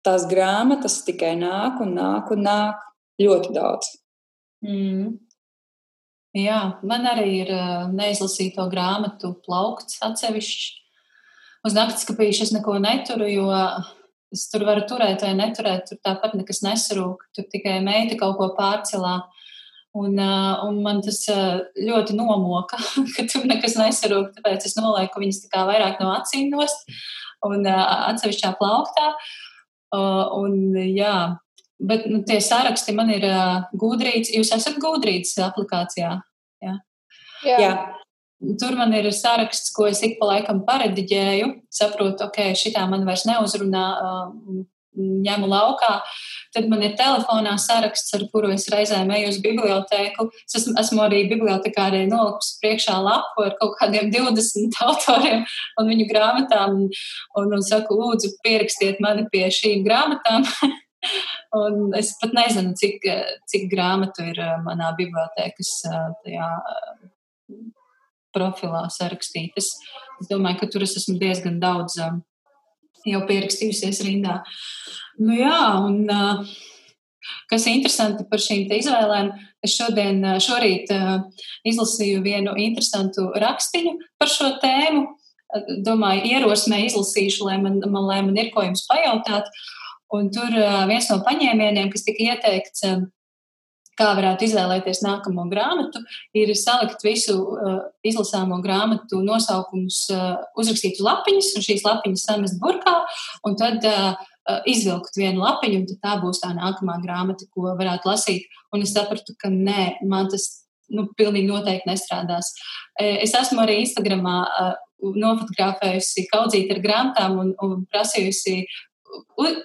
tās 0.04 0.26
grāmatas 0.26 1.00
tikai 1.06 1.36
nāk 1.38 1.78
un 1.84 1.94
nāk 1.94 2.32
un 2.34 2.42
nāk 2.42 2.82
ļoti 3.22 3.52
daudz. 3.54 3.92
Mm. 4.66 5.14
Jā, 6.36 6.60
man 6.84 7.06
arī 7.08 7.28
ir 7.46 7.50
neizlasīto 7.96 8.66
grāmatu 8.68 9.32
plaukts 9.46 10.02
atsevišķi. 10.04 10.82
Uz 11.64 11.74
naktas 11.74 12.04
kapīšu 12.06 12.44
es 12.44 12.52
neko 12.52 12.76
neturu, 12.82 13.24
jo 13.30 13.46
es 14.34 14.44
tur 14.52 14.66
varu 14.68 14.84
turēt 14.88 15.24
vai 15.24 15.32
neturēt, 15.38 15.88
tur 15.88 16.00
tāpat 16.04 16.36
nekas 16.36 16.60
nesarūk. 16.66 17.24
Tur 17.34 17.48
tikai 17.52 17.78
meita 17.84 18.18
kaut 18.20 18.36
ko 18.40 18.50
pārcelā. 18.58 19.16
Un, 19.96 20.18
un 20.20 20.82
man 20.84 21.00
tas 21.00 21.22
ļoti 21.24 22.18
nomoka, 22.18 22.76
ka 23.16 23.24
tur 23.32 23.48
nekas 23.48 23.78
nesarūk. 23.80 24.34
Tāpēc 24.36 24.68
es 24.68 24.76
nolieku 24.76 25.22
viņas 25.22 25.46
tā 25.46 25.52
kā 25.54 25.64
vairāk 25.70 26.04
no 26.04 26.12
acīm 26.18 26.52
nost 26.52 26.84
un 27.46 27.64
atsevišķā 27.64 28.52
plauktā. 28.60 29.14
Un, 29.96 30.76
jā, 30.92 31.16
bet 31.78 32.06
nu, 32.10 32.22
tie 32.26 32.40
saraksti 32.44 32.94
man 32.96 33.10
ir 33.14 33.26
gudrīts. 33.76 34.32
Jūs 34.34 34.52
esat 34.56 34.80
gudrīts 34.82 35.36
aplikācijā? 35.44 36.14
Jā. 36.64 36.78
Jā. 37.44 37.58
jā. 37.60 37.74
Tur 38.60 38.76
man 38.76 38.92
ir 38.92 39.08
saraksts, 39.16 39.72
ko 39.72 39.86
es 39.88 40.02
ik 40.04 40.18
pa 40.20 40.34
laikam 40.34 40.62
parediģēju. 40.68 41.52
Saprotu, 41.72 42.28
ok, 42.28 42.52
šitā 42.58 42.84
man 42.90 43.06
vairs 43.08 43.24
neuzrunā, 43.28 43.86
ņemu 44.96 45.48
laukā. 45.48 45.92
Tad 46.56 46.68
man 46.70 46.82
ir 46.84 46.94
telefonā 46.96 47.56
saraksts, 47.60 48.14
ar 48.16 48.24
kuru 48.32 48.52
es 48.54 48.66
reizēm 48.72 49.10
eju 49.16 49.32
uz 49.32 49.40
bibliotēku. 49.44 50.28
Es 50.46 50.58
esmu, 50.60 50.76
esmu 50.80 51.04
arī 51.04 51.24
bibliotekārē 51.32 52.04
nolikusi 52.08 52.56
priekšā 52.62 52.96
lapu 53.04 53.44
ar 53.44 53.56
kaut 53.60 53.76
kādiem 53.80 54.08
20 54.14 54.80
autoriem 54.88 55.44
un 55.80 55.92
viņu 55.92 56.08
grāmatām. 56.12 56.80
Un, 56.80 56.88
un, 57.40 57.54
un 57.58 57.64
saku, 57.64 57.98
lūdzu, 58.00 58.36
pierakstiet 58.44 59.00
mani 59.04 59.28
pie 59.32 59.46
šīm 59.52 59.84
grāmatām. 59.86 60.48
Un 61.56 61.92
es 61.96 62.12
pat 62.20 62.32
nezinu, 62.36 62.74
cik, 62.78 63.04
cik 63.48 63.68
grāmatu 63.72 64.24
ir 64.26 64.40
manā 64.66 64.90
bibliotēkas 64.98 65.72
tajā 66.24 66.48
profilā 68.36 68.86
sarakstītas. 68.92 69.72
Es 70.20 70.30
domāju, 70.30 70.62
ka 70.62 70.70
tur 70.72 70.84
es 70.86 70.96
esmu 71.00 71.16
diezgan 71.20 71.60
daudz 71.62 71.98
jau 73.06 73.20
pierakstījusies 73.28 74.02
rindā. 74.06 74.40
Nu, 75.20 75.36
jā, 75.38 75.60
un 75.86 76.02
kas 77.50 77.66
ir 77.66 77.78
interesanti 77.78 78.26
par 78.30 78.42
šīm 78.42 78.66
izvēlēm, 78.76 79.30
es 79.64 79.76
šodien, 79.78 80.24
šorīt 80.42 80.90
izlasīju 81.66 82.24
vienu 82.26 82.56
interesantu 82.66 83.30
rakstiņu 83.42 83.96
par 84.20 84.32
šo 84.32 84.56
tēmu. 84.64 85.06
Domāju, 85.86 86.26
ierosmē 86.34 86.82
izlasīšu, 86.88 87.46
lai 87.46 87.60
man, 87.62 87.78
man, 87.86 88.04
lai 88.08 88.18
man 88.26 88.36
ir 88.40 88.50
ko 88.54 88.64
jums 88.66 88.82
pajautāt. 88.90 89.46
Un 90.14 90.30
tur 90.30 90.52
viens 90.90 91.10
no 91.10 91.20
paņēmieniem, 91.26 91.90
kas 91.90 92.04
tika 92.06 92.30
ieteikts, 92.30 92.84
kā 93.96 94.10
varētu 94.12 94.44
izvēlēties 94.46 95.00
nākamo 95.04 95.46
grāmatu, 95.50 96.02
ir 96.36 96.52
salikt 96.58 97.02
visu 97.06 97.36
izlasāmo 98.06 98.60
grāmatu 98.64 99.22
nosaukumus, 99.24 100.04
uzrakstīt 100.60 101.00
uz 101.00 101.06
lapiņas, 101.06 101.54
un 101.56 101.64
šīs 101.64 101.84
lapiņas 101.86 102.26
samest 102.28 102.60
burkā, 102.60 102.98
un 103.48 103.56
tad 103.58 103.86
izvilkt 104.68 105.16
vienu 105.18 105.42
lapiņu, 105.42 105.82
un 105.82 106.00
tā 106.02 106.18
būs 106.22 106.42
tā 106.44 106.52
nākamā 106.54 107.00
grāmata, 107.02 107.48
ko 107.50 107.72
varētu 107.78 108.12
lasīt. 108.12 108.46
Un 108.74 108.84
es 108.84 108.92
sapratu, 108.94 109.34
ka 109.40 109.50
nē, 109.50 109.96
man 110.06 110.28
tas 110.30 110.46
nu, 110.92 111.08
pilnīgi 111.18 111.48
noteikti 111.48 111.88
nestrādās. 111.90 112.52
Es 113.00 113.34
esmu 113.34 113.64
arī 113.64 113.80
Instagramā 113.82 114.36
nofotografējusi 115.02 116.28
kaudzīti 116.30 116.76
ar 116.76 116.82
grāmatām 116.84 117.40
un, 117.42 117.54
un 117.64 117.82
prasījusi 117.90 118.62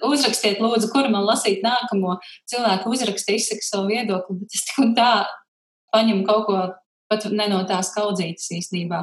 uzrakstiet, 0.08 0.60
lūdzu, 0.62 0.90
kur 0.92 1.08
man 1.12 1.26
lasīt 1.26 1.64
nākamo 1.64 2.18
cilvēku 2.50 2.92
uzrakstu, 2.92 3.36
izsaka 3.38 3.66
savu 3.66 3.90
viedokli, 3.92 4.38
bet 4.42 4.56
es 4.56 4.66
tik 4.68 4.82
un 4.84 4.94
tā 4.98 5.12
paņemu 5.92 6.24
kaut 6.28 6.46
ko 6.48 6.62
pat 7.12 7.28
ne 7.28 7.46
no 7.52 7.60
tās 7.68 7.92
kaudzītas 7.92 8.48
īstenībā. 8.56 9.02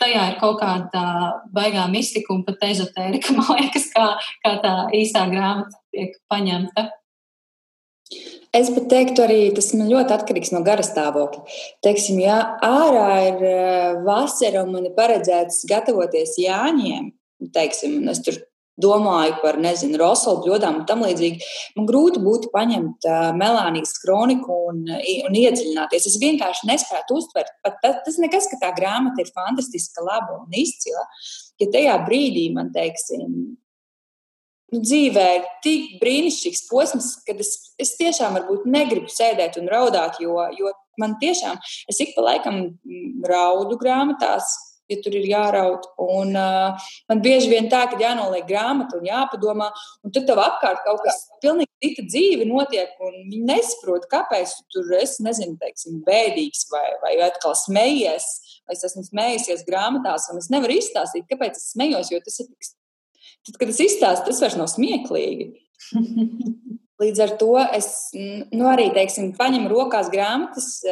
Tajā 0.00 0.26
ir 0.32 0.38
kaut 0.42 0.60
kāda 0.60 1.04
baigā 1.54 1.86
mistika 1.92 2.34
un 2.34 2.44
pat 2.44 2.62
ezotērika, 2.68 3.32
man 3.38 3.52
liekas, 3.56 3.90
kā, 3.94 4.08
kā 4.44 4.56
tā 4.64 4.74
īstā 4.96 5.26
grāmata 5.32 5.80
tiek 5.94 6.16
paņemta. 6.32 6.90
Es 8.56 8.66
pat 8.74 8.88
teiktu, 8.90 9.22
arī 9.22 9.38
tas 9.54 9.70
ļoti 9.76 10.14
atkarīgs 10.16 10.50
no 10.50 10.64
gara 10.66 10.82
stāvokļa. 10.82 11.44
Teiksim, 11.86 12.18
ja 12.24 12.40
ārā 12.66 13.10
ir 13.28 13.44
eh, 13.46 14.00
vasara 14.02 14.64
un 14.64 14.74
man 14.74 14.88
ir 14.88 14.96
paredzēts 14.96 15.62
gatavoties 15.70 16.34
Jāņiem, 16.42 17.12
teiksim, 17.54 18.00
un 18.02 18.10
es 18.10 18.18
tur 18.26 18.40
domāju 18.80 19.36
par, 19.42 19.58
nezinu, 19.60 19.98
Rosolu 20.00 20.44
bļodām 20.44 20.80
un 20.80 20.84
tam 20.88 21.04
līdzīgi, 21.04 21.46
man 21.76 21.88
grūti 21.88 22.22
būtu 22.24 22.50
paņemt 22.54 23.08
uh, 23.08 23.30
melānijas 23.36 23.96
kroniku 24.02 24.56
un, 24.70 24.84
un 25.28 25.38
iedziļināties. 25.40 26.08
Es 26.10 26.18
vienkārši 26.22 26.68
nespētu 26.70 27.18
uztvert, 27.20 27.52
pat 27.64 27.80
tas, 27.84 27.98
tas 28.06 28.20
nekas, 28.22 28.48
ka 28.50 28.60
tā 28.62 28.74
grāmata 28.76 29.24
ir 29.24 29.32
fantastiska, 29.34 30.04
laba 30.06 30.40
un 30.42 30.54
izcila. 30.56 31.04
Ja 31.60 31.68
tajā 31.72 31.98
brīdī 32.06 32.46
man, 32.54 32.70
teiksim, 32.74 33.26
nu, 34.70 34.80
dzīvē 34.80 35.26
ir 35.38 35.48
tik 35.64 35.98
brīnišķīgs 36.02 36.64
posms, 36.70 37.12
kad 37.26 37.40
es, 37.42 37.54
es 37.80 37.96
tiešām 38.00 38.38
varbūt 38.38 38.68
negribu 38.70 39.12
sēdēt 39.12 39.58
un 39.60 39.68
raudāt, 39.70 40.20
jo, 40.22 40.38
jo 40.56 40.72
man 41.00 41.16
tiešām, 41.20 41.60
es 41.90 42.00
ik 42.02 42.14
pa 42.16 42.24
laikam 42.30 42.62
raudu 43.26 43.78
grāmatās, 43.80 44.52
ja 44.90 44.98
tur 45.04 45.16
ir 45.18 45.28
jāraut. 45.30 45.86
Un, 46.02 46.34
uh, 46.38 46.90
man 47.10 47.22
bieži 47.24 47.50
vien 47.52 47.70
tā, 47.72 47.84
ka 47.90 47.98
jānoliek 48.00 48.46
grāmata 48.48 48.98
un 48.98 49.06
jāpadomā, 49.08 49.70
un 50.04 50.14
tad 50.14 50.26
tev 50.28 50.42
apkārt 50.42 50.82
kaut 50.86 51.02
kas 51.06 51.22
pilnīgi 51.44 51.70
cita 51.84 52.04
dzīve 52.08 52.48
notiek, 52.48 52.92
un 53.00 53.16
viņi 53.30 53.42
nesaprot, 53.48 54.08
kāpēc 54.10 54.52
tu 54.58 54.66
tur 54.76 54.98
esi, 55.00 55.22
nezinu, 55.26 55.56
teiksim, 55.60 56.02
bēdīgs 56.06 56.66
vai, 56.72 56.86
vai 57.04 57.14
atkal 57.26 57.56
smejies, 57.58 58.28
vai 58.68 58.76
es 58.76 58.84
esmu 58.90 59.06
smējusies 59.08 59.64
grāmatās, 59.68 60.28
un 60.32 60.42
es 60.42 60.50
nevaru 60.52 60.76
izstāstīt, 60.80 61.28
kāpēc 61.30 61.56
es 61.58 61.72
smējos, 61.74 62.12
jo 62.12 62.20
tas 62.24 62.42
ir 62.42 62.50
tik. 62.50 62.74
Tad, 63.48 63.56
kad 63.56 63.72
es 63.72 63.80
izstāstu, 63.80 64.28
tas 64.28 64.42
vairs 64.44 64.58
nav 64.60 64.68
smieklīgi. 64.72 65.50
Līdz 67.00 67.20
ar 67.24 67.30
to 67.40 67.54
es 67.72 68.10
nu, 68.12 68.66
arī 68.68 68.90
teiksim, 68.92 69.30
paņemu 69.38 69.70
rokās 69.72 70.10
grāmatas, 70.12 70.82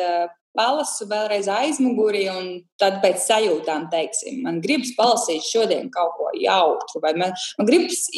palasu 0.59 1.07
vēlreiz 1.11 1.49
aizmugurī, 1.53 2.25
un 2.33 2.49
tad 2.81 2.99
pēc 3.05 3.21
sajūtām 3.23 3.87
teiksim, 3.93 4.41
man 4.47 4.59
gribas 4.65 4.91
palasīt 4.99 5.47
šodien 5.47 5.93
kaut 5.95 6.17
ko 6.19 6.33
jautru, 6.35 7.03
vai 7.05 7.15
man, 7.21 7.37
man 7.59 7.69
gribas 7.69 8.09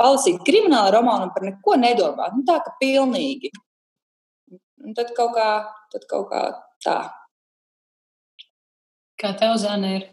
palasīt 0.00 0.42
kriminālu 0.46 0.92
romānu 0.98 1.28
un 1.28 1.32
par 1.36 1.48
neko 1.48 1.78
nedomāt. 1.80 2.36
Nu, 2.36 2.44
tā 2.48 2.60
kā 2.64 2.74
pilnīgi. 2.82 3.52
Un 4.84 4.94
tad 4.96 5.14
kaut 5.16 5.34
kā, 5.36 5.48
tad 5.92 6.04
kaut 6.10 6.28
kā 6.32 6.44
tā. 6.84 7.00
Kā 9.18 9.34
tev, 9.40 9.56
Zana, 9.58 9.96
ir? 9.98 10.06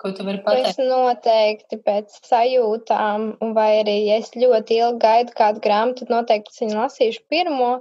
Ko 0.00 0.10
tu 0.16 0.24
vari 0.24 0.40
pateikt? 0.44 0.68
Es 0.70 0.78
noteikti 0.80 1.76
pēc 1.84 2.14
sajūtām, 2.24 3.26
vai 3.56 3.68
arī 3.82 3.96
es 4.14 4.30
ļoti 4.32 4.78
ilgi 4.80 5.02
gaidu 5.02 5.34
kādu 5.36 5.60
grāmatu, 5.66 6.06
tad 6.06 6.14
noteikti 6.14 6.54
es 6.54 6.62
viņu 6.62 6.78
lasīšu 6.78 7.20
pirmo, 7.34 7.72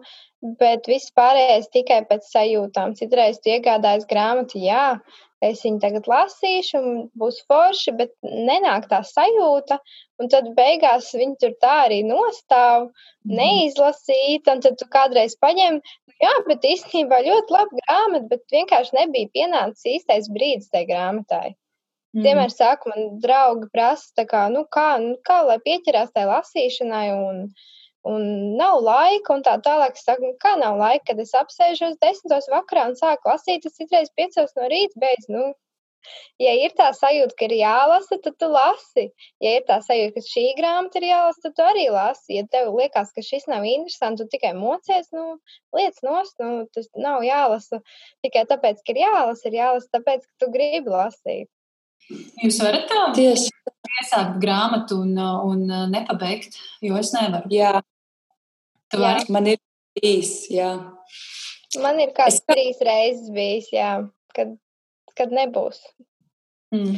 bet 0.59 0.89
viss 0.91 1.13
pārējais 1.15 1.70
tikai 1.76 2.01
pēc 2.09 2.28
sajūtām. 2.34 2.97
Citreiz 2.99 3.39
tu 3.39 3.53
iegādājies 3.53 4.07
grāmatu, 4.09 4.59
jā, 4.59 4.97
es 5.47 5.63
viņu 5.63 5.80
tagad 5.86 6.09
lasīšu, 6.11 6.82
un 6.82 6.97
būs 7.22 7.39
forši, 7.47 7.95
bet 8.01 8.11
nenāk 8.49 8.89
tā 8.91 8.99
sajūta, 9.07 9.80
un 10.20 10.32
tad 10.36 10.51
beigās 10.59 11.13
viņi 11.15 11.39
tur 11.39 11.55
tā 11.63 11.78
arī 11.86 12.01
nostāv, 12.09 12.89
mhm. 13.24 13.39
neizlasīt, 13.39 14.51
un 14.51 14.65
tad 14.67 14.76
tu 14.82 14.89
kādreiz 14.91 15.39
paņem, 15.39 15.80
jā, 16.20 16.36
bet 16.51 16.67
īstenībā 16.74 17.24
ļoti 17.32 17.55
laba 17.55 17.82
grāmata, 17.82 18.28
bet 18.36 18.59
vienkārši 18.59 18.99
nebija 18.99 19.34
pienācis 19.39 19.91
īstais 19.95 20.32
brīdis 20.36 20.67
tai 20.76 20.84
grāmatai. 20.91 21.55
Mm. 22.16 22.24
Vienmēr 22.26 22.49
saka, 22.49 22.89
man 22.89 23.20
draugi 23.22 23.68
prasa, 23.74 24.26
kā, 24.26 24.47
nu, 24.53 24.64
kā, 24.74 24.88
nu, 25.03 25.14
kā 25.28 25.43
lai 25.45 25.60
pieķerās 25.66 26.10
tai 26.16 26.26
lasīšanai, 26.26 27.05
un, 27.14 27.41
un 28.10 28.24
nav 28.57 28.80
laika, 28.82 29.36
un 29.36 29.43
tā 29.45 29.60
tālāk. 29.66 29.93
Es 29.99 30.07
saku, 30.07 30.32
kā 30.41 30.55
nav 30.57 30.80
laika, 30.82 31.12
kad 31.12 31.22
es 31.22 31.36
apsēžos 31.38 31.99
desmitos 32.01 32.49
vakarā 32.49 32.88
un 32.89 32.97
sāku 32.97 33.30
lasīt, 33.30 33.62
tas 33.66 33.78
citreiz 33.78 34.10
piecos 34.18 34.55
no 34.57 34.70
rīta 34.74 34.97
beidz. 35.03 35.28
Nu, 35.30 35.43
ja 36.41 36.55
ir 36.64 36.74
tā 36.80 36.88
sajūta, 36.97 37.36
ka 37.38 37.45
ir 37.45 37.53
jālasa, 37.60 38.18
tad 38.26 38.39
tu 38.41 38.49
lasi. 38.55 39.05
Ja 39.45 39.53
ir 39.60 39.68
tā 39.70 39.78
sajūta, 39.86 40.16
ka 40.18 40.26
šī 40.32 40.47
grāmata 40.57 40.97
ir 41.03 41.07
jālasa, 41.12 41.43
tad 41.45 41.57
tu 41.60 41.68
arī 41.68 41.86
lasi. 41.93 42.39
Ja 42.39 42.47
tev 42.49 42.72
liekas, 42.80 43.14
ka 43.14 43.26
šis 43.30 43.45
nav 43.53 43.70
interesants, 43.70 44.24
tu 44.24 44.28
tikai 44.34 44.55
mocies, 44.57 45.14
nu, 45.14 45.38
lietas 45.78 46.01
nost, 46.10 46.41
nu, 46.41 46.66
tas 46.74 46.89
nav 46.97 47.22
jālasa 47.28 47.84
tikai 48.26 48.47
tāpēc, 48.49 48.82
ka 48.82 48.97
ir 48.97 49.03
jālasa, 49.05 49.47
ir 49.51 49.62
jālasa 49.62 49.99
tāpēc, 49.99 50.26
ka 50.26 50.45
tu 50.45 50.51
gribi 50.57 50.97
lasīt. 50.97 51.53
Jūs 52.10 52.57
varat 52.64 52.88
tā 52.89 53.01
tieši 53.18 53.51
iesākt 53.99 54.39
grāmatu 54.41 54.99
un, 55.03 55.14
un 55.20 55.66
nepabeigt, 55.91 56.57
jo 56.86 56.97
es 56.99 57.12
nevaru. 57.14 57.49
Jā, 57.53 57.80
jā. 58.95 59.12
man 59.34 59.51
ir 59.53 59.60
bijis. 59.97 60.34
Jā. 60.53 60.72
Man 61.84 62.01
ir 62.01 62.14
kāds 62.18 62.39
es... 62.39 62.45
trīs 62.49 62.82
reizes 62.86 63.30
bijis, 63.34 63.70
jā, 63.74 63.91
kad, 64.36 64.55
kad 65.18 65.36
nebūs. 65.36 65.82
Mm. 66.74 66.97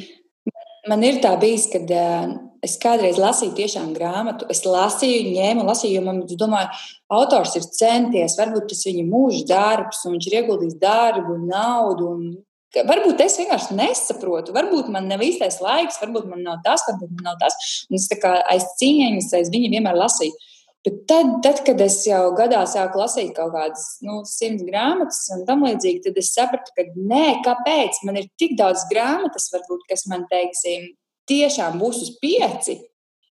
man 0.91 1.03
ir 1.07 1.21
tā 1.23 1.31
bijis, 1.39 1.67
ka 1.71 1.79
uh, 1.83 2.31
es 2.63 2.77
kādreiz 2.81 3.19
lasīju 3.19 3.55
tiešām 3.57 3.91
grāmatu. 3.95 4.47
Es 4.51 4.63
lasīju, 4.67 5.33
ņēmu, 5.35 5.65
lasīju, 5.67 5.97
jo 5.97 6.05
man 6.05 6.23
domāju, 6.29 6.71
autors 7.11 7.57
ir 7.59 7.67
centies, 7.67 8.37
varbūt 8.39 8.71
tas 8.71 8.85
viņa 8.87 9.05
mūža 9.09 9.43
darbs, 9.51 10.05
un 10.05 10.15
viņš 10.15 10.29
ir 10.29 10.39
ieguldījis 10.39 10.79
darbu, 10.81 11.37
naudu. 11.49 12.13
Un, 12.15 12.31
Varbūt 12.71 13.19
es 13.19 13.35
vienkārši 13.35 13.75
nesaprotu, 13.75 14.53
varbūt 14.55 14.87
man 14.93 15.09
nav 15.11 15.19
īstais 15.25 15.59
laiks, 15.59 15.99
varbūt 15.99 16.29
man 16.31 16.45
nav 16.45 16.61
tas, 16.63 16.85
varbūt 16.87 17.17
man 17.17 17.33
nav 17.33 17.41
tas. 17.41 17.57
Un 17.89 17.99
es 17.99 18.07
kā 18.21 18.37
aiz 18.53 18.63
cieņas, 18.79 19.33
aiz 19.35 19.51
viņa 19.51 19.73
vienmēr 19.75 19.99
lasīju. 19.99 20.37
Bet 20.81 21.03
tad, 21.05 21.27
tad, 21.45 21.59
kad 21.65 21.81
es 21.83 21.99
jau 22.07 22.31
gadā 22.33 22.63
sāku 22.65 22.97
lasīt 22.97 23.35
kaut 23.37 23.51
kādas 23.53 23.99
nu, 24.01 24.23
simts 24.25 24.63
grāmatas 24.65 25.27
un 25.35 25.43
tam 25.45 25.61
līdzīgi, 25.67 26.01
tad 26.07 26.15
es 26.17 26.31
sapratu, 26.33 26.73
ka 26.73 26.87
nē, 26.95 27.43
kāpēc 27.45 27.99
man 28.07 28.17
ir 28.17 28.31
tik 28.41 28.55
daudz 28.57 28.87
grāmatas, 28.89 29.51
varbūt, 29.53 29.83
kas 29.91 30.07
man, 30.09 30.23
teiksim, 30.31 30.87
tiešām 31.29 31.77
būs 31.81 32.01
uz 32.07 32.15
pieci. 32.23 32.79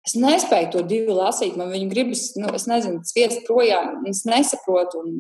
Es 0.05 0.14
nespēju 0.16 0.70
to 0.72 0.82
divu 0.89 1.16
lasīt. 1.18 1.57
Man 1.57 1.72
viņa 1.72 1.89
gribas, 1.93 2.24
nu, 2.41 2.51
es 2.57 2.64
nezinu, 2.68 3.03
spiest 3.09 3.43
projām. 3.49 4.07
Es 4.09 4.22
nesaprotu 4.28 5.03
un 5.03 5.14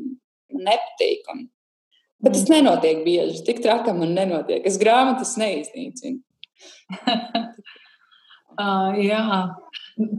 man 0.52 0.68
nepatīk. 0.70 1.28
Un... 1.32 1.46
Bet 2.24 2.34
tas 2.34 2.46
mm. 2.48 2.54
nenotiek 2.56 3.04
bieži. 3.06 3.42
Tik 3.46 3.62
trakam 3.62 4.00
man 4.02 4.14
nenotiek. 4.16 4.64
Es 4.66 4.78
grāmatas 4.80 5.36
neiznīcinu. 5.40 6.18
uh, 8.60 8.98
jā. 9.00 9.24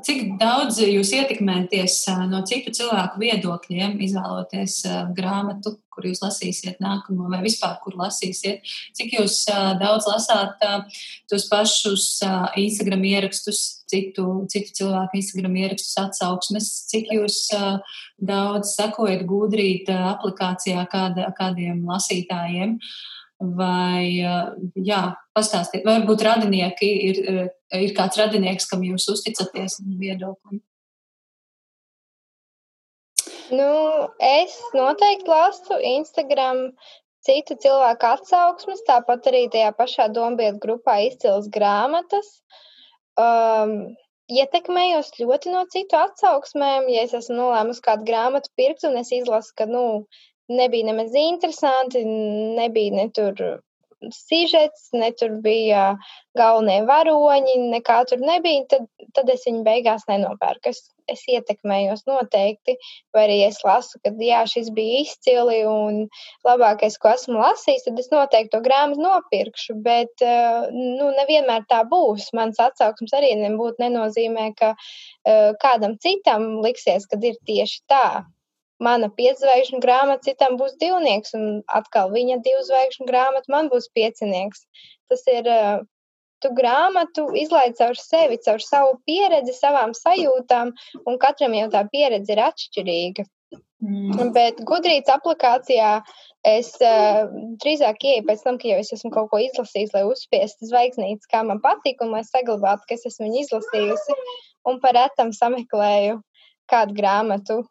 Cik 0.04 0.34
daudz 0.42 0.82
jūs 0.84 1.14
ietekmēties 1.16 2.02
no 2.28 2.42
citu 2.48 2.74
cilvēku 2.76 3.22
viedokļiem, 3.22 3.94
izvēloties 4.04 4.82
grāmatu, 5.16 5.78
kur 5.88 6.04
jūs 6.04 6.20
lasīsiet 6.20 6.82
nākamo, 6.84 7.30
vai 7.32 7.40
vispār, 7.46 7.78
kur 7.84 7.96
lasīsiet? 8.00 8.60
Cik 8.98 9.14
jūs 9.16 9.46
daudz 9.80 10.10
lasāt 10.10 10.60
tos 11.32 11.48
pašus 11.52 12.10
Instagram 12.60 13.06
ierakstus, 13.08 13.62
citu, 13.88 14.26
citu 14.52 14.76
cilvēku 14.82 15.20
Instagram 15.22 15.56
ierakstus, 15.64 15.96
atsauksmes, 16.04 16.68
cik 16.92 17.14
jūs 17.16 17.46
daudz 18.20 18.76
sekojat 18.76 19.24
gudrīt 19.30 19.88
aplikācijā 19.96 20.84
kāda, 20.92 21.32
kādiem 21.40 21.86
lasītājiem? 21.88 22.76
Vai, 23.40 24.20
jā, 24.76 25.04
pastāstiet, 25.32 25.86
varbūt 25.88 26.26
radinieki 26.28 26.90
ir 27.08 27.20
ir 27.78 27.94
kāds 27.96 28.20
radinieks, 28.20 28.68
kam 28.68 28.84
jūs 28.84 29.06
uzticaties 29.14 29.78
viedoklim? 30.00 30.60
Nu, 33.50 33.70
es 34.22 34.58
noteikti 34.76 35.32
lasu 35.32 35.78
Instagram 35.96 36.68
citu 37.26 37.56
cilvēku 37.64 38.10
atsauksmes, 38.10 38.84
tāpat 38.88 39.32
arī 39.32 39.48
tajā 39.54 39.72
pašā 39.78 40.10
dombietu 40.14 40.60
grupā 40.66 41.00
izcils 41.08 41.50
grāmatas. 41.54 42.30
Um, 43.20 43.96
ietekmējos 44.30 45.12
ļoti 45.20 45.54
no 45.54 45.66
citu 45.74 45.98
atsauksmēm. 46.00 46.90
Ja 46.94 47.06
es 47.08 47.16
esmu 47.18 47.40
nolēmusi 47.42 47.84
kādu 47.86 48.06
grāmatu 48.10 48.54
pirkt, 48.60 48.86
un 48.88 49.00
es 49.02 49.12
izlasu, 49.16 49.56
ka 49.58 49.66
nu, 49.70 49.84
nebija 50.50 50.92
nemaz 50.92 51.16
interesanti, 51.18 52.04
nebija 52.60 52.96
ne 53.00 53.10
tur 53.16 53.62
sižets, 54.14 54.90
ne 54.94 55.10
tur 55.18 55.34
bija 55.44 55.84
galvenie 56.38 56.84
varoņi, 56.88 57.58
nekā 57.74 57.98
tur 58.10 58.22
nebija, 58.24 58.64
tad, 58.72 58.88
tad 59.16 59.32
es 59.34 59.44
viņu 59.48 59.66
beigās 59.66 60.06
nenopērku. 60.10 60.72
Es, 60.72 60.86
es 61.10 61.24
ietekmējos 61.34 62.06
noteikti, 62.08 62.78
vai 63.16 63.26
arī 63.26 63.40
es 63.48 63.60
lasu, 63.66 64.00
ka 64.06 64.14
jā, 64.24 64.44
šis 64.50 64.70
bija 64.76 65.02
izcili 65.04 65.64
un 65.68 66.04
labākais, 66.48 67.00
ko 67.02 67.12
esmu 67.16 67.40
lasījis, 67.42 67.88
tad 67.88 68.00
es 68.04 68.12
noteikti 68.14 68.54
to 68.56 68.64
grāmatu 68.66 69.04
nopirkšu, 69.04 69.80
bet 69.86 70.26
eh, 70.26 70.70
nu, 70.76 71.12
nevienmēr 71.20 71.66
tā 71.72 71.82
būs. 71.90 72.30
Mans 72.38 72.62
atsauksmes 72.62 73.16
arī 73.18 73.34
nebūtu 73.42 73.82
nenozīmē, 73.84 74.52
ka 74.60 74.76
uh, 74.76 75.52
kādam 75.62 75.98
citam 76.04 76.60
liksies, 76.64 77.10
ka 77.10 77.20
ir 77.26 77.40
tieši 77.50 77.82
tā 77.90 78.06
mana 78.84 79.10
piedzvaigžņu 79.20 79.80
grāmata 79.84 80.30
citam 80.32 80.58
būs 80.60 80.76
divnieks, 80.82 81.36
un 81.38 81.62
atkal 81.80 82.12
viņa 82.14 82.40
divzvaigžņu 82.46 83.08
grāmata 83.10 83.52
man 83.56 83.72
būs 83.72 83.90
piecinieks. 83.96 84.66
Tas 85.12 85.26
ir, 85.32 85.50
tu 86.44 86.54
grāmatu 86.56 87.28
izlaid 87.36 87.76
caur 87.80 87.98
sevi, 88.00 88.40
caur 88.46 88.64
savu 88.64 88.96
pieredzi, 89.10 89.56
savām 89.58 89.96
sajūtām, 89.98 90.72
un 91.06 91.20
katram 91.20 91.58
jau 91.58 91.68
tā 91.74 91.84
pieredze 91.92 92.36
ir 92.36 92.44
atšķirīga. 92.46 93.28
Mm. 93.80 94.34
Bet 94.36 94.58
gudrītas 94.68 95.14
aplikācijā 95.14 95.92
es 96.48 96.74
uh, 96.84 97.30
drīzāk 97.64 98.04
ieeju 98.04 98.26
pēc 98.28 98.44
tam, 98.44 98.58
ka 98.60 98.68
jau 98.68 98.80
es 98.82 98.92
esmu 98.96 99.12
kaut 99.14 99.30
ko 99.32 99.40
izlasījis, 99.40 99.94
lai 99.96 100.04
uzspiestu 100.08 100.68
zvaigznītes, 100.68 101.30
kā 101.32 101.46
man 101.48 101.62
patīk, 101.64 102.04
un 102.04 102.12
lai 102.16 102.26
saglabātu, 102.28 102.84
ka 102.90 102.98
es 102.98 103.08
esmu 103.08 103.30
viņu 103.30 103.46
izlasījusi, 103.46 104.18
un 104.68 104.82
par 104.84 104.98
retam 105.00 105.32
sameklēju 105.36 106.20
kādu 106.70 106.98
grāmatu, 107.00 107.62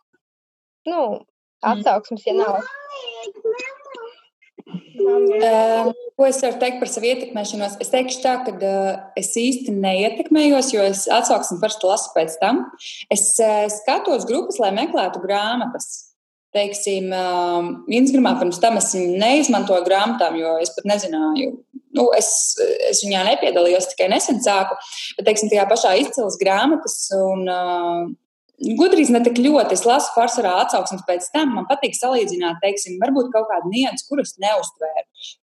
nu, 0.89 1.03
atsauksmes, 1.64 2.26
ja 2.26 2.36
nav. 2.39 2.61
Uh, 4.99 5.93
ko 6.18 6.26
es 6.26 6.41
varu 6.43 6.59
teikt 6.61 6.80
par 6.82 6.91
savu 6.91 7.09
ietekmēšanos? 7.09 7.78
Es 7.82 7.93
teikšu 7.93 8.20
tā, 8.24 8.34
ka 8.45 8.53
uh, 8.57 8.91
es 9.18 9.30
īsti 9.39 9.72
neietekmējos, 9.72 10.72
jo 10.74 10.84
es 10.84 11.07
atsauksmi 11.12 11.61
parasti 11.62 11.89
lasu 11.89 12.12
pēc 12.16 12.36
tam. 12.43 12.66
Es 13.14 13.30
uh, 13.41 13.64
skatos 13.72 14.26
grupas, 14.28 14.61
lai 14.62 14.74
meklētu 14.76 15.22
grāmatas. 15.24 15.89
Teiksim, 16.57 17.11
uh, 17.12 17.70
Instagramā 17.93 18.34
pirms 18.41 18.61
tam 18.61 18.78
es 18.80 18.93
neizmantoju 18.97 19.84
grāmatām, 19.86 20.39
jo 20.41 20.57
es 20.62 20.72
pat 20.76 20.89
nezināju. 20.89 21.59
Nu, 21.97 22.09
es, 22.16 22.30
es 22.89 23.03
viņā 23.05 23.24
nepiedalījos, 23.30 23.91
tikai 23.93 24.11
nesen 24.12 24.43
sāku. 24.45 24.76
Bet, 25.18 25.28
teiksim, 25.28 25.53
tajā 25.53 25.68
pašā 25.70 25.95
izcils 26.03 26.39
grāmatas 26.41 26.99
un 27.16 27.45
uh, 27.49 28.09
Gudrīz 28.59 29.11
ne 29.15 29.21
tik 29.23 29.37
ļoti. 29.39 29.77
Es 29.77 29.85
lasu 29.87 30.11
pārsvarā 30.17 30.57
atsauksmes 30.65 31.05
pēc 31.07 31.29
tam. 31.31 31.53
Man 31.55 31.67
patīk 31.69 31.95
salīdzināt, 31.95 32.59
teiksim, 32.65 32.97
varbūt 32.99 33.31
kaut 33.35 33.47
kādu 33.53 33.71
niansu, 33.71 34.07
kuras 34.11 34.35
neustvēru. 34.43 35.05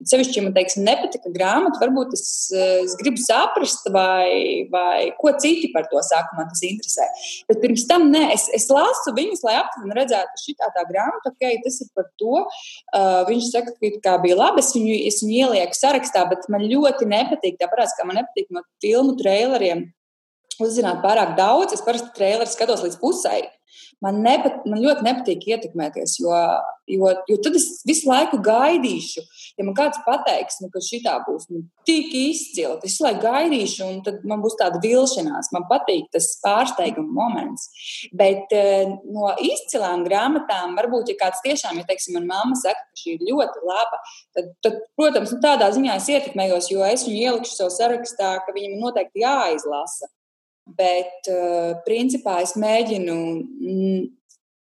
Sevišķi, 0.07 0.37
ja 0.39 0.43
man, 0.45 0.53
teiksim, 0.55 0.85
nepatika 0.87 1.31
grāmata, 1.31 1.79
varbūt 1.83 2.15
es, 2.15 2.23
es 2.55 2.95
gribu 2.99 3.19
saprast, 3.19 3.87
vai, 3.91 4.63
vai 4.71 5.11
ko 5.19 5.31
citi 5.43 5.69
par 5.75 5.87
to 5.91 5.99
saka, 6.07 6.35
man 6.39 6.49
tas 6.51 6.63
interesē. 6.67 7.07
Bet 7.51 7.61
pirms 7.63 7.85
tam, 7.91 8.07
nē, 8.11 8.25
es, 8.35 8.47
es 8.55 8.67
lasu 8.71 9.15
viņus, 9.15 9.43
lai 9.47 9.59
aptuveni 9.59 9.99
redzētu, 9.99 10.31
ka 10.31 10.43
šī 10.45 10.57
tā 10.59 10.87
grāmata, 10.89 11.31
ok, 11.31 11.47
tas 11.67 11.81
ir 11.83 11.91
par 11.95 12.07
to. 12.19 12.43
Uh, 12.95 13.21
viņš 13.27 13.51
saka, 13.51 13.75
ka 13.75 13.95
kā 14.07 14.17
bija 14.23 14.39
labi, 14.39 14.63
es 14.63 14.71
viņu, 14.75 14.99
es 15.11 15.23
viņu 15.23 15.39
ielieku 15.45 15.79
sarakstā, 15.79 16.27
bet 16.31 16.47
man 16.51 16.67
ļoti 16.67 17.07
nepatīk, 17.11 17.59
tāpēc, 17.59 17.95
kā 17.97 18.07
man 18.07 18.21
nepatīk 18.23 18.51
no 18.55 18.63
filmu 18.83 19.19
traileriem 19.19 19.89
uzzināt 20.67 21.01
pārāk 21.05 21.35
daudz. 21.39 21.75
Es 21.75 21.83
parasti 21.85 22.13
traileru 22.17 22.49
skatos 22.49 22.85
līdz 22.85 22.99
pusē. 23.01 23.39
Man, 24.01 24.23
nepat, 24.25 24.63
man 24.65 24.81
ļoti 24.81 25.05
nepatīk 25.05 25.43
ietekmēties, 25.51 26.15
jo, 26.23 26.33
jo, 26.89 27.09
jo 27.29 27.35
tad 27.45 27.53
es 27.59 27.67
visu 27.85 28.09
laiku 28.09 28.39
gaidīšu. 28.41 29.21
Ja 29.59 29.65
man 29.67 29.75
kāds 29.77 29.99
pateiks, 30.07 30.57
nu, 30.63 30.71
ka 30.73 30.81
šī 30.81 31.03
tā 31.05 31.19
būs 31.27 31.45
nu, 31.53 31.61
tik 31.85 32.09
izcila, 32.17 32.79
tad 32.79 32.87
es 32.89 32.95
visu 32.95 33.05
laiku 33.05 33.21
gaidīšu, 33.27 33.85
un 33.85 33.99
tad 34.07 34.23
man 34.27 34.41
būs 34.41 34.57
tāda 34.57 34.81
vilšanās. 34.81 35.51
Man 35.53 35.67
patīk 35.69 36.09
tas 36.15 36.31
pārsteiguma 36.41 37.13
moments. 37.13 37.67
Bet 38.17 38.55
eh, 38.57 38.89
no 39.05 39.29
izcilām 39.37 40.01
grāmatām, 40.07 40.73
varbūt, 40.79 41.13
ja 41.13 41.19
kāds 41.21 41.43
tiešām, 41.45 41.77
ja 41.77 41.85
teiksim, 41.85 42.17
man 42.17 42.25
mamma 42.31 42.57
saka, 42.57 42.81
ka 42.81 43.03
šī 43.03 43.19
ir 43.19 43.27
ļoti 43.29 43.67
laba, 43.69 43.99
tad, 44.33 44.49
tad 44.65 44.79
protams, 44.97 45.35
nu, 45.35 45.43
tādā 45.45 45.69
ziņā 45.77 45.99
es 46.01 46.09
ietekmējos, 46.09 46.71
jo 46.73 46.81
es 46.89 47.05
viņu 47.05 47.21
ielikšu 47.27 47.53
savā 47.53 47.69
sarakstā, 47.77 48.33
ka 48.47 48.57
viņam 48.57 48.81
noteikti 48.81 49.21
jāizlasa. 49.21 50.09
Bet, 50.69 51.27
uh, 51.31 51.73
principā, 51.85 52.37
es 52.45 52.53
mēģinu 52.59 53.15
mm, 53.15 54.03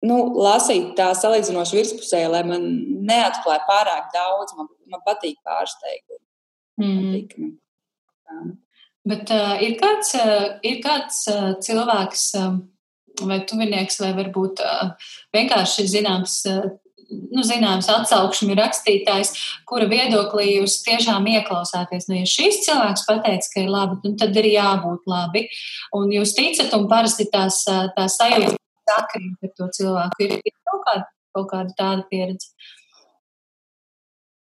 nu, 0.07 0.17
lasīt 0.39 0.93
tā 0.97 1.09
salīdzinoši 1.17 1.77
virspusē, 1.79 2.23
lai 2.31 2.43
man 2.47 2.65
neatklāja 3.09 3.65
pārāk 3.67 4.09
daudz. 4.15 4.55
Man, 4.57 4.71
man 4.89 5.03
patīk 5.05 5.37
pārsteigumi. 5.45 6.23
Mm. 6.79 6.97
Patīk, 7.03 7.35
Bet 9.09 9.31
uh, 9.33 9.55
ir 9.63 9.77
kāds, 9.79 10.11
uh, 10.19 10.59
ir 10.65 10.81
kāds 10.83 11.23
uh, 11.31 11.53
cilvēks 11.63 12.25
uh, 12.37 12.59
vai 13.25 13.39
tuvinieks, 13.47 13.97
vai 14.03 14.11
varbūt 14.17 14.61
uh, 14.61 14.91
vienkārši 15.35 15.87
zināms 15.89 16.35
uh, 16.51 16.67
nu, 17.09 17.43
zināms 17.45 17.89
atsaukšņu 17.91 18.55
rakstītājs, 18.59 19.33
kura 19.69 19.89
viedoklī 19.89 20.47
jūs 20.59 20.79
tiešām 20.85 21.27
ieklausāties. 21.33 22.09
Nu, 22.09 22.19
ja 22.21 22.29
šis 22.29 22.63
cilvēks 22.67 23.05
pateica, 23.09 23.51
ka 23.53 23.63
ir 23.65 23.71
labi, 23.73 23.99
nu, 24.05 24.15
tad 24.19 24.37
ir 24.39 24.49
jābūt 24.53 25.07
labi. 25.09 25.45
Un 25.97 26.11
jūs 26.13 26.35
ticat, 26.37 26.73
un 26.77 26.89
parasti 26.91 27.29
tās, 27.33 27.63
tās 27.67 28.17
sajūta 28.19 28.57
sakrīt 28.89 29.47
ar 29.47 29.55
to 29.57 29.69
cilvēku. 29.79 30.27
Ir 30.27 30.57
kaut, 30.65 30.83
kāda, 30.87 31.07
kaut 31.37 31.49
kāda 31.53 31.77
tāda 31.77 32.05
pieredze. 32.11 32.53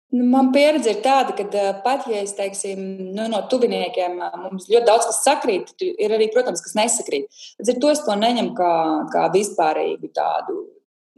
Nu, 0.09 0.23
man 0.25 0.47
pieredze 0.49 0.95
ir 0.95 1.03
tāda, 1.05 1.35
ka 1.37 1.63
pat 1.85 2.07
ja 2.09 2.23
es 2.25 2.33
teiksim, 2.33 2.79
nu, 3.13 3.27
no 3.29 3.43
tuviniekiem 3.51 4.17
mums 4.17 4.65
ļoti 4.71 4.87
daudz 4.87 5.05
kas 5.11 5.21
sakrīt, 5.27 5.69
ir 5.85 6.15
arī, 6.15 6.31
protams, 6.33 6.63
kas 6.65 6.73
nesakrīt. 6.79 7.29
Līdz 7.59 7.75
ar 7.75 7.79
to 7.83 7.93
es 7.93 8.01
to 8.07 8.17
neņemu 8.17 8.55
kā, 8.57 8.73
kā 9.13 9.27
vispārīgu 9.35 10.09
tādu 10.17 10.63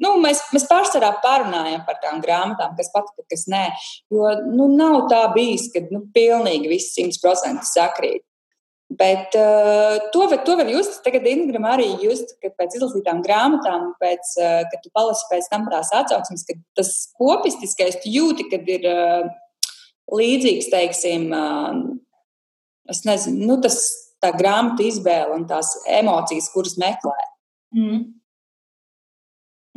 Nu, 0.02 0.16
mēs, 0.22 0.42
mēs 0.56 0.66
pārsvarā 0.70 1.12
pārunājam 1.22 1.84
par 1.86 2.00
tām 2.02 2.22
grāmatām, 2.24 2.74
kas 2.78 2.90
patika, 2.94 3.26
kas 3.30 3.46
nē. 3.52 3.68
Jo 4.14 4.34
nu, 4.48 4.68
nav 4.74 5.06
tā 5.12 5.22
bijis, 5.36 5.70
ka 5.74 5.84
nu, 5.92 6.06
pilnīgi 6.16 6.72
viss 6.72 6.96
simts 6.96 7.22
procenti 7.22 7.68
sakrīt. 7.70 8.24
Bet 8.92 9.38
uh, 9.40 10.10
to, 10.12 10.26
var, 10.28 10.42
to 10.44 10.58
var 10.60 10.68
just 10.68 10.98
tagad 11.06 11.24
Instagram 11.30 11.64
arī 11.70 11.86
just, 12.02 12.34
kad 12.44 12.58
pēc 12.60 12.76
izlasītām 12.76 13.22
grāmatām, 13.24 13.94
pēc, 14.02 14.34
uh, 14.42 14.58
kad 14.68 14.82
tu 14.84 14.92
palasi 14.92 15.30
pēc 15.30 15.48
tam 15.54 15.70
tās 15.72 15.94
atsauksmes, 15.96 16.44
ka 16.50 16.58
tas 16.76 16.92
kopistiskais 17.16 18.02
jūti, 18.04 18.50
kad 18.52 18.68
ir 18.68 18.88
uh, 18.90 19.30
līdzīgs, 20.12 20.68
teiksim, 20.74 21.30
uh, 21.32 21.78
es 22.92 23.06
nezinu, 23.08 23.48
nu, 23.48 23.62
tas 23.64 23.80
tā 24.22 24.34
grāmatu 24.36 24.84
izvēle 24.90 25.38
un 25.38 25.48
tās 25.48 25.72
emocijas, 25.88 26.52
kuras 26.52 26.76
meklē. 26.82 27.16
Mm. 27.78 28.02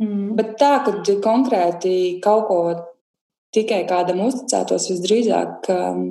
Mm. 0.01 0.35
Bet 0.35 0.55
tā, 0.59 0.73
ka 0.83 0.97
konkrēti 1.23 1.95
kaut 2.23 2.47
ko 2.49 2.59
tikai 3.55 3.85
kādam 3.87 4.25
uzticētos, 4.25 4.89
visdrīzāk, 4.91 5.69
um, 5.71 6.05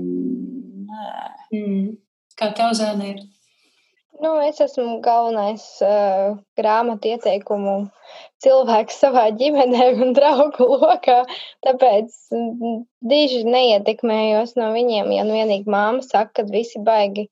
nē. 0.89 1.12
Mm. 1.53 1.87
Kā 2.39 2.51
tev 2.57 2.72
zēna 2.78 3.12
ir? 3.12 3.22
Nu, 4.22 4.30
es 4.41 4.61
esmu 4.62 5.01
galvenais 5.03 5.62
uh, 5.85 6.37
grāmatu 6.59 7.11
ieteikumu 7.12 7.74
cilvēks 8.45 9.01
savā 9.03 9.24
ģimenē 9.41 9.89
un 10.05 10.14
draugu 10.16 10.68
lokā. 10.70 11.18
Tāpēc 11.66 12.14
diži 13.11 13.43
neietekmējos 13.49 14.55
no 14.61 14.70
viņiem. 14.76 15.11
Ja 15.16 15.26
nu 15.26 15.37
vienīgi 15.37 15.70
māma 15.70 16.05
saka, 16.07 16.41
ka 16.41 16.47
visi 16.53 16.80
baigi 16.87 17.26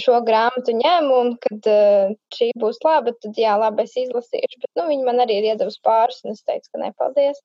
šo 0.00 0.20
grāmatu 0.26 0.74
ņem 0.76 1.08
un 1.14 1.32
kad 1.42 1.68
uh, 1.70 2.14
šī 2.34 2.50
būs 2.60 2.80
laba, 2.84 3.14
tad 3.22 3.38
jā, 3.38 3.54
labi, 3.60 3.86
es 3.86 3.96
izlasīšu. 4.04 4.60
Bet 4.62 4.80
nu, 4.80 4.86
viņi 4.90 5.06
man 5.06 5.22
arī 5.24 5.40
ir 5.40 5.48
iedavusi 5.52 5.80
pāris, 5.84 6.20
un 6.24 6.34
es 6.34 6.44
teicu, 6.46 6.70
ka 6.72 6.82
nepaldies. 6.82 7.42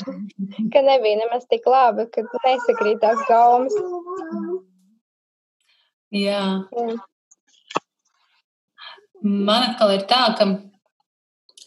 ka 0.74 0.84
nebija 0.84 1.20
nemaz 1.22 1.48
tik 1.50 1.66
labi, 1.70 2.06
ka 2.12 2.26
nesakrīt 2.46 3.02
tās 3.04 3.24
gaumas. 3.30 3.76
Jā. 6.14 6.44
Jā. 6.74 7.00
Man 9.24 9.70
atkal 9.70 9.94
ir 9.94 10.04
tā, 10.08 10.26
ka 10.36 10.46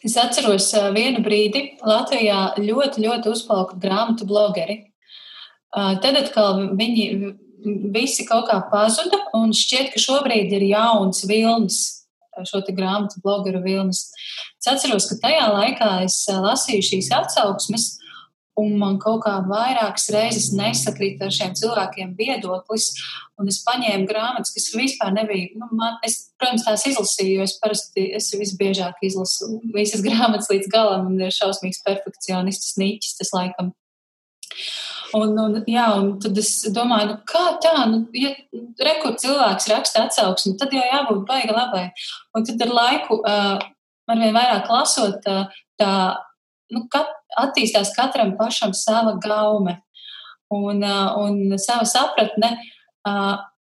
es 0.05 0.13
atceros 0.21 0.69
vienu 0.93 1.23
brīdi 1.25 1.63
Latvijā 1.81 2.53
ļoti, 2.61 3.01
ļoti 3.01 3.33
uzplauka 3.33 3.79
grāmatu 3.81 4.27
blogeri. 4.29 4.83
Tad 5.73 6.19
atkal 6.21 6.67
viņi 6.77 7.33
visi 7.93 8.25
kaut 8.27 8.47
kā 8.49 8.59
pazuda, 8.71 9.19
un 9.37 9.53
šķiet, 9.55 9.93
ka 9.93 10.01
šobrīd 10.01 10.53
ir 10.57 10.67
jauns 10.71 11.23
vilnis, 11.29 11.79
šo 12.45 12.61
grāmatu 12.69 13.21
blogeru 13.23 13.63
vilnis. 13.63 14.07
Es 14.61 14.69
atceros, 14.69 15.07
ka 15.09 15.17
tajā 15.23 15.47
laikā 15.53 15.91
es 16.05 16.19
lasīju 16.29 16.85
šīs 16.91 17.09
atsauksmes, 17.17 17.95
un 18.57 18.73
man 18.81 18.97
kaut 19.01 19.21
kā 19.25 19.35
vairākas 19.45 20.09
reizes 20.13 20.49
nesakrīt 20.57 21.21
ar 21.21 21.33
šiem 21.33 21.53
cilvēkiem 21.57 22.15
viedoklis, 22.17 22.89
un 23.37 23.49
es 23.51 23.59
paņēmu 23.65 24.09
grāmatas, 24.09 24.53
kas 24.55 24.71
vispār 24.73 25.13
nebija, 25.13 25.51
nu, 25.61 25.69
man, 25.77 25.99
es, 26.05 26.31
protams, 26.41 26.65
tās 26.65 26.87
izlasīju, 26.89 27.37
jo 27.37 27.45
es 27.45 27.57
parasti, 27.61 28.07
es 28.17 28.31
visbiežāk 28.33 29.01
izlasu 29.05 29.59
visas 29.75 30.01
grāmatas 30.07 30.49
līdz 30.53 30.71
galam, 30.73 31.11
un 31.11 31.21
ir 31.21 31.33
šausmīgs 31.33 31.83
perfekcionists, 31.85 32.77
niķis, 32.81 33.19
tas 33.21 33.33
laikam. 33.37 33.75
Un, 35.15 35.37
un, 35.39 35.57
jā, 35.69 35.85
un 35.95 36.09
tad 36.19 36.37
es 36.41 36.51
domāju, 36.75 37.13
nu, 37.13 37.17
kā 37.29 37.43
tā, 37.63 37.73
nu, 37.87 38.01
ja 38.17 38.33
rekur 38.83 39.15
cilvēks 39.19 39.69
raksta 39.71 40.03
atsauksmi, 40.07 40.57
tad 40.59 40.73
jau 40.75 40.83
jābūt 40.83 41.23
baigi 41.29 41.55
labai. 41.55 41.85
Un 42.35 42.47
tad 42.47 42.63
ar 42.65 42.73
laiku, 42.75 43.21
uh, 43.21 43.55
arvien 44.11 44.35
vairāk 44.35 44.71
lasot, 44.71 45.23
uh, 45.31 45.61
tā 45.79 45.91
nu, 46.75 46.83
kat, 46.91 47.13
attīstās 47.39 47.93
katram 47.95 48.35
pašam 48.39 48.73
sava 48.75 49.15
gaume 49.23 49.77
un, 50.53 50.83
un 50.83 51.57
sava 51.59 51.87
sapratne. 51.87 52.55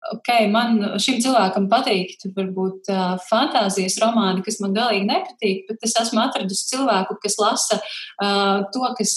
Ok, 0.08 0.28
man 0.48 0.78
šim 1.02 1.18
cilvēkam 1.20 1.66
patīk, 1.68 2.12
varbūt 2.36 2.86
uh, 2.92 3.16
fantāzijas 3.26 3.98
romāni, 4.00 4.44
kas 4.46 4.60
man 4.62 4.72
galīgi 4.76 5.08
nepatīk, 5.08 5.64
bet 5.68 5.82
es 5.84 5.96
esmu 6.00 6.22
atradusi 6.22 6.68
cilvēku, 6.70 7.16
kas 7.24 7.34
lasa 7.40 7.80
uh, 7.80 8.62
to, 8.72 8.84
kas 8.96 9.16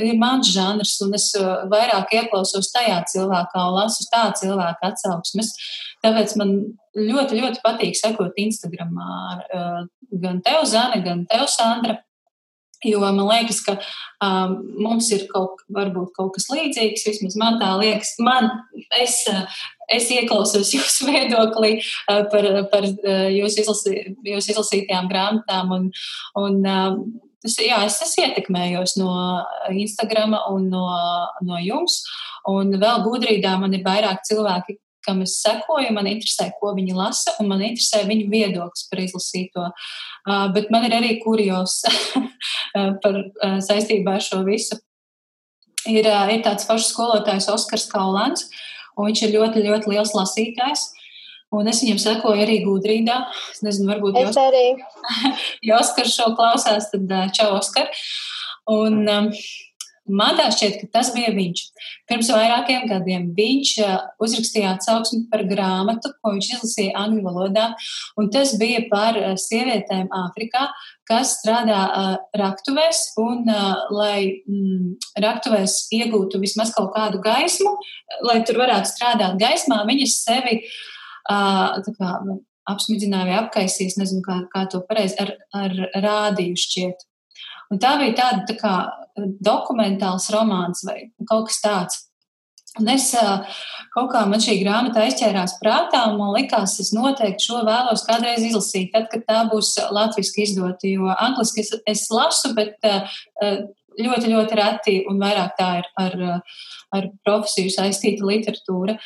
ir 0.00 0.16
mans 0.18 0.48
žanrs, 0.50 0.96
un 1.04 1.14
es 1.18 1.28
uh, 1.38 1.66
vairāk 1.70 2.16
ieklausos 2.16 2.72
tajā 2.74 3.02
cilvēkā 3.12 3.66
un 3.68 3.76
lasu 3.76 4.08
tā 4.10 4.24
cilvēka 4.40 4.90
atsauksmes. 4.90 5.52
Tāpēc 6.02 6.34
man 6.40 6.56
ļoti, 6.96 7.36
ļoti 7.42 7.62
patīk 7.62 8.00
sekot 8.00 8.40
Instagramā 8.40 9.20
uh, 9.36 9.84
gan 10.24 10.40
tev, 10.42 10.64
Zane, 10.66 11.04
gan 11.04 11.26
tev, 11.28 11.44
Sandra. 11.52 12.00
Jo 12.84 13.00
man 13.00 13.16
liekas, 13.24 13.62
ka 13.64 13.76
um, 14.24 14.58
mums 14.84 15.08
ir 15.14 15.24
kaut, 15.30 15.62
kaut 15.72 16.34
kas 16.34 16.48
līdzīgs. 16.52 17.06
Vismaz 17.08 17.36
man 17.40 17.56
tā 17.62 17.70
liekas, 17.80 18.14
man, 18.20 18.50
es, 19.00 19.22
es 19.92 20.10
ieklausos 20.12 20.72
jūsu 20.76 21.08
viedoklī 21.08 21.78
uh, 21.80 22.26
par, 22.32 22.48
par 22.72 22.88
uh, 22.90 23.28
jūsu, 23.32 23.64
izlasī, 23.64 23.96
jūsu 24.28 24.52
izlasītajām 24.54 25.08
grāmatām. 25.12 25.72
Un, 25.78 25.88
un, 26.42 26.60
um, 26.68 27.00
es, 27.46 27.56
jā, 27.64 27.80
es, 27.88 27.98
es 28.04 28.16
ietekmējos 28.20 28.98
no 29.00 29.12
Instagram 29.72 30.36
un 30.52 30.68
no, 30.72 30.86
no 31.48 31.62
jums. 31.62 32.02
Un 32.46 32.76
vēl 32.78 33.06
gudrībā 33.06 33.56
man 33.58 33.74
ir 33.74 33.86
vairāk 33.86 34.20
cilvēki, 34.28 34.76
kam 35.06 35.22
es 35.24 35.36
sekoju, 35.42 35.92
man 35.94 36.08
interesē, 36.10 36.48
ko 36.60 36.72
viņi 36.76 36.96
lasa, 36.96 37.36
un 37.40 37.50
man 37.52 37.62
interesē 37.64 38.02
viņu 38.08 38.26
viedoklis 38.32 38.86
par 38.90 39.02
izlasīto. 39.04 39.68
Uh, 40.26 40.48
bet 40.54 40.72
man 40.74 40.86
ir 40.88 40.96
arī 40.98 41.16
kurjos 41.22 41.80
par 43.04 43.20
uh, 43.22 43.58
saistībā 43.64 44.18
ar 44.18 44.26
šo 44.26 44.42
visu. 44.48 44.78
Ir, 45.86 46.08
uh, 46.10 46.26
ir 46.34 46.42
tāds 46.44 46.66
pašs 46.66 46.90
skolotājs 46.92 47.48
Oskars 47.52 47.86
Kaulans, 47.90 48.48
un 48.96 49.10
viņš 49.10 49.26
ir 49.26 49.36
ļoti, 49.38 49.64
ļoti 49.68 49.94
liels 49.94 50.14
lasītājs. 50.16 50.90
Un 51.54 51.68
es 51.70 51.78
viņam 51.84 52.00
sekoju 52.02 52.42
arī 52.42 52.58
gudrībā. 52.64 53.20
Es 53.54 53.62
nezinu, 53.62 53.92
varbūt 53.92 54.18
jūs 54.18 54.38
arī. 54.42 54.64
ja 55.68 55.78
Oskars 55.78 56.16
šo 56.18 56.32
klausās, 56.34 56.90
tad 56.90 57.14
čau, 57.36 57.52
Oskar. 57.60 57.86
Un, 58.66 59.04
um, 59.06 59.30
Man 60.06 60.36
tā 60.38 60.46
šķiet, 60.54 60.76
ka 60.80 60.88
tas 60.98 61.10
bija 61.14 61.32
viņš. 61.34 61.62
Pirms 62.06 62.30
vairākiem 62.30 62.86
gadiem 62.90 63.28
viņš 63.36 63.70
uh, 63.82 63.94
uzrakstīja 64.22 64.76
atsauksmi 64.76 65.24
par 65.32 65.42
grāmatu, 65.50 66.12
ko 66.20 66.34
viņš 66.36 66.50
izlasīja 66.54 66.94
angļu 67.02 67.24
valodā, 67.26 67.66
un 68.20 68.30
tas 68.34 68.54
bija 68.60 68.84
par 68.90 69.18
uh, 69.18 69.34
sievietēm 69.40 70.06
Āfrikā, 70.14 70.68
kas 71.10 71.36
strādā 71.40 71.80
uh, 71.86 72.10
raktuvēs, 72.38 73.02
un 73.22 73.46
lai 73.94 74.42
mm, 74.46 74.96
raktuvēs 75.22 75.86
iegūtu 75.96 76.40
vismaz 76.42 76.72
kaut 76.74 76.92
kādu 76.94 77.22
gaismu, 77.24 77.76
lai 78.26 78.40
tur 78.46 78.62
varētu 78.62 78.90
strādāt 78.90 79.38
gaismā, 79.42 79.82
viņas 79.88 80.20
sevi 80.26 80.60
kā, 81.26 82.12
apsmidzināja 82.70 83.28
vai 83.28 83.36
apkaisīs, 83.40 83.98
nezinu, 84.00 84.22
kā, 84.26 84.40
kā 84.52 84.66
to 84.70 84.82
pareizi, 84.86 85.18
ar, 85.22 85.34
ar 85.54 85.76
rādīju 86.02 86.62
šķiet. 86.62 87.06
Un 87.72 87.80
tā 87.82 87.96
bija 88.00 88.16
tāda 88.20 88.44
tā 88.48 88.56
kā 88.60 88.74
dokumentāls 89.16 90.28
romāns 90.34 90.84
vai 90.86 91.08
kaut 91.28 91.48
kas 91.50 91.62
tāds. 91.64 92.02
Un 92.76 92.90
es 92.92 93.08
kaut 93.94 94.10
kā 94.12 94.26
man 94.28 94.42
šī 94.42 94.58
grāmata 94.60 95.00
aizķērās 95.06 95.56
prātā, 95.62 96.02
un 96.10 96.18
man 96.20 96.34
likās, 96.34 96.74
es 96.82 96.92
noteikti 96.92 97.46
šo 97.48 97.62
vēlos 97.64 98.04
kādreiz 98.04 98.44
izlasīt, 98.44 98.90
tad, 98.92 99.08
kad 99.12 99.24
tā 99.24 99.38
būs 99.48 99.72
latviešu 99.96 100.42
izdota. 100.44 100.90
Jo 100.90 101.08
angliski 101.14 101.64
es, 101.64 101.72
es 101.88 102.04
lasu, 102.12 102.52
bet 102.58 102.76
ļoti, 103.96 104.28
ļoti 104.28 104.60
reti 104.60 104.96
un 105.08 105.24
vairāk 105.24 105.56
tā 105.56 105.70
ir 105.80 105.90
ar, 106.04 106.16
ar 106.98 107.10
profesiju 107.24 107.72
saistīta 107.72 108.28
literatūra. 108.28 108.98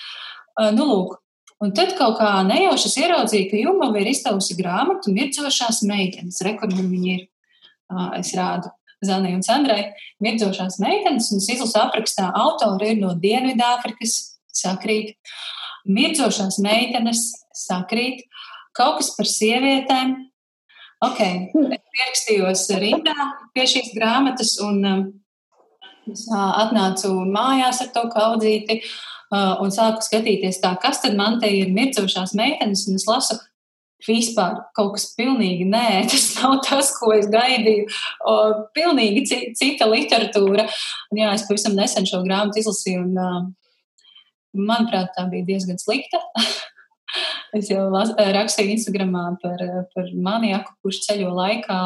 Nu, 0.74 0.90
lūk. 0.90 1.20
Un 1.61 1.74
tad 1.76 1.92
kaut 1.98 2.16
kā 2.16 2.40
nejauši 2.48 2.90
ieraudzīju, 3.04 3.50
ka 3.50 3.58
Jumava 3.61 4.00
ir 4.00 4.08
izdevusi 4.11 4.56
grāmatu 4.56 5.12
Mirdzošās 5.12 5.82
meitenes. 5.84 6.40
Rekordi 6.42 6.80
viņi 6.80 7.11
ir 7.14 7.26
es 8.18 8.34
rādu 8.38 8.70
Zanai 9.05 9.32
un 9.32 9.45
Sandrai, 9.45 9.95
mirdzošās 10.20 10.76
meitenes, 10.82 11.30
un 11.32 11.41
es 11.41 11.49
izlasu 11.49 11.78
aprakstā, 11.80 12.26
autori 12.36 12.93
ir 12.93 12.99
no 13.01 13.14
Dienvidāfrikas, 13.16 14.16
sakrīt, 14.53 15.14
mirdzošās 15.88 16.59
meitenes, 16.61 17.30
sakrīt, 17.57 18.26
kaut 18.76 19.01
kas 19.01 19.14
par 19.16 19.30
sievietēm. 19.30 20.18
Ok, 21.01 21.20
es 21.57 21.86
pierakstījos 21.97 22.66
rindā 22.82 23.30
pie 23.55 23.64
šīs 23.72 23.95
grāmatas, 23.97 24.59
un 24.61 24.84
um, 24.84 25.07
es 26.11 26.26
atnācu 26.36 27.14
mājās 27.24 27.80
ar 27.86 27.95
to 27.95 28.05
kaudzīti. 28.12 28.82
Un 29.30 29.70
sāku 29.70 30.03
skatīties, 30.03 30.59
tā, 30.59 30.72
kas 30.82 30.99
tad 31.05 31.14
man 31.14 31.36
te 31.38 31.47
ir 31.55 31.68
mirdzošās 31.70 32.32
meitenes, 32.34 32.88
un 32.91 32.99
es 32.99 33.05
lasu 33.07 33.36
vispār 34.07 34.59
kaut 34.76 34.94
kas 34.96 35.11
pilnīgi 35.18 35.66
nē, 35.68 35.86
tas 36.11 36.26
nav 36.38 36.59
tas, 36.66 36.92
ko 36.98 37.12
es 37.16 37.28
gaidīju. 37.32 37.86
O, 38.28 38.36
pilnīgi 38.76 39.24
cita 39.59 39.88
literatūra. 39.90 40.66
Un, 41.11 41.22
jā, 41.22 41.34
es 41.36 41.46
pavisam 41.48 41.76
nesen 41.78 42.09
šo 42.09 42.22
grāmatu 42.26 42.62
izlasīju, 42.62 43.05
un 43.07 43.20
uh, 43.20 43.38
manuprāt, 44.57 45.12
tā 45.16 45.26
bija 45.30 45.48
diezgan 45.53 45.80
slikta. 45.80 46.22
es 47.59 47.70
jau 47.70 47.88
las, 47.92 48.12
rakstīju 48.16 48.76
Instagramā 48.76 49.26
par, 49.42 49.64
par 49.94 50.12
maniaku, 50.14 50.76
kurš 50.84 51.05
ceļo 51.09 51.32
laikā. 51.36 51.80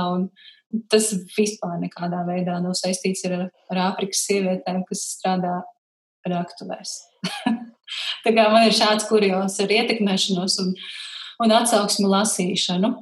Tas 0.91 1.13
vispār 1.37 1.79
nekādā 1.85 2.25
veidā 2.27 2.57
nav 2.63 2.75
saistīts 2.75 3.23
ar, 3.29 3.47
ar 3.71 3.81
Āfrikas 3.93 4.25
sievietēm, 4.27 4.83
kas 4.89 5.05
strādā 5.15 5.61
raktuvēs. 6.27 6.97
Tā 8.25 8.33
kā 8.33 8.47
man 8.51 8.67
ir 8.67 8.75
šāds 8.75 9.07
kurjos 9.07 9.59
ar 9.63 9.75
ietekmēšanos 9.77 10.57
un, 10.65 10.73
un 11.43 11.55
atsauksmu 11.55 12.11
lasīšanu. 12.11 12.93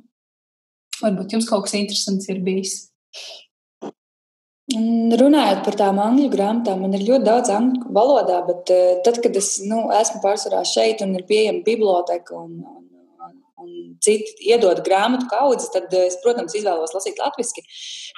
Varbūt 1.02 1.36
jums 1.36 1.48
kaut 1.48 1.66
kas 1.66 1.76
interesants 1.78 2.28
ir 2.30 2.42
bijis. 2.44 2.76
Runājot 4.72 5.64
par 5.66 5.76
tām 5.76 5.98
angļu 6.00 6.28
grāmatām, 6.32 6.84
man 6.84 6.94
ir 6.96 7.02
ļoti 7.04 7.26
daudz 7.26 7.50
angļu 7.52 7.90
valodā, 7.92 8.38
bet 8.46 8.70
uh, 8.72 8.92
tad, 9.04 9.18
kad 9.24 9.34
es 9.36 9.56
nu, 9.66 9.82
esmu 9.98 10.22
pārsvarā 10.22 10.62
šeit 10.68 11.02
un 11.04 11.16
ir 11.18 11.26
pieejama 11.28 11.64
biblioteka 11.66 12.38
un, 12.38 12.62
un, 12.62 13.34
un, 13.60 13.72
citi 14.04 14.32
iedod 14.48 14.80
grāmatu 14.86 15.26
kaudzes, 15.32 15.68
tad 15.74 15.92
es, 15.98 16.16
protams, 16.22 16.54
izvēlos 16.56 16.94
lasīt 16.94 17.20
latviešu. 17.20 17.66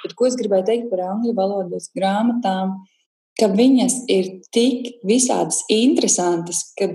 Bet 0.03 0.15
ko 0.15 0.29
es 0.29 0.37
gribēju 0.39 0.67
teikt 0.69 0.87
par 0.93 1.03
angļu 1.09 1.33
valodas 1.35 1.89
grāmatām? 1.97 2.77
Ka 3.35 3.49
viņas 3.51 4.05
ir 4.13 4.29
tik 4.55 4.93
visādas 5.03 5.65
interesantas, 5.73 6.61
ka 6.77 6.93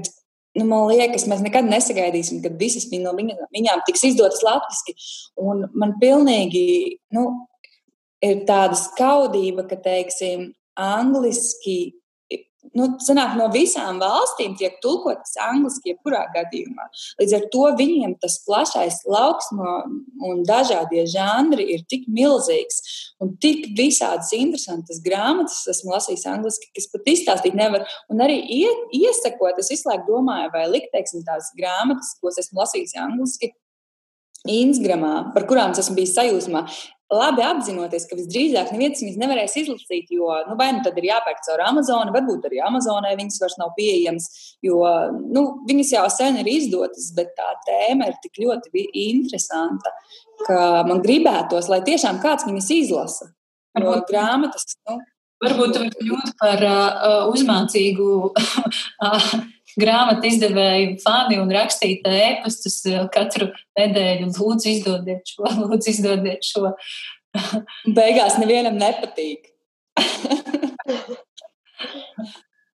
nu, 0.59 0.66
man 0.66 0.88
liekas, 0.90 1.26
mēs 1.30 1.42
nekad 1.44 1.68
nesagaidīsim, 1.68 2.40
kad 2.44 2.57
visas 2.61 2.88
no 3.03 3.14
viņām 3.16 3.84
tiks 3.86 4.05
izdotas 4.11 4.42
latviešu. 4.46 5.28
Man 5.78 5.96
pilnīgi, 6.03 6.98
nu, 7.14 7.26
ir 8.24 8.44
tāda 8.48 8.78
skaudība, 8.78 9.66
ka, 9.70 9.78
teiksim, 9.80 10.51
angliski, 10.80 11.99
nu, 12.79 12.87
sanāk, 13.03 13.35
no 13.39 13.49
visām 13.53 13.99
valstīm 14.03 14.57
tiek 14.59 14.77
tulkotas 14.85 15.37
angliski, 15.43 15.95
jebkurā 15.95 16.23
gadījumā. 16.35 16.87
Līdz 17.21 17.37
ar 17.39 17.47
to 17.53 17.64
viņiem 17.79 18.16
tas 18.23 18.39
plašais 18.47 19.01
lauks 19.11 19.51
no, 19.57 19.77
un 20.29 20.45
dažādie 20.49 21.07
žanri 21.11 21.66
ir 21.75 21.85
tik 21.91 22.07
milzīgs 22.11 22.83
un 23.23 23.35
tik 23.43 23.71
visādas 23.79 24.33
interesantas 24.37 25.03
grāmatas 25.05 25.64
esmu 25.71 25.95
lasījis 25.95 26.27
angliski, 26.31 26.71
kas 26.77 26.91
pat 26.93 27.11
izstāstīt 27.14 27.59
nevar. 27.59 27.87
Un 28.12 28.23
arī 28.25 28.41
iesakot, 29.01 29.59
es 29.61 29.73
visu 29.73 29.91
laiku 29.91 30.09
domāju, 30.14 30.53
vai 30.55 30.66
likt, 30.71 30.93
teiksim, 30.95 31.25
tās 31.27 31.53
grāmatas, 31.59 32.14
ko 32.21 32.33
esmu 32.33 32.62
lasījis 32.62 32.97
angliski, 33.01 33.53
Instagramā, 34.49 35.35
par 35.35 35.45
kurām 35.49 35.75
es 35.75 35.83
esmu 35.83 35.99
bijis 35.99 36.14
sajūsmā 36.16 36.62
labi 37.11 37.42
apzinoties, 37.42 38.06
ka 38.08 38.18
visdrīzāk 38.18 38.70
neviens 38.74 39.02
viņas 39.02 39.18
nevarēs 39.20 39.56
izlasīt, 39.62 40.12
jo 40.14 40.30
nu, 40.46 40.56
vai 40.58 40.70
nu 40.76 40.82
tad 40.84 40.98
ir 41.00 41.08
jāpērk 41.11 41.42
caur 41.46 41.62
Amazonu, 41.66 42.14
varbūt 42.14 42.46
arī 42.48 42.62
Amazonē 42.66 43.12
viņas 43.18 43.40
vairs 43.42 43.58
nav 43.61 43.74
pieejamas, 43.78 44.28
jo 44.66 44.78
nu, 45.34 45.44
viņas 45.68 45.94
jau 45.96 46.06
sen 46.14 46.40
ir 46.42 46.50
izdotas, 46.50 47.11
bet 47.16 47.34
tā 47.38 47.50
tēma 47.66 48.11
ir 48.11 48.18
tik 48.22 48.42
ļoti 48.44 48.86
interesanta, 49.06 49.94
ka 50.46 50.61
man 50.88 51.02
gribētos, 51.04 51.70
lai 51.72 51.82
tiešām 51.86 52.22
kāds 52.22 52.46
viņas 52.48 52.74
izlasa. 52.78 53.32
Jo 53.78 54.00
grāmatas, 54.08 54.74
nu, 54.88 54.98
Varbūt 55.40 55.70
tu 55.72 55.80
vari 55.80 55.94
kļūt 55.96 56.32
par 56.36 56.62
uh, 56.68 57.30
uzmācīgu 57.32 58.06
grāmatu 59.79 60.27
izdevēju 60.31 60.97
fani 61.05 61.39
un 61.43 61.53
rakstīt 61.55 62.07
ēpastus 62.09 62.83
katru 63.14 63.51
nedēļu. 63.79 64.31
Lūdzu, 64.35 64.68
izdodiet 64.75 65.35
šo, 65.35 65.47
lūdzu, 65.62 65.89
izdodiet 65.95 66.47
šo. 66.47 66.75
Beigās 67.87 68.39
nevienam 68.43 68.79
nepatīk. 68.81 69.51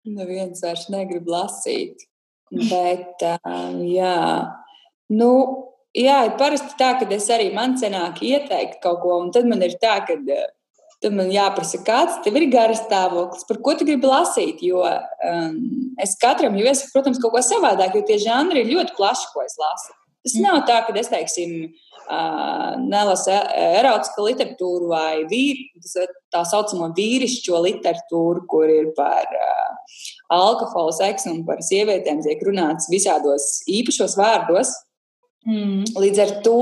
Neviens 0.04 0.60
vairs 0.64 0.89
negrib 0.91 1.30
lasīt. 1.32 2.04
Bet, 2.54 3.24
jā, 3.88 4.18
nu, 5.16 5.30
jā, 5.98 6.18
parasti 6.38 6.76
tā, 6.78 6.91
ka 7.00 7.08
es 7.16 7.30
arī 7.34 7.48
man 7.56 7.78
cenāk 7.80 8.22
ieteikt 8.22 8.78
kaut 8.84 9.00
ko, 9.02 9.16
un 9.24 9.32
tad 9.34 9.48
man 9.50 9.64
ir 9.66 9.74
tā, 9.82 9.96
ka 10.06 10.20
Tad 11.04 11.16
man 11.18 11.32
jāprasa, 11.34 11.82
kāds 11.84 12.22
tev 12.24 12.38
ir 12.39 12.45
garas 12.51 12.80
stāvoklis, 12.86 13.43
par 13.49 13.58
ko 13.66 13.74
tu 13.76 13.88
gribi 13.88 14.08
lasīt. 14.08 14.62
Jo 14.64 14.86
um, 14.88 15.58
es 15.99 16.16
katram 16.22 16.56
jau 16.56 16.64
iesaku, 16.64 16.93
protams, 16.95 17.20
kaut 17.20 17.34
ko 17.36 17.41
savādāk, 17.43 17.97
jo 17.97 18.06
tie 18.08 18.22
žanri 18.24 18.64
ir 18.64 18.72
ļoti 18.72 18.95
plaši, 18.95 19.28
ko 19.34 19.43
es 19.43 19.58
lasu. 19.60 19.91
Tas 20.24 20.38
nav 20.39 20.62
tā, 20.70 20.78
ka 20.88 20.95
es, 20.95 21.10
teiksim, 21.12 21.74
uh, 22.08 22.70
nelasu 22.80 23.34
erotisko 23.36 24.30
literatūru 24.30 24.88
vai 24.93 25.26
vīri, 25.28 25.68
tā 26.32 26.45
saucamo 26.47 26.93
vīrišķo 26.95 27.60
literatūru, 27.68 28.45
kur 28.47 28.72
ir 28.72 28.93
par 28.95 29.28
uh, 29.36 29.97
alkoholu, 30.32 30.95
seksu 30.95 31.34
un 31.34 31.43
par 31.47 31.60
sievietēm 31.68 32.24
tiek 32.24 32.47
runāts 32.47 32.88
visādos 32.93 33.58
īpašos 33.68 34.16
vārdos. 34.20 34.72
Mm. 35.44 35.84
Līdz 36.00 36.20
ar 36.24 36.30
to 36.46 36.60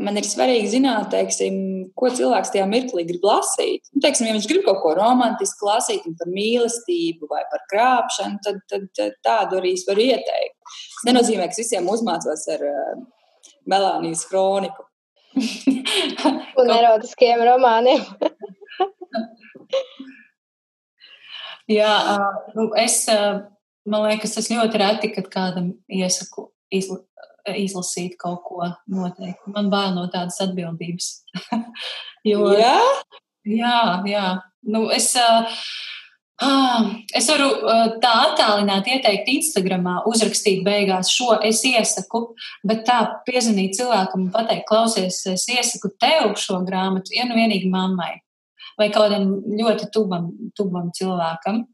man 0.00 0.16
ir 0.16 0.24
svarīgi 0.24 0.70
zināt, 0.78 1.10
teiksim, 1.12 1.56
ko 1.98 2.08
cilvēks 2.08 2.54
tajā 2.54 2.64
mirklī 2.70 3.04
grib 3.08 3.24
lasīt. 3.28 3.82
Nu, 3.92 4.00
teiksim, 4.00 4.28
ja 4.28 4.36
viņš 4.36 4.46
grib 4.48 4.64
kaut 4.64 4.80
ko 4.80 4.94
romantisku 4.96 5.68
lasīt, 5.68 6.06
par 6.16 6.30
mīlestību 6.32 7.28
vai 7.28 7.42
par 7.52 7.60
krāpšanu, 7.72 8.40
tad, 8.46 8.62
tad, 8.70 8.86
tad 8.96 9.18
tādu 9.26 9.60
arī 9.60 9.74
es 9.76 9.84
varu 9.88 10.06
ieteikt. 10.06 10.56
Tas 10.70 11.04
nenozīmē, 11.10 11.50
ka 11.50 11.60
visiem 11.60 11.90
uzmācos 11.92 12.46
ar 12.54 12.64
uh, 12.70 12.96
Melānijas 13.68 14.24
kroniku. 14.30 14.82
Un 16.60 16.72
erotiskiem 16.72 17.44
romāniem. 17.44 18.00
Jā, 21.70 21.92
nu, 22.56 22.72
es, 22.80 23.04
man 23.86 24.08
liekas, 24.08 24.32
tas 24.34 24.48
ļoti 24.50 24.80
reti, 24.80 25.12
kad 25.12 25.28
kādam 25.30 25.66
iesaku 25.92 26.48
izlasīt 26.72 27.06
izlasīt 27.58 28.16
kaut 28.20 28.42
ko 28.46 28.68
noteikti. 28.90 29.52
Man 29.54 29.70
bail 29.72 29.94
no 29.96 30.06
tādas 30.12 30.40
atbildības. 30.44 31.12
jo, 32.30 32.50
jā? 32.58 32.76
Jā, 33.48 33.80
jā. 34.06 34.26
Nu, 34.68 34.84
es, 34.92 35.08
uh, 35.16 35.60
es 37.16 37.28
varu 37.32 37.50
tā 38.02 38.12
attālināt, 38.28 38.88
ieteikt 38.92 39.28
Instagramā, 39.32 40.00
uzrakstīt 40.08 40.64
beigās 40.66 41.12
šo 41.12 41.38
es 41.46 41.62
iesaku, 41.68 42.26
bet 42.66 42.84
tā 42.88 43.00
piezvanīt 43.28 43.78
cilvēkam 43.80 44.26
un 44.26 44.32
pateikt, 44.34 44.66
klausies, 44.68 45.22
es 45.32 45.46
iesaku 45.48 45.94
tev 46.00 46.34
šo 46.40 46.60
grāmatu, 46.66 47.16
ja 47.16 47.28
nu 47.28 47.38
vienīgi 47.38 47.70
mammai 47.72 48.18
vai 48.80 48.88
kādam 48.92 49.34
ļoti 49.58 49.90
tuvam, 49.92 50.30
tuvam 50.56 50.88
cilvēkam. 50.96 51.64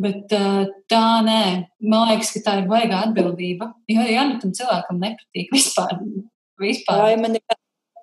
Bet 0.00 0.32
uh, 0.34 0.64
tā 0.90 1.02
nē, 1.22 1.42
man 1.86 2.08
liekas, 2.08 2.32
ka 2.34 2.40
tā 2.42 2.54
ir 2.60 2.70
baigā 2.70 3.04
atbildība. 3.06 3.70
Jo, 3.90 4.06
ja 4.10 4.24
nu 4.26 4.40
tam 4.42 4.54
cilvēkam 4.56 4.98
nepatīk 4.98 5.52
vispār. 5.54 6.00
vispār. 6.60 7.12
Jā, 7.12 7.20
man, 7.22 7.36
ir, 7.38 7.58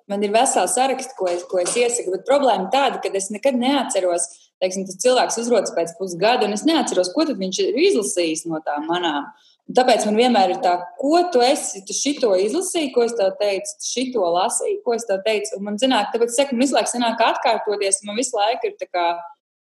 man 0.08 0.24
ir 0.24 0.32
vesels 0.32 0.72
saraksts, 0.78 1.12
ko 1.18 1.28
es, 1.28 1.44
ko 1.50 1.60
es 1.60 1.76
iesaku, 1.76 2.14
bet 2.16 2.24
problēma 2.28 2.70
tāda, 2.72 3.00
ka 3.02 3.12
es 3.18 3.28
nekad 3.34 3.60
neatceros, 3.60 4.24
teiksim, 4.62 4.86
tas 4.88 5.00
cilvēks 5.04 5.36
uzrodas 5.42 5.74
pēc 5.76 5.92
pusgada, 5.98 6.48
un 6.48 6.56
es 6.56 6.64
neatceros, 6.68 7.12
ko 7.12 7.26
viņš 7.28 7.60
ir 7.66 7.80
izlasījis 7.90 8.46
no 8.48 8.62
tām 8.64 8.88
manām. 8.88 9.28
Un 9.68 9.76
tāpēc 9.76 10.06
man 10.08 10.16
vienmēr 10.18 10.56
ir 10.56 10.62
tā, 10.64 10.72
ko 10.98 11.20
tu 11.32 11.42
esi, 11.44 11.84
tu 11.86 11.94
šito 11.94 12.32
izlasīji, 12.40 12.90
ko 12.96 13.04
es 13.04 13.12
tev 13.18 13.36
teicu, 13.38 13.76
šito 13.84 14.24
lasīji, 14.34 14.80
ko 14.86 14.96
es 14.96 15.04
tev 15.06 15.20
teicu. 15.26 15.54
Un 15.58 15.68
man 15.68 15.78
zināk, 15.80 16.08
tāpēc, 16.14 16.32
saka, 16.34 16.56
man 16.56 16.64
visu 16.64 16.76
laiku 16.78 16.90
sanāk 16.90 17.22
atkārtoties, 17.28 18.00
man 18.08 18.18
visu 18.18 18.36
laiku 18.40 18.72
ir 18.72 18.74
tā 18.80 18.88
kā 18.88 19.06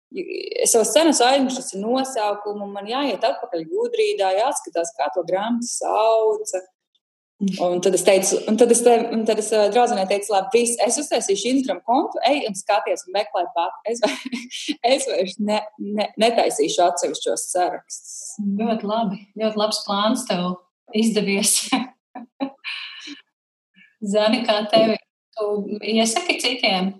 Es 0.09 0.73
jau 0.73 0.81
sen 0.87 1.11
esmu 1.11 1.25
aizmirsis 1.27 1.75
nosaukumu, 1.77 2.65
man 2.73 2.89
jāiet 2.89 3.23
atpakaļ 3.25 3.65
gudrībā, 3.69 4.31
jāskatās, 4.39 4.95
kā 4.97 5.09
to 5.13 5.21
grāmatu 5.27 5.69
sauca. 5.69 6.63
Un 7.63 7.79
tad 7.79 7.93
es 7.95 8.01
teicu, 8.03 8.35
un 8.51 8.57
tad 8.59 8.71
es, 8.73 8.81
te, 8.83 8.93
un 9.15 9.21
tad 9.23 9.39
es 9.39 9.47
uh, 9.55 9.69
draudzenei 9.71 10.03
teicu, 10.09 10.33
labi, 10.33 10.49
viss, 10.57 10.79
es 10.83 10.97
uztaisīšu 10.99 11.53
Instagram 11.53 11.77
kontu, 11.87 12.19
ej 12.27 12.41
un 12.49 12.57
skaties 12.57 13.05
un 13.07 13.15
meklē 13.15 13.45
pat. 13.55 13.77
Es, 13.93 14.01
es 14.83 15.05
vairs 15.07 15.37
ne, 15.39 15.61
ne, 15.79 16.09
netaisīšu 16.19 16.83
atsevišķos 16.83 17.45
sarakstus. 17.53 18.17
Ļoti 18.59 18.89
labi, 18.89 19.21
ļoti 19.39 19.61
labs 19.61 19.79
plāns 19.85 20.25
tev 20.27 20.49
izdevies. 20.99 21.53
Zani, 24.13 24.43
kā 24.43 24.59
tevi, 24.73 24.99
tu 25.37 25.47
iesaki 25.79 26.35
citiem? 26.43 26.91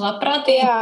Labprātīgi. 0.00 0.64
Jā. 0.64 0.80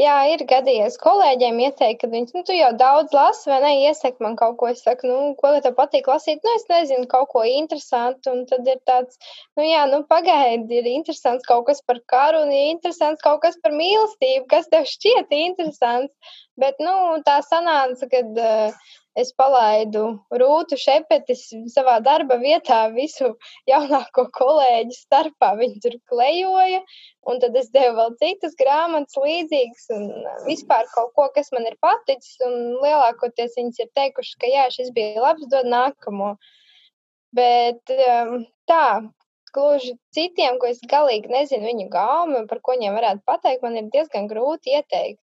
Jā, 0.00 0.14
ir 0.32 0.40
gadījies. 0.48 0.94
Kolēģiem 1.02 1.58
ieteikt, 1.66 1.98
ka 2.00 2.08
viņi, 2.08 2.30
nu, 2.32 2.42
tu 2.48 2.54
jau 2.56 2.70
daudz 2.80 3.12
lasi, 3.12 3.50
vai 3.50 3.58
ne, 3.60 3.72
iesaka 3.84 4.24
man 4.24 4.38
kaut 4.40 4.54
ko, 4.60 4.70
es 4.72 4.80
saku, 4.86 5.04
nu, 5.10 5.34
ko 5.36 5.50
tev 5.60 5.74
patīk 5.76 6.08
lasīt, 6.08 6.40
nu, 6.46 6.54
es 6.56 6.64
nezinu, 6.70 7.04
kaut 7.10 7.28
ko 7.34 7.42
interesantu, 7.44 8.32
un 8.32 8.46
tad 8.48 8.70
ir 8.72 8.80
tāds, 8.88 9.20
nu, 9.58 9.66
jā, 9.66 9.82
nu, 9.90 10.00
pagaidi, 10.08 10.80
ir 10.80 10.88
interesants 10.94 11.44
kaut 11.48 11.66
kas 11.68 11.84
par 11.84 12.00
karu, 12.08 12.40
un 12.46 12.54
ir 12.56 12.70
interesants 12.72 13.20
kaut 13.26 13.42
kas 13.44 13.60
par 13.60 13.76
mīlestību, 13.76 14.46
kas 14.54 14.72
tev 14.72 14.88
šķiet 14.88 15.36
interesants, 15.42 16.36
bet, 16.56 16.80
nu, 16.80 16.96
tā 17.28 17.42
sanāca, 17.44 18.08
kad 18.16 18.40
uh, 18.48 18.92
es 19.18 19.32
palaidu 19.36 20.02
Rūtu 20.40 20.76
Šepetis 20.80 21.44
savā 21.74 21.98
darba 22.04 22.38
vietā 22.40 22.80
visu 22.94 23.32
jaunāko 23.70 24.26
kolēģu 24.38 24.96
starpā. 24.96 25.52
Viņi 25.60 25.80
tur 25.84 25.96
klejoja, 26.10 26.80
un 27.28 27.40
tad 27.42 27.56
es 27.60 27.70
devu 27.74 27.96
vēl 27.98 28.16
citas 28.22 28.56
grāmatas 28.60 29.18
līdzīgas 29.20 29.88
un 29.96 30.08
vispār 30.48 30.88
kaut 30.94 31.12
ko, 31.18 31.28
kas 31.36 31.52
man 31.54 31.68
ir 31.68 31.78
paticis, 31.84 32.38
un 32.46 32.78
lielākoties 32.82 33.58
viņas 33.60 33.82
ir 33.84 33.92
teikušas, 33.98 34.38
ka 34.40 34.52
jā, 34.52 34.68
šis 34.74 34.92
bija 34.96 35.24
labs, 35.24 35.48
dod 35.52 35.68
nākamo. 35.68 36.34
Bet 37.36 37.92
um, 37.96 38.42
tā, 38.68 38.86
gluži 39.56 39.94
citiem, 40.16 40.58
ko 40.60 40.68
es 40.68 40.80
galīgi 40.88 41.32
nezinu 41.32 41.68
viņu 41.68 41.88
gaumu, 41.92 42.44
par 42.48 42.60
ko 42.64 42.76
viņiem 42.76 42.96
varētu 42.96 43.24
pateikt, 43.28 43.64
man 43.64 43.80
ir 43.80 43.92
diezgan 43.92 44.28
grūti 44.28 44.76
ieteikt. 44.76 45.20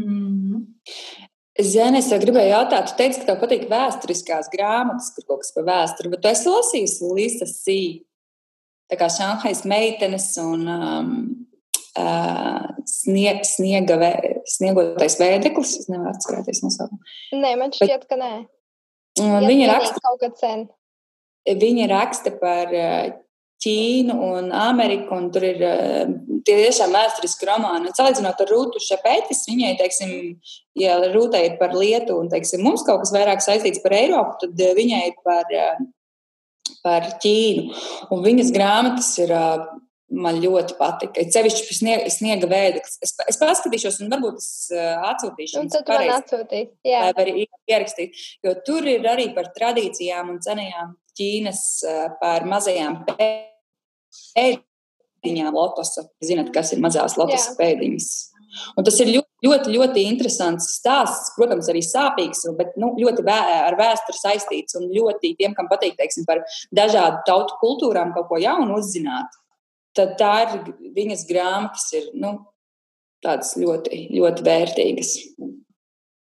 Mm 0.00 1.30
-hmm. 1.54 1.70
Zini, 1.70 1.98
es 1.98 2.10
gribēju 2.10 2.50
jautāt, 2.50 2.90
tu 2.90 2.98
teici, 2.98 3.20
ka 3.20 3.26
tev 3.32 3.40
patīk 3.42 3.68
vēsturiskās 3.70 4.50
grāmatas, 4.50 5.12
kur 5.14 5.24
kaut 5.28 5.44
kas 5.44 5.54
par 5.54 5.64
vēsturi, 5.68 6.10
bet 6.10 6.22
tu 6.22 6.28
esi 6.28 6.48
lasījusi 6.50 7.14
Līsas 7.14 7.56
Sī, 7.62 7.80
tā 8.90 8.98
kā 8.98 9.08
Šanhais 9.08 9.64
meitenes 9.64 10.36
un 10.42 10.66
um, 10.68 11.12
uh, 11.98 12.66
snie, 12.90 13.40
sniega, 13.46 13.98
vē, 14.00 14.12
sniegotais 14.50 15.18
vēdeklis. 15.20 15.78
Es 15.80 15.90
nevaru 15.90 16.12
atcerēties 16.12 16.62
nosaukumu. 16.66 17.00
Nē, 17.38 17.54
man 17.60 17.74
šķiet, 17.74 17.92
bet, 18.02 18.08
ka 18.10 18.18
nē. 18.20 18.32
Viņa 19.46 19.70
raksta 19.70 20.02
kaut 20.02 20.20
kad 20.24 20.40
sen. 20.40 20.66
Viņa 21.44 21.86
raksta 21.92 22.32
par 22.40 22.72
uh, 22.74 23.12
Ķīnu 23.64 24.14
un 24.20 24.50
Ameriku, 24.52 25.16
un 25.16 25.30
tur 25.32 25.44
ir 25.46 25.62
eh, 25.64 26.10
tiešām 26.44 26.92
vēsturiski 26.92 27.46
romāni. 27.48 27.88
Un 27.88 27.96
salīdzinot 27.96 28.42
ar 28.44 28.50
Rūtu 28.52 28.82
Šepētis, 28.82 29.46
viņai, 29.48 29.70
teiksim, 29.78 30.10
ja 30.80 30.98
Rūtai 31.14 31.46
ir 31.48 31.54
par 31.60 31.72
Lietu, 31.76 32.18
un, 32.20 32.28
teiksim, 32.32 32.64
mums 32.66 32.84
kaut 32.84 33.00
kas 33.04 33.14
vairāk 33.14 33.40
saistīts 33.44 33.80
par 33.84 33.96
Eiropu, 33.96 34.36
tad 34.42 34.60
eh, 34.60 34.74
viņai 34.76 35.00
ir 35.08 35.14
par, 35.24 35.48
eh, 35.48 36.74
par 36.84 37.06
Ķīnu. 37.22 37.80
Un 38.12 38.26
viņas 38.26 38.52
grāmatas 38.52 39.08
ir 39.24 39.32
man 40.14 40.36
ļoti 40.42 40.76
patika. 40.76 41.24
Ir 41.24 41.32
sevišķi 41.32 41.78
sniega, 41.78 42.12
sniega 42.12 42.50
veideklis. 42.50 42.98
Es, 43.02 43.14
es 43.32 43.40
paskatīšos, 43.40 43.96
un 44.04 44.12
varbūt 44.12 44.42
es 44.42 44.50
atsūtīšu. 44.74 45.62
Un 45.62 45.72
tad 45.72 45.88
man 45.88 46.12
atsūtīs. 46.18 46.68
Jā. 46.84 47.06
Vai 47.08 47.24
arī 47.24 47.46
ierakstīt. 47.48 48.20
Jo 48.44 48.52
tur 48.68 48.84
ir 48.92 49.08
arī 49.08 49.30
par 49.34 49.48
tradīcijām 49.56 50.36
un 50.36 50.44
cenajām 50.44 50.92
Ķīnas, 51.16 51.64
par 52.20 52.46
mazajām 52.50 53.00
pēdējām 53.08 53.50
pēdiņām 54.36 55.54
lotosa. 55.54 56.06
Zinat, 56.24 56.52
kas 56.54 56.72
ir 56.74 56.82
mazās 56.84 57.18
lotosa 57.20 57.52
Jā. 57.52 57.58
pēdiņas. 57.60 58.12
Un 58.78 58.86
tas 58.86 58.96
ir 59.02 59.10
ļoti, 59.10 59.46
ļoti, 59.46 59.72
ļoti 59.74 60.04
interesants 60.08 60.68
stāsts. 60.78 61.32
Protams, 61.38 61.68
arī 61.72 61.82
sāpīgs, 61.84 62.44
bet 62.58 62.76
nu, 62.80 62.92
ļoti 63.00 63.24
vē, 63.26 63.38
ar 63.68 63.78
vēsturi 63.78 64.20
saistīts. 64.20 64.78
Un 64.78 64.90
ļoti 64.94 65.34
tiem, 65.40 65.56
kam 65.58 65.70
patīk 65.70 65.96
teiksim, 65.98 66.26
par 66.28 66.44
dažādu 66.74 67.24
tautu 67.28 67.58
kultūrām, 67.62 68.14
kaut 68.14 68.30
ko 68.30 68.40
jaunu 68.42 68.78
uzzināt, 68.78 69.34
tad 69.96 70.16
tā 70.20 70.34
ir 70.46 70.74
viņas 70.94 71.26
grāmatas, 71.30 71.88
ir 71.98 72.10
nu, 72.18 72.36
tādas 73.24 73.54
ļoti, 73.58 74.08
ļoti 74.14 74.46
vērtīgas. 74.46 75.14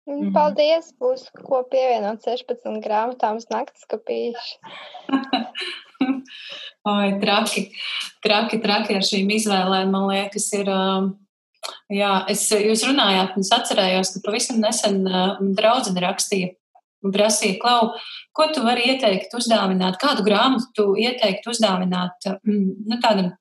Mhm. 0.06 0.32
Paldies! 0.36 0.92
Būs 1.02 1.28
ko 1.34 1.64
pievienot 1.72 2.26
16 2.26 2.82
grāmatām 2.84 3.40
uz 3.42 3.48
naktas 3.50 3.88
kapīšu. 3.90 4.60
Oi, 6.96 7.08
traki, 7.22 7.64
traki, 8.22 8.60
traki 8.62 9.00
ar 9.00 9.06
šīm 9.06 9.32
izvēlēm, 9.40 9.94
man 9.94 10.10
liekas, 10.12 10.52
ir. 10.58 10.70
Jā, 11.90 12.12
es, 12.30 12.44
jūs 12.54 12.84
runājāt, 12.86 13.34
un 13.34 13.42
es 13.42 13.50
atcerējos, 13.56 14.12
ka 14.14 14.20
pavisam 14.28 14.60
nesen 14.62 15.00
draudzene 15.58 16.04
rakstīja 16.04 16.52
un 17.06 17.14
prasīja, 17.14 17.58
Klau, 17.62 17.90
ko 18.36 18.48
tu 18.54 18.62
vari 18.66 18.90
ieteikt 18.92 19.34
uzdāvināt, 19.38 19.98
kādu 20.02 20.26
grāmatu 20.26 20.70
tu 20.78 20.86
ieteikt 21.02 21.48
uzdāvināt 21.50 22.30
nu, 22.46 23.00
tādam, 23.02 23.34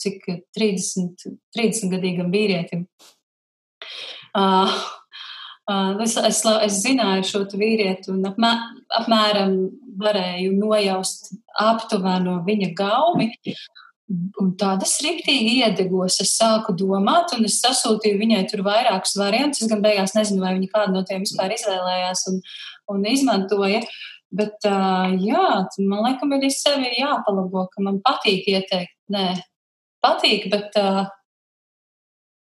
cik 0.00 0.24
30, 0.56 1.26
30 1.56 1.92
gadīgam 1.92 2.32
vīrietim. 2.32 2.86
Uh, 4.36 4.68
Es, 6.04 6.16
es, 6.16 6.40
es 6.44 6.78
zināju 6.84 7.26
šo 7.28 7.42
vīrieti 7.58 8.10
un 8.12 8.24
apmē, 8.26 8.50
apmēram 9.00 9.56
varēju 10.00 10.54
nojaust 10.56 11.34
aptuveno 11.60 12.40
viņa 12.46 12.72
gaumi. 12.78 13.30
Un 14.42 14.48
tādas 14.58 14.96
rīktīgi 15.04 15.60
iedegos. 15.60 16.16
Es 16.24 16.32
sāku 16.34 16.74
domāt, 16.74 17.30
un 17.36 17.46
es 17.46 17.60
sasūtīju 17.62 18.18
viņai 18.18 18.40
tur 18.50 18.64
vairākus 18.66 19.14
variantus. 19.20 19.62
Es 19.62 19.70
gan 19.70 19.84
beigās 19.84 20.16
nezinu, 20.16 20.42
vai 20.42 20.56
viņa 20.56 20.70
kādu 20.72 20.96
no 20.96 21.04
tiem 21.06 21.22
vispār 21.22 21.54
izvēlējās 21.54 22.24
un, 22.32 22.40
un 22.90 23.06
izmantoja. 23.06 23.84
Bet, 24.34 24.58
uh, 24.66 25.14
jā, 25.18 25.46
man 25.90 26.04
liekas, 26.06 26.34
arī 26.36 26.50
sevi 26.54 26.90
jāpalabo, 26.98 27.68
ka 27.70 27.86
man 27.86 28.02
patīk 28.02 28.50
ieteikt. 28.50 28.94
Nē, 29.10 29.28
patīk, 30.02 30.46
bet 30.50 30.74
uh, 30.78 31.06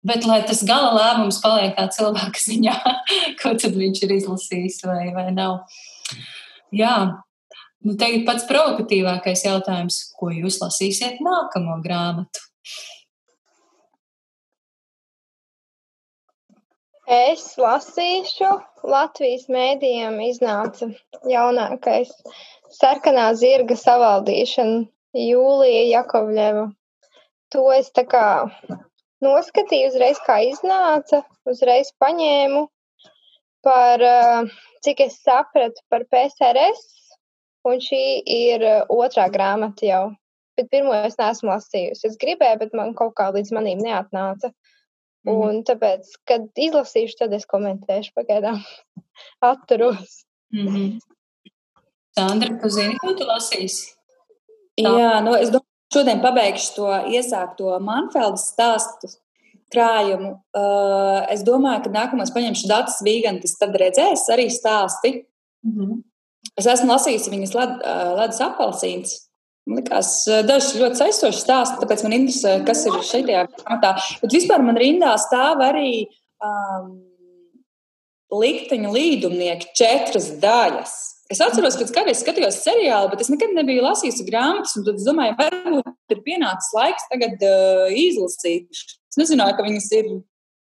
Bet, 0.08 0.24
lai 0.28 0.40
tas 0.48 0.62
gala 0.64 0.92
lēmums 0.94 1.40
paliek 1.44 1.74
kā 1.76 1.88
cilvēka 1.92 2.40
ziņā, 2.40 2.74
ko 3.40 3.54
tad 3.60 3.76
viņš 3.76 4.02
ir 4.06 4.14
izlasījis 4.18 4.82
vai, 4.88 5.08
vai 5.16 5.28
nav. 5.34 5.64
Jā, 6.74 6.94
nu, 7.84 7.96
tagad 8.00 8.24
pats 8.28 8.46
provokatīvākais 8.48 9.44
jautājums, 9.48 10.00
ko 10.16 10.30
jūs 10.32 10.60
lasīsiet 10.62 11.20
nākamo 11.24 11.80
grāmatu? 11.84 12.44
Es 17.08 17.54
lasīšu, 17.56 18.48
Latvijas 18.84 19.46
mēdījiem 19.48 20.18
iznāca 20.26 20.90
jaunākais 21.24 22.10
sarkanā 22.76 23.30
zirga 23.40 23.78
savaldīšana 23.80 24.82
Jūlija 25.16 25.86
Jakovļeva. 25.88 26.66
To 27.56 27.64
es 27.72 27.88
tā 27.96 28.04
kā 28.04 28.26
noskatīju 29.24 29.90
uzreiz, 29.90 30.20
kā 30.26 30.38
iznāca, 30.46 31.22
uzreiz 31.48 31.90
paņēmu 32.02 32.66
par, 33.66 34.02
eh, 34.02 34.54
cik 34.84 35.00
es 35.06 35.18
sapratu, 35.24 35.82
par 35.90 36.04
PSRS, 36.12 36.86
un 37.64 37.82
šī 37.82 38.02
ir 38.24 38.62
eh, 38.62 38.80
otrā 38.88 39.28
grāmata 39.32 39.86
jau. 39.88 40.04
Bet 40.58 40.70
pirmo 40.70 40.94
es 41.06 41.18
neesmu 41.18 41.52
lasījusi. 41.52 42.08
Es 42.10 42.16
gribēju, 42.18 42.58
bet 42.64 42.74
man 42.74 42.94
kaut 42.98 43.14
kā 43.18 43.28
līdz 43.34 43.52
manīm 43.54 43.82
neatnāca. 43.84 44.50
Mm 45.26 45.34
-hmm. 45.34 45.44
Un 45.44 45.62
tāpēc, 45.64 46.08
kad 46.26 46.48
izlasīšu, 46.56 47.18
tad 47.18 47.32
es 47.32 47.46
komentēšu 47.46 48.10
pagaidām. 48.16 48.58
Atturos. 49.52 50.24
Mm 50.52 50.68
-hmm. 50.68 51.00
Sandra, 52.18 52.58
tu 52.62 52.68
zini, 52.68 52.98
ko 52.98 53.14
tu 53.14 53.24
lasīsi? 53.24 53.94
Tā. 54.80 54.90
Jā, 54.98 55.20
nu, 55.22 55.34
es 55.34 55.50
domāju, 55.50 55.67
Šodien 55.92 56.20
pabeigšu 56.20 56.74
to 56.76 56.88
iesākto 57.08 57.78
Manfeldas 57.80 58.50
stāstu 58.52 59.08
krājumu. 59.72 60.34
Uh, 60.56 61.22
es 61.32 61.44
domāju, 61.46 61.86
ka 61.86 61.94
nākamais 61.94 62.32
paņemšu 62.34 62.68
datus 62.68 63.00
vīgantis, 63.04 63.56
tad 63.60 63.76
redzēs 63.80 64.26
arī 64.32 64.48
stāsti. 64.52 65.24
Mm 65.64 65.72
-hmm. 65.74 66.02
Es 66.58 66.66
esmu 66.66 66.92
lasījusi 66.92 67.32
viņas 67.32 67.54
led, 67.54 67.74
uh, 67.80 68.14
ledus 68.20 68.40
apelsīns. 68.40 69.16
Man 69.66 69.80
liekas, 69.80 70.26
uh, 70.28 70.44
daži 70.46 70.80
ļoti 70.80 70.96
saistoši 71.02 71.40
stāsti, 71.40 71.80
tāpēc 71.80 72.02
man 72.02 72.12
interesē, 72.12 72.64
kas 72.64 72.86
ir 72.86 72.92
šajā 72.92 73.46
grāmatā. 73.48 73.96
Bet 74.22 74.32
vispār 74.32 74.62
man 74.62 74.76
rindā 74.76 75.16
stāv 75.16 75.60
arī 75.60 76.08
um, 76.40 77.00
likteņa 78.32 78.92
līdumnieki 78.92 79.72
četras 79.74 80.32
daļas. 80.40 81.07
Es 81.28 81.42
atceros, 81.44 81.76
ka 81.76 81.84
kādreiz 81.92 82.22
skatījos 82.22 82.62
seriālu, 82.64 83.10
bet 83.12 83.20
es 83.24 83.28
nekad 83.28 83.52
nebiju 83.56 83.84
lasījis 83.84 84.22
grāmatas. 84.28 84.78
Tad 84.78 84.94
es 84.94 85.04
domāju, 85.04 85.36
varbūt 85.36 86.14
ir 86.14 86.22
pienācis 86.24 86.72
laiks 86.76 87.04
tagad 87.10 87.44
uh, 87.44 87.84
izlasīt. 87.92 88.68
Es 89.12 89.20
nezināju, 89.20 89.58
ka 89.58 89.66
viņas 89.66 89.88
ir 89.98 90.10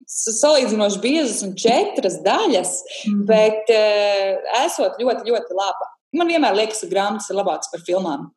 salīdzinoši 0.10 1.02
biezas 1.04 1.44
un 1.46 1.54
četras 1.60 2.18
daļas, 2.26 2.76
mm. 3.12 3.26
bet 3.30 3.70
uh, 3.76 4.54
esot 4.64 4.98
ļoti, 5.02 5.30
ļoti 5.30 5.60
laba. 5.60 5.92
Man 6.18 6.32
vienmēr 6.32 6.58
liekas, 6.58 6.82
ka 6.82 6.90
grāmatas 6.90 7.30
ir 7.30 7.38
labākas 7.38 7.70
par 7.70 7.86
filmām. 7.86 8.32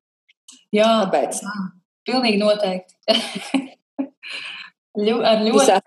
Jā, 0.76 0.90
Tāpēc. 1.06 1.40
jā 1.40 1.60
pilnīgi 2.08 2.40
noteikti. 2.40 2.96
Ļu, 5.06 5.18
ar 5.24 5.42
ļoti. 5.46 5.78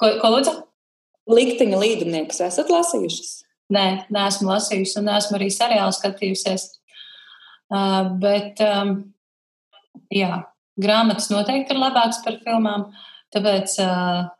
Ko, 0.00 0.10
ko 0.22 0.32
lūdzu? 0.36 0.56
Likteņa 1.30 1.78
līdumniekus 1.78 2.40
esat 2.46 2.70
lasījušas? 2.72 3.32
Nē, 3.70 3.86
neesmu 4.10 4.50
lasījusi 4.50 4.98
un 4.98 5.08
neesmu 5.10 5.38
arī 5.38 5.50
seriālu 5.54 5.94
skatījusies. 5.94 6.66
Uh, 7.70 8.10
bet, 8.18 8.58
um, 8.66 8.96
jā, 10.10 10.42
grāmatas 10.80 11.30
noteikti 11.30 11.76
ir 11.76 11.82
labākas 11.82 12.18
par 12.24 12.40
filmām. 12.42 12.88
Tāpēc 13.30 13.76
uh, 13.84 14.30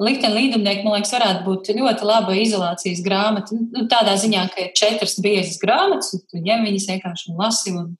Likteņa 0.00 0.32
līdumnieki, 0.32 0.84
man 0.86 0.96
liekas, 0.96 1.12
varētu 1.12 1.42
būt 1.44 1.70
ļoti 1.76 2.06
laba 2.08 2.32
izolācijas 2.40 3.02
grāmata. 3.04 3.58
Nu, 3.74 3.84
tādā 3.90 4.14
ziņā, 4.22 4.46
ka 4.54 4.62
ir 4.64 4.70
četras 4.78 5.18
biezas 5.20 5.58
grāmatas, 5.60 6.14
un 6.16 6.22
tu 6.24 6.40
ņem 6.40 6.64
viņas 6.64 6.86
vienkārši 6.88 7.28
un 7.28 7.42
lasi, 7.42 7.74
un, 7.76 7.90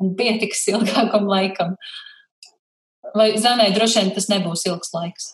un 0.00 0.14
pietiks 0.16 0.64
ilgākam 0.72 1.28
laikam. 1.28 1.74
Vai 3.12 3.34
Zanē 3.36 3.68
droši 3.74 4.00
vien 4.00 4.14
tas 4.16 4.30
nebūs 4.32 4.64
ilgs 4.70 4.94
laiks? 4.96 5.28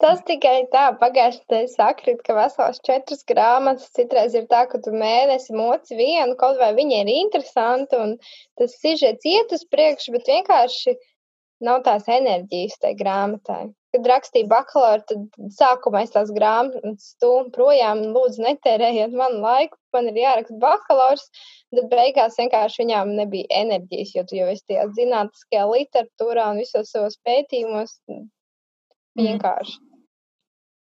Tas 0.00 0.22
tikai 0.28 0.62
tā, 0.72 0.86
pagājušajā 1.00 1.44
gadā 1.52 1.68
sakrit, 1.74 2.20
ka 2.24 2.36
veselas 2.38 2.78
četras 2.86 3.20
grāmatas. 3.28 3.90
Citreiz 3.96 4.36
ir 4.38 4.46
tā, 4.48 4.62
ka 4.70 4.80
tu 4.80 4.94
mēnesi 4.96 5.52
moci 5.56 5.98
vienu, 5.98 6.36
kaut 6.40 6.56
vai 6.62 6.70
viņa 6.78 7.02
ir 7.02 7.10
interesanta 7.18 8.00
un 8.00 8.14
tas 8.56 8.78
sižets 8.80 9.28
iet 9.28 9.52
uz 9.52 9.66
priekšu, 9.74 10.14
bet 10.16 10.30
vienkārši 10.32 10.96
nav 11.68 11.82
tās 11.84 12.08
enerģijas 12.08 12.80
tai 12.80 12.94
grāmatai. 12.96 13.60
Kad 13.92 14.08
rakstīju 14.08 14.48
bakalauru, 14.48 15.04
tad 15.10 15.52
sākumā 15.58 16.04
es 16.06 16.16
tās 16.16 16.32
grāmatas 16.32 17.12
stūmu 17.12 17.52
projām, 17.52 18.00
lūdzu, 18.16 18.40
netērējiet 18.46 19.12
manu 19.20 19.44
laiku, 19.44 19.76
man 19.92 20.08
ir 20.08 20.20
jāraksta 20.22 20.56
bakalaurs, 20.64 21.28
tad 21.76 21.92
beigās 21.92 22.40
vienkārši 22.40 22.86
viņām 22.86 23.16
nebija 23.20 23.52
enerģijas, 23.66 24.16
jo 24.16 24.28
tu 24.30 24.40
jau 24.40 24.48
esi 24.54 24.68
tajā 24.70 24.88
zinātniskajā 24.96 25.70
literatūrā 25.74 26.52
un 26.54 26.64
visos 26.64 26.94
savos 26.94 27.20
pētījumos 27.26 27.98
vienkārši. 29.26 29.78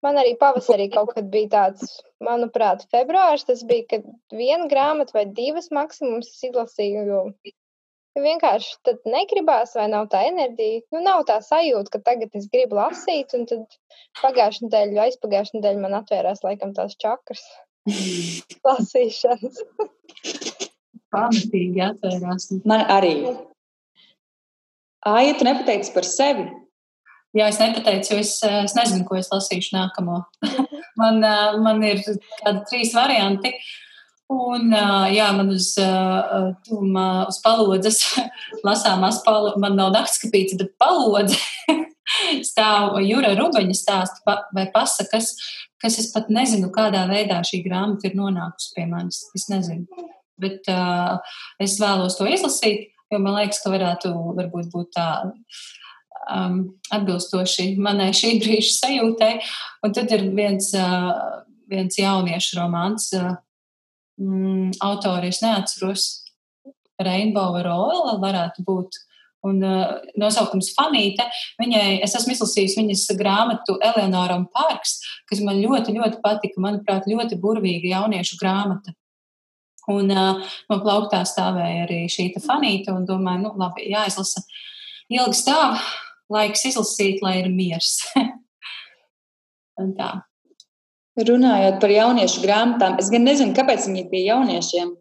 Man 0.04 0.20
arī 0.20 0.34
pavasarī 0.40 0.90
kaut 0.92 1.14
kad 1.16 1.30
bija 1.32 1.48
tāds, 1.54 1.94
manuprāt, 2.24 2.84
februārs. 2.92 3.46
Tas 3.48 3.62
bija, 3.64 3.86
kad 3.94 4.08
viena 4.36 4.68
grāmata 4.68 5.16
vai 5.16 5.24
divas 5.38 5.70
maksimums 5.72 6.28
izlasīju. 6.44 7.06
Jo 7.08 7.20
vienkārši 8.22 8.74
tad 8.86 9.00
negribās, 9.08 9.74
vai 9.78 9.86
nav 9.90 10.08
tā 10.12 10.22
enerģija. 10.28 10.84
Nu, 10.94 11.00
nav 11.04 11.24
tā 11.28 11.40
sajūta, 11.42 11.96
ka 11.96 12.02
tagad 12.10 12.34
es 12.38 12.46
gribu 12.52 12.78
lasīt, 12.78 13.34
un 13.36 13.46
tad 13.50 13.78
pagājušā 14.20 14.66
nedēļa, 14.66 15.06
aizpagājušā 15.08 15.58
nedēļa 15.58 15.82
man 15.82 15.96
atvērās 15.98 16.44
laikam 16.46 16.74
tās 16.76 16.94
čakras 17.00 17.42
lasīšanas. 18.66 19.64
Pamatīgi 21.14 21.82
atvērās. 21.88 22.50
Man 22.66 22.84
arī. 22.90 23.14
Ai, 25.04 25.28
ja 25.28 25.34
tu 25.38 25.46
nepateici 25.46 25.92
par 25.94 26.06
sevi? 26.08 26.46
Jā, 27.34 27.48
es 27.50 27.58
nepateicu, 27.58 28.12
jo 28.14 28.20
es, 28.22 28.36
es 28.46 28.76
nezinu, 28.78 29.02
ko 29.08 29.16
es 29.18 29.30
lasīšu 29.32 29.74
nākamo. 29.74 30.20
man, 31.00 31.18
man 31.64 31.82
ir 31.86 32.04
kādi 32.04 32.60
trīs 32.70 32.94
varianti. 32.94 33.50
Un, 34.30 34.70
jā, 35.12 35.26
man 35.36 35.50
uz, 35.52 35.72
tuma, 36.64 37.08
uz 37.28 37.40
palodzes 37.44 38.00
lasāmās, 38.66 39.20
palo, 39.26 39.52
man 39.60 39.76
nav 39.78 39.92
naktskapīts, 39.96 40.56
bet 40.60 40.72
palodze 40.80 41.36
stāv 42.48 42.96
Jūra 43.04 43.34
Rubeņa 43.36 43.76
stāsta 43.76 44.38
vai 44.54 44.68
pasakas, 44.72 45.34
kas 45.82 45.98
es 46.00 46.10
pat 46.14 46.30
nezinu, 46.32 46.70
kādā 46.74 47.04
veidā 47.10 47.42
šī 47.44 47.64
grāmata 47.66 48.08
ir 48.08 48.18
nonākusi 48.18 48.74
pie 48.76 48.86
manis. 48.88 49.24
Es 49.36 49.50
nezinu. 49.52 50.08
Bet 50.40 50.66
uh, 50.72 51.18
es 51.62 51.76
vēlos 51.82 52.16
to 52.18 52.26
izlasīt, 52.30 52.92
jo 53.12 53.20
man 53.22 53.36
liekas, 53.38 53.60
ka 53.62 53.74
varētu 53.74 54.14
varbūt 54.38 54.70
būt 54.72 54.94
tā 54.96 55.08
um, 56.30 56.58
atbilstoši 56.94 57.74
manai 57.82 58.10
šī 58.16 58.36
brīža 58.42 58.74
sajūtai. 58.78 59.32
Un 59.84 59.94
tad 59.96 60.12
ir 60.14 60.28
viens, 60.36 60.70
uh, 60.78 61.42
viens 61.70 61.98
jauniešu 61.98 62.60
romāns, 62.60 63.10
uh, 63.18 63.34
mm, 64.20 64.76
autori 64.84 65.32
es 65.32 65.42
neatceros, 65.44 66.06
Rainbow 67.02 67.58
Royal 67.64 68.20
varētu 68.22 68.64
būt. 68.66 69.00
Un 69.44 69.58
uh, 69.60 69.98
nosaukums 70.16 70.70
Fanīte, 70.72 71.26
viņai, 71.60 72.00
es 72.06 72.14
esmu 72.16 72.32
izlasījusi 72.32 72.78
viņas 72.80 73.02
grāmatu 73.18 73.76
Eleonora 73.84 74.38
un 74.40 74.46
Parks, 74.48 75.02
kas 75.28 75.42
man 75.44 75.60
ļoti, 75.60 75.92
ļoti 75.98 76.22
patika. 76.24 76.62
Manuprāt, 76.64 77.10
ļoti 77.10 77.36
burvīga 77.42 77.90
jauniešu 77.98 78.38
grāmata. 78.40 78.94
Un 79.92 80.08
uh, 80.08 80.40
man 80.70 80.80
plauktā 80.80 81.20
stāvēja 81.28 81.84
arī 81.84 82.04
šī 82.08 82.30
fanīta, 82.40 82.94
un 82.96 83.04
domāju, 83.08 83.42
nu, 83.44 83.52
labi, 83.60 83.84
jāizlasa 83.92 84.40
ilgi 85.12 85.36
stāv, 85.36 85.76
laiks 86.32 86.64
izlasīt, 86.70 87.22
lai 87.24 87.38
ir 87.42 87.50
miers. 87.52 87.98
Runājot 91.14 91.80
par 91.82 91.92
jauniešu 91.94 92.42
grāmatām, 92.42 92.98
es 92.98 93.10
gan 93.12 93.26
nezinu, 93.26 93.54
kāpēc 93.54 93.86
viņi 93.86 94.06
pie 94.10 94.24
jauniešiem. 94.26 94.92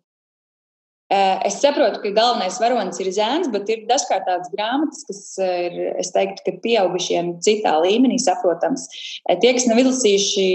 Es 1.13 1.59
saprotu, 1.61 1.99
ka 2.01 2.09
galvenais 2.15 2.55
varonis 2.61 2.97
ir 3.03 3.09
zēns, 3.13 3.49
bet 3.53 3.67
ir 3.69 3.83
dažkārt 3.89 4.25
tādas 4.25 4.49
grāmatas, 4.53 5.03
kas 5.05 5.19
ir, 5.45 5.75
es 6.01 6.09
teiktu, 6.13 6.41
ka 6.45 6.53
pieaugušiem 6.63 7.35
citā 7.45 7.75
līmenī 7.83 8.17
saprotams. 8.21 8.87
Tie, 9.29 9.51
kas 9.53 9.67
nav 9.69 9.81
izlasījuši 9.83 10.47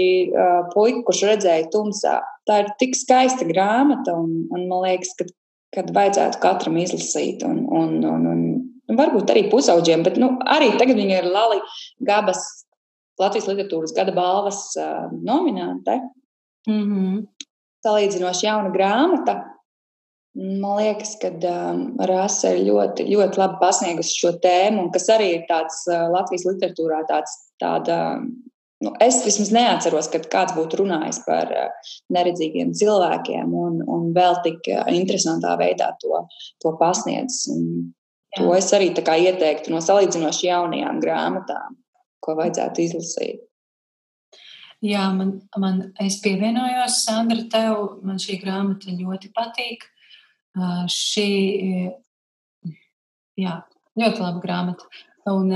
puiku, 0.73 1.05
kurš 1.07 1.21
redzēja 1.29 1.69
tumsā, 1.71 2.17
tā 2.49 2.63
ir 2.65 2.73
tik 2.81 2.97
skaista 2.99 3.47
grāmata, 3.47 4.17
un, 4.19 4.49
un 4.51 4.67
man 4.67 4.83
liekas, 4.87 5.13
ka 5.19 5.29
kad 5.75 5.91
vajadzētu 5.93 6.41
katram 6.41 6.77
izlasīt, 6.81 7.43
un, 7.45 7.61
un, 7.69 7.99
un, 8.09 8.27
un 8.29 8.43
varbūt 8.97 9.29
arī 9.33 9.45
pusauģiem, 9.51 10.03
bet 10.07 10.17
nu, 10.21 10.31
arī 10.49 10.71
tagad 10.79 10.97
viņa 10.97 11.21
ir 11.21 11.29
Lali 11.29 11.59
Gabas 12.05 12.45
Latvijas 13.19 13.49
literatūras 13.49 13.93
gada 13.95 14.13
balvas 14.15 14.63
uh, 14.79 15.11
nomināte. 15.11 15.99
Mm 16.67 16.83
-hmm. 16.83 17.23
Salīdzinoši 17.85 18.45
jauna 18.45 18.71
grāmata. 18.71 19.35
Man 20.35 20.77
liekas, 20.77 21.15
ka 21.21 21.31
um, 21.31 21.97
Rasa 21.99 22.53
ir 22.53 22.65
ļoti, 22.67 23.07
ļoti 23.09 23.39
labi 23.41 23.57
pasniegusi 23.59 24.19
šo 24.21 24.31
tēmu, 24.43 24.91
kas 24.93 25.09
arī 25.09 25.33
ir 25.35 25.43
tāds 25.49 25.83
uh, 25.89 26.07
Latvijas 26.13 26.45
literatūrā 26.45 27.03
tāds, 27.09 27.35
tāda. 27.63 28.21
Nu, 28.79 28.93
es 29.03 29.25
vismaz 29.25 29.49
neatceros, 29.51 30.07
kad 30.07 30.29
kāds 30.31 30.53
būtu 30.55 30.77
runājis 30.79 31.19
par 31.25 31.51
uh, 31.51 31.89
neredzīgiem 32.15 32.71
cilvēkiem 32.71 33.51
un, 33.53 33.81
un 33.83 34.13
vēl 34.15 34.39
tik 34.43 34.69
uh, 34.71 34.85
interesantā 34.87 35.57
veidā 35.59 35.91
to, 35.99 36.23
to 36.63 36.71
pasniedz. 36.79 37.43
Un 38.37 38.45
to 38.45 38.49
Jā. 38.51 38.57
es 38.61 38.73
arī 38.77 38.89
ieteiktu 38.93 39.71
no 39.73 39.79
salīdzinoši 39.81 40.49
jaunajām 40.51 40.99
grāmatām, 41.01 41.77
ko 42.21 42.35
vajadzētu 42.37 42.83
izlasīt. 42.85 43.45
Jā, 44.85 45.09
man, 45.11 45.33
man 45.59 45.79
es 45.99 46.21
pievienojos, 46.23 47.01
Sandra, 47.03 47.41
tev. 47.51 47.97
Man 48.05 48.21
šī 48.21 48.37
grāmata 48.43 48.93
ļoti 48.95 49.31
patīk. 49.35 49.83
Šī 50.93 51.27
jā, 53.39 53.57
ļoti 53.99 54.23
laba 54.23 54.39
grāmata. 54.43 54.87
Un, 55.29 55.51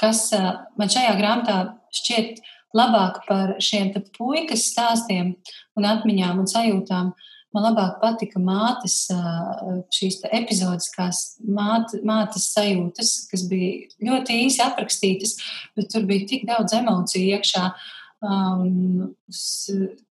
kas 0.00 0.30
man 0.78 0.90
šajā 0.90 1.12
grāmatā 1.18 1.58
šķiet 1.94 2.40
labāk 2.74 3.20
par 3.28 3.54
šiem 3.62 3.92
puikas 4.16 4.70
stāstiem 4.72 5.34
un 5.78 5.86
atmiņām 5.86 6.40
un 6.42 6.48
sajūtām, 6.50 7.12
man 7.54 7.68
labāk 7.68 7.98
patika 8.02 8.40
mātes 8.42 9.04
šīs 9.94 10.20
epizodiskās 10.34 11.24
māt, 11.46 11.94
mātes 12.06 12.50
sajūtas, 12.54 13.12
kas 13.30 13.44
bija 13.50 13.88
ļoti 14.10 14.40
īsi 14.46 14.62
aprakstītas, 14.64 15.36
bet 15.76 15.92
tur 15.92 16.06
bija 16.08 16.26
tik 16.30 16.48
daudz 16.50 16.76
emociju 16.80 17.36
iekšā. 17.38 17.68
Um, 18.24 19.10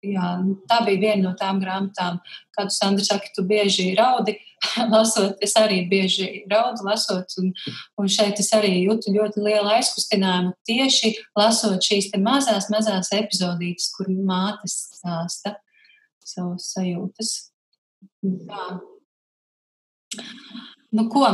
jā, 0.05 0.31
tā 0.69 0.79
bija 0.85 1.01
viena 1.01 1.23
no 1.23 1.31
tām 1.39 1.63
grāmatām, 1.63 2.19
kādu 2.53 2.75
Sandra 2.75 3.07
saka, 3.07 3.31
tu 3.33 3.45
bieži 3.49 3.95
raudi, 3.97 4.35
lasot. 4.93 5.41
Es 5.41 5.57
arī 5.57 5.83
bieži 5.89 6.45
raudu, 6.51 6.85
lasot, 6.87 7.33
un, 7.41 7.55
un 7.97 8.11
šeit 8.13 8.43
es 8.43 8.53
arī 8.57 8.75
jūtu 8.83 9.15
ļoti 9.17 9.43
lielu 9.47 9.73
aizkustinājumu 9.79 10.53
tieši 10.69 11.15
lasot 11.39 11.89
šīs 11.89 12.13
mazās, 12.21 12.69
mazās 12.75 13.15
epizodītes, 13.17 13.89
kur 13.97 14.13
mātes 14.13 14.77
stāsta 14.99 15.57
savas 16.29 16.71
sajūtas. 16.75 17.35
Tā. 18.23 18.69
Nu, 20.93 21.09
ko? 21.13 21.27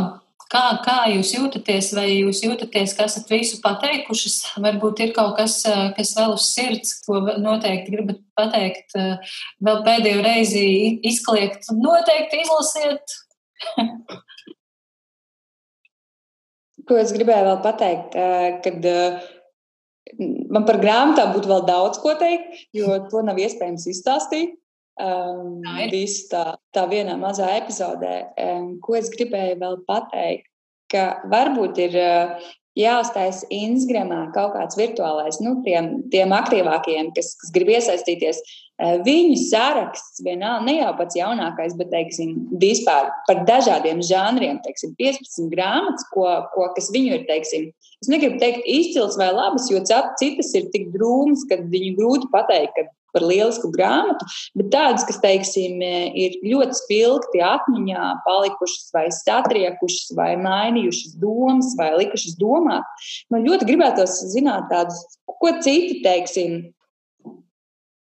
Kā, 0.48 0.62
kā 0.80 0.94
jūs 1.12 1.34
jūtaties, 1.34 1.90
vai 1.92 2.06
jūs 2.22 2.38
jūtaties, 2.40 2.94
ka 2.96 3.04
esat 3.04 3.28
visu 3.28 3.58
pateikušas? 3.60 4.36
Varbūt 4.64 5.02
ir 5.04 5.10
kaut 5.16 5.34
kas, 5.36 5.58
eh, 5.68 5.90
kas 5.96 6.14
vēl 6.16 6.32
uz 6.38 6.46
sirds, 6.54 6.94
ko 7.04 7.20
noteikti 7.20 7.92
gribat 7.92 8.22
pateikt, 8.38 8.96
eh, 8.96 9.18
vēl 9.60 9.82
pēdējo 9.84 10.22
reizi 10.24 10.64
izkliegt. 11.04 11.68
Noteikti 11.76 12.40
izlasiet! 12.46 13.04
ko 16.88 16.96
es 16.96 17.12
gribēju 17.12 17.44
vēl 17.50 17.60
pateikt, 17.66 18.16
eh, 18.16 18.48
kad 18.64 18.88
man 20.48 20.64
par 20.64 20.80
grāmatām 20.80 21.34
būtu 21.34 21.50
vēl 21.50 21.66
daudz 21.68 22.00
ko 22.00 22.14
teikt, 22.16 22.56
jo 22.72 22.96
to 23.10 23.20
nav 23.26 23.36
iespējams 23.36 23.84
izstāstīt. 23.92 24.56
Um, 24.98 25.60
visu 25.92 26.24
tā, 26.32 26.56
tā 26.74 26.82
vienā 26.90 27.14
mazā 27.20 27.52
epizodē, 27.60 28.14
um, 28.42 28.72
ko 28.82 28.96
es 28.98 29.12
gribēju 29.12 29.60
vēl 29.60 29.76
pateikt, 29.86 30.48
ka 30.90 31.20
varbūt 31.30 31.78
ir 31.84 31.94
uh, 32.00 32.48
jāuztais 32.78 33.44
Instagramā 33.54 34.24
kaut 34.34 34.56
kāds 34.56 34.78
virtuālais, 34.78 35.38
nu, 35.38 35.60
tiem, 35.62 36.00
tiem 36.10 36.34
aktīvākajiem, 36.34 37.12
kas, 37.14 37.30
kas 37.38 37.54
grib 37.54 37.70
iesaistīties. 37.76 38.42
Uh, 38.78 38.98
viņu 39.06 39.38
saraksts 39.44 40.18
vienalga 40.26 40.66
ne 40.66 40.76
jau 40.80 40.90
pats 40.98 41.20
jaunākais, 41.20 41.78
bet, 41.78 41.92
teiksim, 41.94 42.34
vispār 42.58 43.12
par 43.30 43.46
dažādiem 43.46 44.02
žanriem, 44.02 44.58
teiksim, 44.66 44.98
15 44.98 45.46
grāmatas, 45.54 46.10
ko, 46.10 46.26
ko, 46.56 46.72
kas 46.74 46.90
viņu 46.94 47.20
ir, 47.20 47.26
teiksim, 47.30 47.70
es 48.02 48.10
negribu 48.10 48.42
teikt 48.42 48.66
izcils 48.66 49.18
vai 49.18 49.30
labas, 49.30 49.70
jo 49.70 49.78
citas 49.86 50.54
ir 50.58 50.70
tik 50.74 50.90
drūmas, 50.94 51.46
ka 51.46 51.62
viņu 51.70 51.94
grūti 52.02 52.34
pateikt, 52.34 52.74
ka 52.74 52.90
par 53.14 53.24
lielisku 53.24 53.70
grāmatu, 53.74 54.26
bet 54.58 54.70
tādas, 54.74 55.04
kas, 55.08 55.20
teiksim, 55.22 55.80
ir 55.82 56.38
ļoti 56.44 56.78
spilgti 56.82 57.42
atmiņā 57.44 58.08
palikušas, 58.26 58.88
vai 58.94 59.06
satriekušas, 59.14 60.14
vai 60.18 60.32
mainījušas 60.40 61.18
domas, 61.22 61.74
vai 61.78 61.92
likušas 61.98 62.38
domāt. 62.40 63.06
Man 63.32 63.46
ļoti 63.48 63.68
gribētos 63.68 64.20
zināt 64.34 64.68
tādus, 64.72 65.00
ko 65.28 65.54
citi, 65.64 66.00
teiksim, 66.04 66.60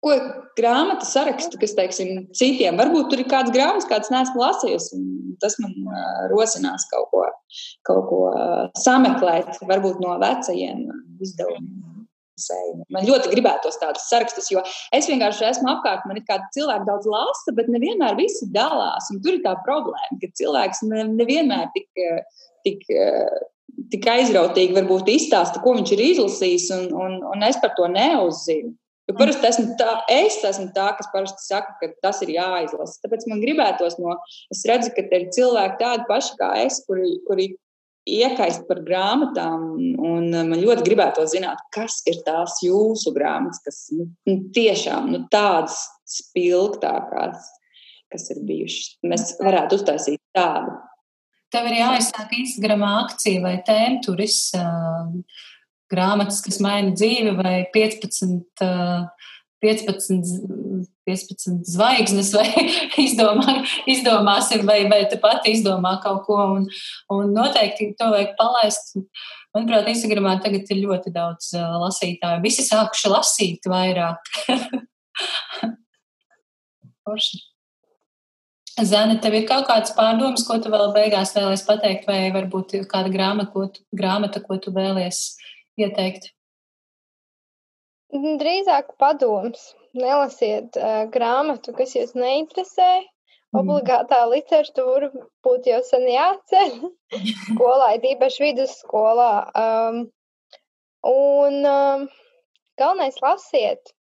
ko 0.03 0.17
grāmatu 0.57 1.07
sarakstu, 1.07 1.57
kas, 1.61 1.75
teiksim, 1.77 2.25
citiem, 2.35 2.75
varbūt 2.79 3.09
tur 3.11 3.23
ir 3.23 3.29
kāds 3.31 3.53
grāmatas, 3.55 3.87
kāds 3.89 4.11
neesmu 4.13 4.41
lasījusi, 4.41 4.99
un 4.99 5.37
tas 5.41 5.55
man 5.63 5.73
uh, 5.87 6.25
rosinās 6.33 6.85
kaut 6.91 7.07
ko, 7.13 7.23
kaut 7.87 8.05
ko 8.11 8.21
uh, 8.33 8.67
sameklēt, 8.83 9.63
varbūt 9.69 10.03
no 10.03 10.17
vecajiem 10.21 10.85
izdevumiem 11.23 11.92
sējumu. 12.39 12.85
Man 12.93 13.07
ļoti 13.07 13.31
gribētos 13.33 13.79
tādus 13.81 14.07
sarakstus, 14.09 14.49
jo 14.53 14.63
es 14.95 15.09
vienkārši 15.09 15.47
esmu 15.51 15.71
apkārt, 15.75 16.05
man 16.09 16.19
ir 16.19 16.27
kādi 16.27 16.49
cilvēki 16.57 16.87
daudz 16.89 17.09
lasa, 17.09 17.55
bet 17.57 17.71
nevienmēr 17.71 18.17
visi 18.19 18.49
dalās. 18.53 19.09
Un 19.13 19.21
tur 19.23 19.37
ir 19.37 19.43
tā 19.45 19.55
problēma, 19.65 20.19
ka 20.21 20.31
cilvēks 20.39 20.85
ne, 20.89 21.07
nevienmēr 21.13 21.71
tik, 21.75 21.89
tik, 22.67 22.85
tik 23.93 24.07
aizrautīgi 24.15 24.77
varbūt 24.77 25.11
izstāsta, 25.13 25.61
ko 25.63 25.75
viņš 25.77 25.95
ir 25.95 26.05
izlasījis, 26.11 26.69
un, 26.77 26.87
un, 27.05 27.19
un 27.33 27.45
es 27.49 27.59
par 27.61 27.75
to 27.77 27.89
neuzzinu. 27.91 28.75
Jo 29.09 29.17
parasti 29.17 29.49
esmu 29.49 29.73
tā, 29.75 29.97
es 30.11 30.37
esmu 30.47 30.69
tā, 30.75 30.85
kas 30.95 31.09
parasti 31.11 31.43
saka, 31.43 31.73
ka 31.81 31.89
tas 32.05 32.21
ir 32.23 32.29
jāizlasa. 32.37 33.01
Tāpēc 33.03 33.25
man 33.27 33.41
gribētos 33.43 33.97
no, 33.99 34.15
es 34.53 34.61
redzu, 34.69 34.93
ka 34.95 35.03
ir 35.03 35.25
cilvēki 35.35 35.75
tādi 35.81 36.07
paši 36.07 36.37
kā 36.39 36.51
es, 36.61 36.79
kuri, 36.87 37.17
kuri 37.27 37.49
iekaist 38.09 38.65
par 38.67 38.81
grāmatām, 38.83 39.65
un 40.03 40.29
man 40.33 40.59
ļoti 40.59 40.85
gribētu 40.87 41.25
zināt, 41.31 41.61
kas 41.73 42.01
ir 42.09 42.19
tās 42.27 42.59
jūsu 42.65 43.13
grāmatas, 43.15 43.61
kas 43.63 43.79
nu, 43.95 44.09
nu 44.27 44.37
tiešām 44.55 45.11
nu, 45.13 45.23
tādas 45.31 45.77
spilgtākās, 46.09 47.47
kas 48.11 48.27
ir 48.35 48.43
bijušas. 48.47 48.97
Mēs 49.07 49.35
varētu 49.41 49.79
uztaisīt 49.79 50.21
tādu. 50.35 50.75
Tev 51.53 51.69
ir 51.69 51.79
jāizsāk 51.79 52.33
Instagram 52.33 52.83
akcija 52.89 53.41
vai 53.43 53.57
tēmturis. 53.67 54.39
Uh, 54.57 55.49
grāmatas, 55.93 56.41
kas 56.45 56.59
maina 56.63 56.93
dzīvi, 56.95 57.35
vai 57.37 57.55
15, 57.73 58.63
15, 59.63 60.33
15 61.09 61.63
zvaigznes, 61.67 62.31
vai 62.35 62.47
izdomā, 63.05 63.59
izdomāsim, 63.89 64.65
vai, 64.69 64.81
vai 64.91 65.03
tu 65.11 65.19
pati 65.21 65.53
izdomā 65.55 65.97
kaut 66.03 66.25
ko. 66.27 66.39
Un, 66.57 66.67
un 67.13 67.31
noteikti 67.35 67.93
to 67.99 68.09
vajag 68.13 68.35
palaist. 68.39 68.97
Manuprāt, 69.53 69.87
Instagramā 69.91 70.39
tagad 70.41 70.69
ir 70.73 70.81
ļoti 70.87 71.13
daudz 71.13 71.51
uh, 71.57 71.77
lasītāju. 71.83 72.41
Visi 72.45 72.65
sākuši 72.65 73.11
lasīt 73.13 73.69
vairāk. 73.69 74.31
Forši. 77.03 77.43
Zana, 78.81 79.19
tev 79.21 79.35
ir 79.37 79.43
kaut 79.45 79.67
kāds 79.69 79.93
pārdoms, 79.93 80.47
ko 80.47 80.57
tu 80.57 80.71
vēl 80.73 80.87
beigās 80.95 81.35
vēlēsi 81.35 81.67
pateikt, 81.67 82.07
vai 82.09 82.31
varbūt 82.33 82.73
kāda 82.89 83.11
grāmata, 83.13 83.51
ko 83.53 83.67
tu, 83.69 83.83
grāmata, 83.93 84.41
ko 84.41 84.57
tu 84.57 84.73
vēlies 84.73 85.19
ieteikt? 85.77 86.31
Drīzāk 88.13 88.95
padoms. 89.01 89.73
Nelasiet 89.93 90.77
uh, 90.79 91.03
grāmatu, 91.13 91.73
kas 91.77 91.93
jūs 91.97 92.15
neinteresē. 92.17 92.91
Mm. 93.53 93.59
Obligātā 93.61 94.23
literatūra 94.31 95.11
būtu 95.45 95.69
jau 95.69 95.81
sen 95.85 96.07
jāceļ 96.09 96.71
skolā, 97.53 97.91
īpaši 98.13 98.47
vidusskolā. 98.47 99.33
Um, 99.53 99.99
un 101.05 101.59
um, 101.69 102.07
galvenais 102.81 103.19
lasiet, 103.21 103.93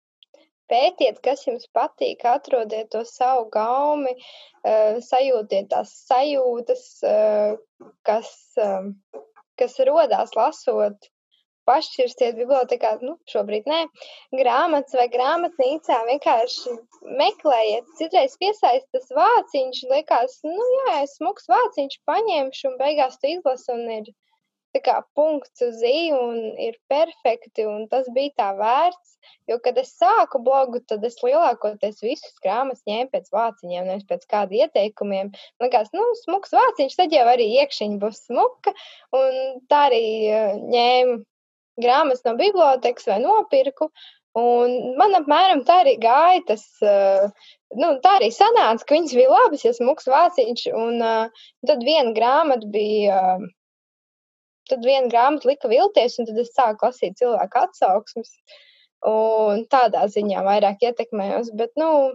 pētiet, 0.72 1.20
kas 1.26 1.44
jums 1.50 1.68
patīk, 1.76 2.24
atrodiet 2.24 2.94
to 2.96 3.04
savu 3.08 3.50
gaumi, 3.52 4.16
uh, 4.16 5.02
sajūtiet 5.04 5.68
tās 5.76 5.92
sajūtas, 6.08 6.86
uh, 7.04 7.92
kas, 8.08 8.32
uh, 8.64 8.88
kas 9.60 9.76
rodās 9.92 10.32
lasot 10.40 11.12
pašķirstiet 11.72 12.38
bibliotekā, 12.38 12.94
nu, 13.08 13.18
šobrīd 13.34 13.70
nē, 13.72 13.82
grāmatas 14.38 14.98
vai 15.00 15.08
grāmatnīcā 15.16 16.00
vienkārši 16.12 16.78
meklējiet. 17.24 17.92
Citreiz 18.00 18.38
piesaist 18.42 18.88
tas 18.96 19.12
vāciņš, 19.18 19.86
liekas, 19.94 20.42
nu 20.48 20.72
jā, 20.78 21.02
es 21.04 21.18
smuks 21.20 21.48
vāciņš 21.52 22.02
paņemšu 22.10 22.74
un 22.74 22.82
beigās 22.82 23.22
tu 23.22 23.32
izlasi 23.36 23.74
un 23.76 23.88
ir 24.02 24.12
tā 24.76 24.82
kā 24.84 24.98
punkts 25.18 25.64
uz 25.66 25.82
i 25.84 26.12
un 26.16 26.38
ir 26.66 26.78
perfekti 26.92 27.66
un 27.68 27.88
tas 27.92 28.08
bija 28.16 28.34
tā 28.42 28.50
vērts, 28.60 29.18
jo, 29.52 29.58
kad 29.64 29.78
es 29.82 29.92
sāku 30.00 30.42
blogu, 30.46 30.82
tad 30.88 31.04
es 31.08 31.20
lielākoties 31.24 32.00
visus 32.04 32.38
grāmatas 32.44 32.86
ņēmu 32.88 33.12
pēc 33.16 33.32
vāciņiem, 33.36 33.90
nevis 33.90 34.08
pēc 34.10 34.24
kāda 34.32 34.62
ieteikumiem. 34.64 35.34
Man 35.34 35.68
liekas, 35.68 35.92
nu, 35.96 36.06
smuks 36.24 36.56
vāciņš, 36.56 36.98
tad 37.02 37.16
jau 37.16 37.26
arī 37.34 37.50
iekšiņa 37.62 38.00
būs 38.02 38.24
smuka 38.30 38.76
un 39.18 39.62
tā 39.72 39.86
arī 39.90 40.06
ņēmu 40.72 41.20
grāmatas 41.80 42.26
no 42.28 42.36
bibliotekas 42.40 43.08
vai 43.12 43.22
nopirku. 43.24 43.92
Un 44.38 44.96
man 45.00 45.16
apmēram 45.18 45.66
tā 45.68 45.82
arī 45.84 45.98
gāja. 46.00 46.44
Tas, 46.48 46.64
uh, 46.86 47.28
nu, 47.76 47.94
tā 48.04 48.18
arī 48.20 48.30
sanāca, 48.32 48.86
ka 48.88 48.96
viņas 48.96 49.16
bija 49.18 49.32
labas, 49.32 49.66
ja 49.66 49.74
smūgs 49.76 50.08
vāciņš. 50.12 50.68
Un 50.72 51.04
uh, 51.04 51.48
tad 51.68 51.84
viena 51.88 52.16
grāmata 52.16 52.70
bija. 52.72 53.18
Uh, 53.42 53.50
tad 54.72 54.86
viena 54.88 55.12
grāmata 55.12 55.50
lika 55.50 55.68
vilties, 55.68 56.18
un 56.20 56.30
tad 56.30 56.38
es 56.40 56.54
sāku 56.56 56.88
lasīt 56.88 57.20
cilvēku 57.20 57.60
atsauksmes. 57.66 58.36
Un 59.08 59.66
tādā 59.72 60.06
ziņā 60.14 60.44
vairāk 60.46 60.86
ietekmējos. 60.86 61.50
Bet, 61.60 61.74
nu, 61.82 62.14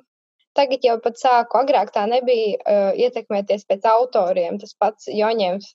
tagad 0.56 0.86
jau 0.86 0.96
pat 1.04 1.20
sāku, 1.20 1.60
agrāk 1.60 1.92
tā 1.92 2.06
nebija 2.08 2.56
uh, 2.56 2.90
ietekmēties 2.96 3.66
pēc 3.68 3.84
autoriem. 3.92 4.60
Tas 4.62 4.72
pats 4.80 5.10
Joņēvs 5.12 5.74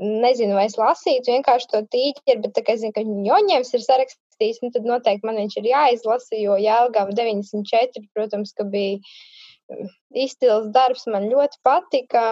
nezinu, 0.00 0.54
vai 0.58 0.66
es 0.68 0.76
lasītu 0.78 1.32
vienkārši 1.32 1.70
to 1.72 1.82
tīķeri, 1.92 2.42
bet 2.44 2.54
tā 2.56 2.64
kā 2.66 2.76
es 2.76 2.82
zinu, 2.82 2.94
ka 2.96 3.04
Joņēvs 3.04 3.74
ir 3.76 3.84
sarakstījis, 3.84 4.60
nu, 4.64 4.70
tad 4.74 4.86
noteikti 4.88 5.28
man 5.28 5.40
viņš 5.40 5.58
ir 5.60 5.70
jāizlasa, 5.72 6.38
jo 6.38 6.58
Jēlgava 6.62 7.14
94, 7.16 8.04
protams, 8.14 8.54
ka 8.56 8.66
bija 8.68 8.98
mm, 9.00 9.90
izcils 10.26 10.70
darbs, 10.74 11.08
man 11.10 11.28
ļoti 11.32 11.60
patika. 11.66 12.28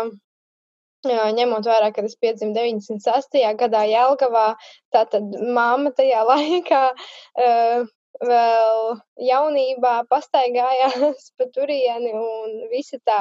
Ņemot 1.06 1.68
vērā, 1.68 1.92
ka 1.94 2.02
es 2.02 2.16
piedzimu 2.18 2.56
96. 2.56 3.36
gadā 3.60 3.84
Jēlgavā, 3.86 4.46
tātad 4.94 5.36
mamma 5.54 5.92
tajā 5.94 6.24
laikā 6.32 6.82
uh, 6.96 7.86
vēl 8.26 8.82
jaunībā 9.22 9.94
pastaigājās 10.10 11.30
pa 11.38 11.46
turieni 11.54 12.10
un 12.16 12.58
visa 12.72 12.98
tā 13.06 13.20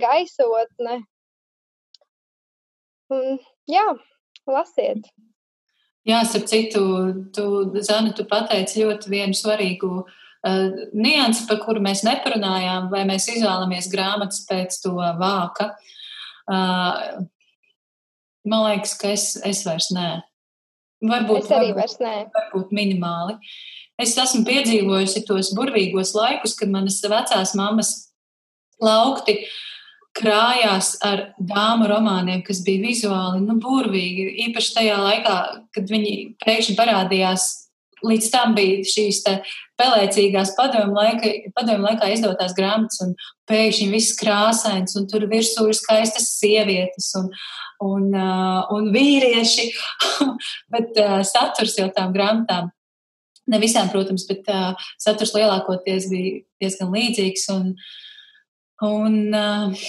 gaisotne 0.00 1.02
Un, 3.10 3.40
jā, 3.70 3.86
lasiet. 4.50 5.08
Jā, 6.08 6.22
starp 6.24 6.48
citu, 6.48 6.82
tu, 7.34 7.44
Zana, 7.84 8.14
tu 8.16 8.24
pateici 8.28 8.80
ļoti 8.80 9.10
vienu 9.12 9.36
svarīgu 9.36 9.90
uh, 10.00 10.78
niansi, 10.96 11.44
par 11.48 11.60
kuru 11.64 11.82
mēs 11.84 12.02
neparunājām, 12.06 12.88
vai 12.92 13.04
mēs 13.08 13.28
izvēlamies 13.34 13.90
grāmatas 13.92 14.46
pēc 14.48 14.80
to 14.84 14.94
vāka. 15.20 15.70
Uh, 16.50 17.20
man 18.48 18.66
liekas, 18.70 18.96
ka 18.98 19.12
es, 19.12 19.34
es 19.46 19.62
vairs 19.68 19.90
nē. 19.94 20.08
Varbūt, 21.04 21.44
es 21.44 21.52
arī 21.56 21.74
vairs 21.76 21.98
nē. 22.00 22.14
Varbūt 22.32 22.72
minimāli. 22.76 23.36
Es 24.00 24.16
esmu 24.16 24.46
piedzīvojusi 24.48 25.26
tos 25.28 25.52
burvīgos 25.56 26.14
laikus, 26.16 26.56
kad 26.56 26.72
manas 26.72 26.96
vecās 27.04 27.52
mammas 27.58 27.92
laukti 28.80 29.36
uh, 29.36 29.58
krājās 30.20 30.94
ar 31.06 31.30
dāmu 31.38 31.88
romāniem, 31.90 32.42
kas 32.46 32.62
bija 32.66 32.84
vizuāli 32.84 33.40
nu, 33.44 33.56
burvīgi. 33.62 34.28
Īpaši 34.48 34.76
tajā 34.76 35.00
laikā, 35.00 35.38
kad 35.76 35.90
viņi 35.90 36.14
pēkšņi 36.44 36.76
parādījās. 36.78 37.48
Līdz 38.00 38.30
tam 38.32 38.54
bija 38.56 38.80
šīs 38.88 39.18
pelēcīgās 39.76 40.54
padomu, 40.56 40.94
laika, 40.96 41.34
padomu 41.52 41.84
laikā 41.84 42.08
izdotās 42.14 42.54
grāmatas, 42.56 43.02
un 43.04 43.12
pēkšņi 43.50 43.88
viss 43.92 44.16
krāsains, 44.16 44.96
un 44.96 45.04
tur 45.10 45.26
virsū 45.28 45.66
ir 45.68 45.76
skaistas 45.76 46.30
sievietes 46.38 47.10
un, 47.20 47.28
un, 47.84 48.08
uh, 48.14 48.72
un 48.72 48.88
vīrieši. 48.94 49.68
bet 50.72 50.96
uh, 50.96 51.20
saturs 51.28 51.76
jau 51.76 51.90
tām 51.92 52.16
grāmatām 52.16 52.72
Ne 53.50 53.58
visām, 53.58 53.88
protams, 53.90 54.26
bet 54.28 54.46
uh, 54.52 54.78
saturs 55.00 55.32
lielākoties 55.34 56.08
bija 56.10 56.40
diezgan 56.62 56.92
līdzīgs. 56.94 57.48
Un, 57.54 57.74
un 58.86 59.34
uh, 59.34 59.84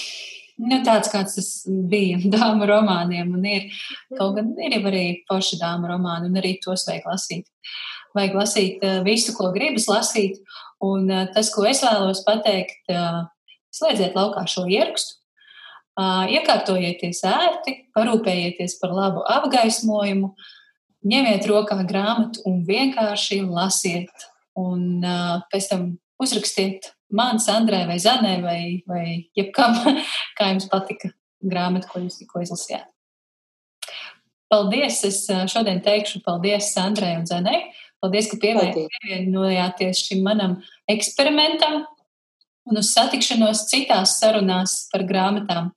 nu, 0.62 0.80
tāds, 0.86 1.12
kāds 1.12 1.38
tas 1.38 1.50
bija 1.68 2.20
dāmu 2.36 2.68
romāniem. 2.70 3.32
Un 3.38 3.48
ir, 3.48 3.70
kaut 4.18 4.36
gan 4.38 4.52
ir 4.60 4.78
jau 4.78 4.84
arī 4.92 5.06
forši 5.30 5.62
dāmu 5.62 5.92
romāni, 5.92 6.30
un 6.32 6.42
arī 6.42 6.58
tos 6.64 6.86
vajag 6.90 7.08
lasīt. 7.10 7.48
Vajag 8.18 8.38
lasīt 8.38 8.86
uh, 8.86 9.00
visu, 9.08 9.36
ko 9.38 9.52
gribas 9.56 9.88
lasīt. 9.92 10.42
Un 10.84 11.10
uh, 11.12 11.26
tas, 11.34 11.52
ko 11.54 11.66
es 11.70 11.84
vēlos 11.86 12.24
pateikt, 12.28 12.90
slēdziet 13.72 14.16
laukā 14.18 14.48
šo 14.50 14.66
ierakstu. 14.70 15.20
Iekārtojieties 16.02 17.20
ērti, 17.28 17.74
parūpējieties 17.94 18.78
par 18.80 18.94
labu 18.96 19.22
apgaismojumu, 19.30 20.32
ņemiet 21.12 21.46
rokā 21.52 21.78
grāmatu 21.86 22.42
un 22.50 22.62
vienkārši 22.66 23.42
lasiet. 23.46 24.26
Un 24.58 25.04
pēc 25.52 25.68
tam 25.70 25.86
uzrakstiet 26.24 26.90
man, 27.16 27.40
Sandrai 27.40 27.86
vai 27.90 28.00
Zanai 28.00 28.38
vai, 28.44 28.62
vai 28.88 29.06
jebkam, 29.38 29.78
kā 30.38 30.52
jums 30.54 30.68
patika 30.72 31.12
grāmata, 31.42 31.90
ko 31.92 32.02
jūs 32.04 32.20
tikko 32.22 32.44
izlasījāt. 32.46 32.88
Paldies! 34.52 35.00
Es 35.08 35.24
šodien 35.52 35.80
teikšu 35.84 36.20
paldies 36.26 36.74
Sandrai 36.76 37.16
un 37.20 37.28
Zanai. 37.30 37.62
Paldies, 38.02 38.28
ka 38.32 38.40
pievienojāties 38.42 40.02
šim 40.08 40.24
manam 40.26 40.58
eksperimentam 40.90 41.84
un 42.68 42.82
uz 42.82 42.92
satikšanos 42.96 43.68
citās 43.70 44.18
sarunās 44.20 44.90
par 44.92 45.06
grāmatām. 45.08 45.72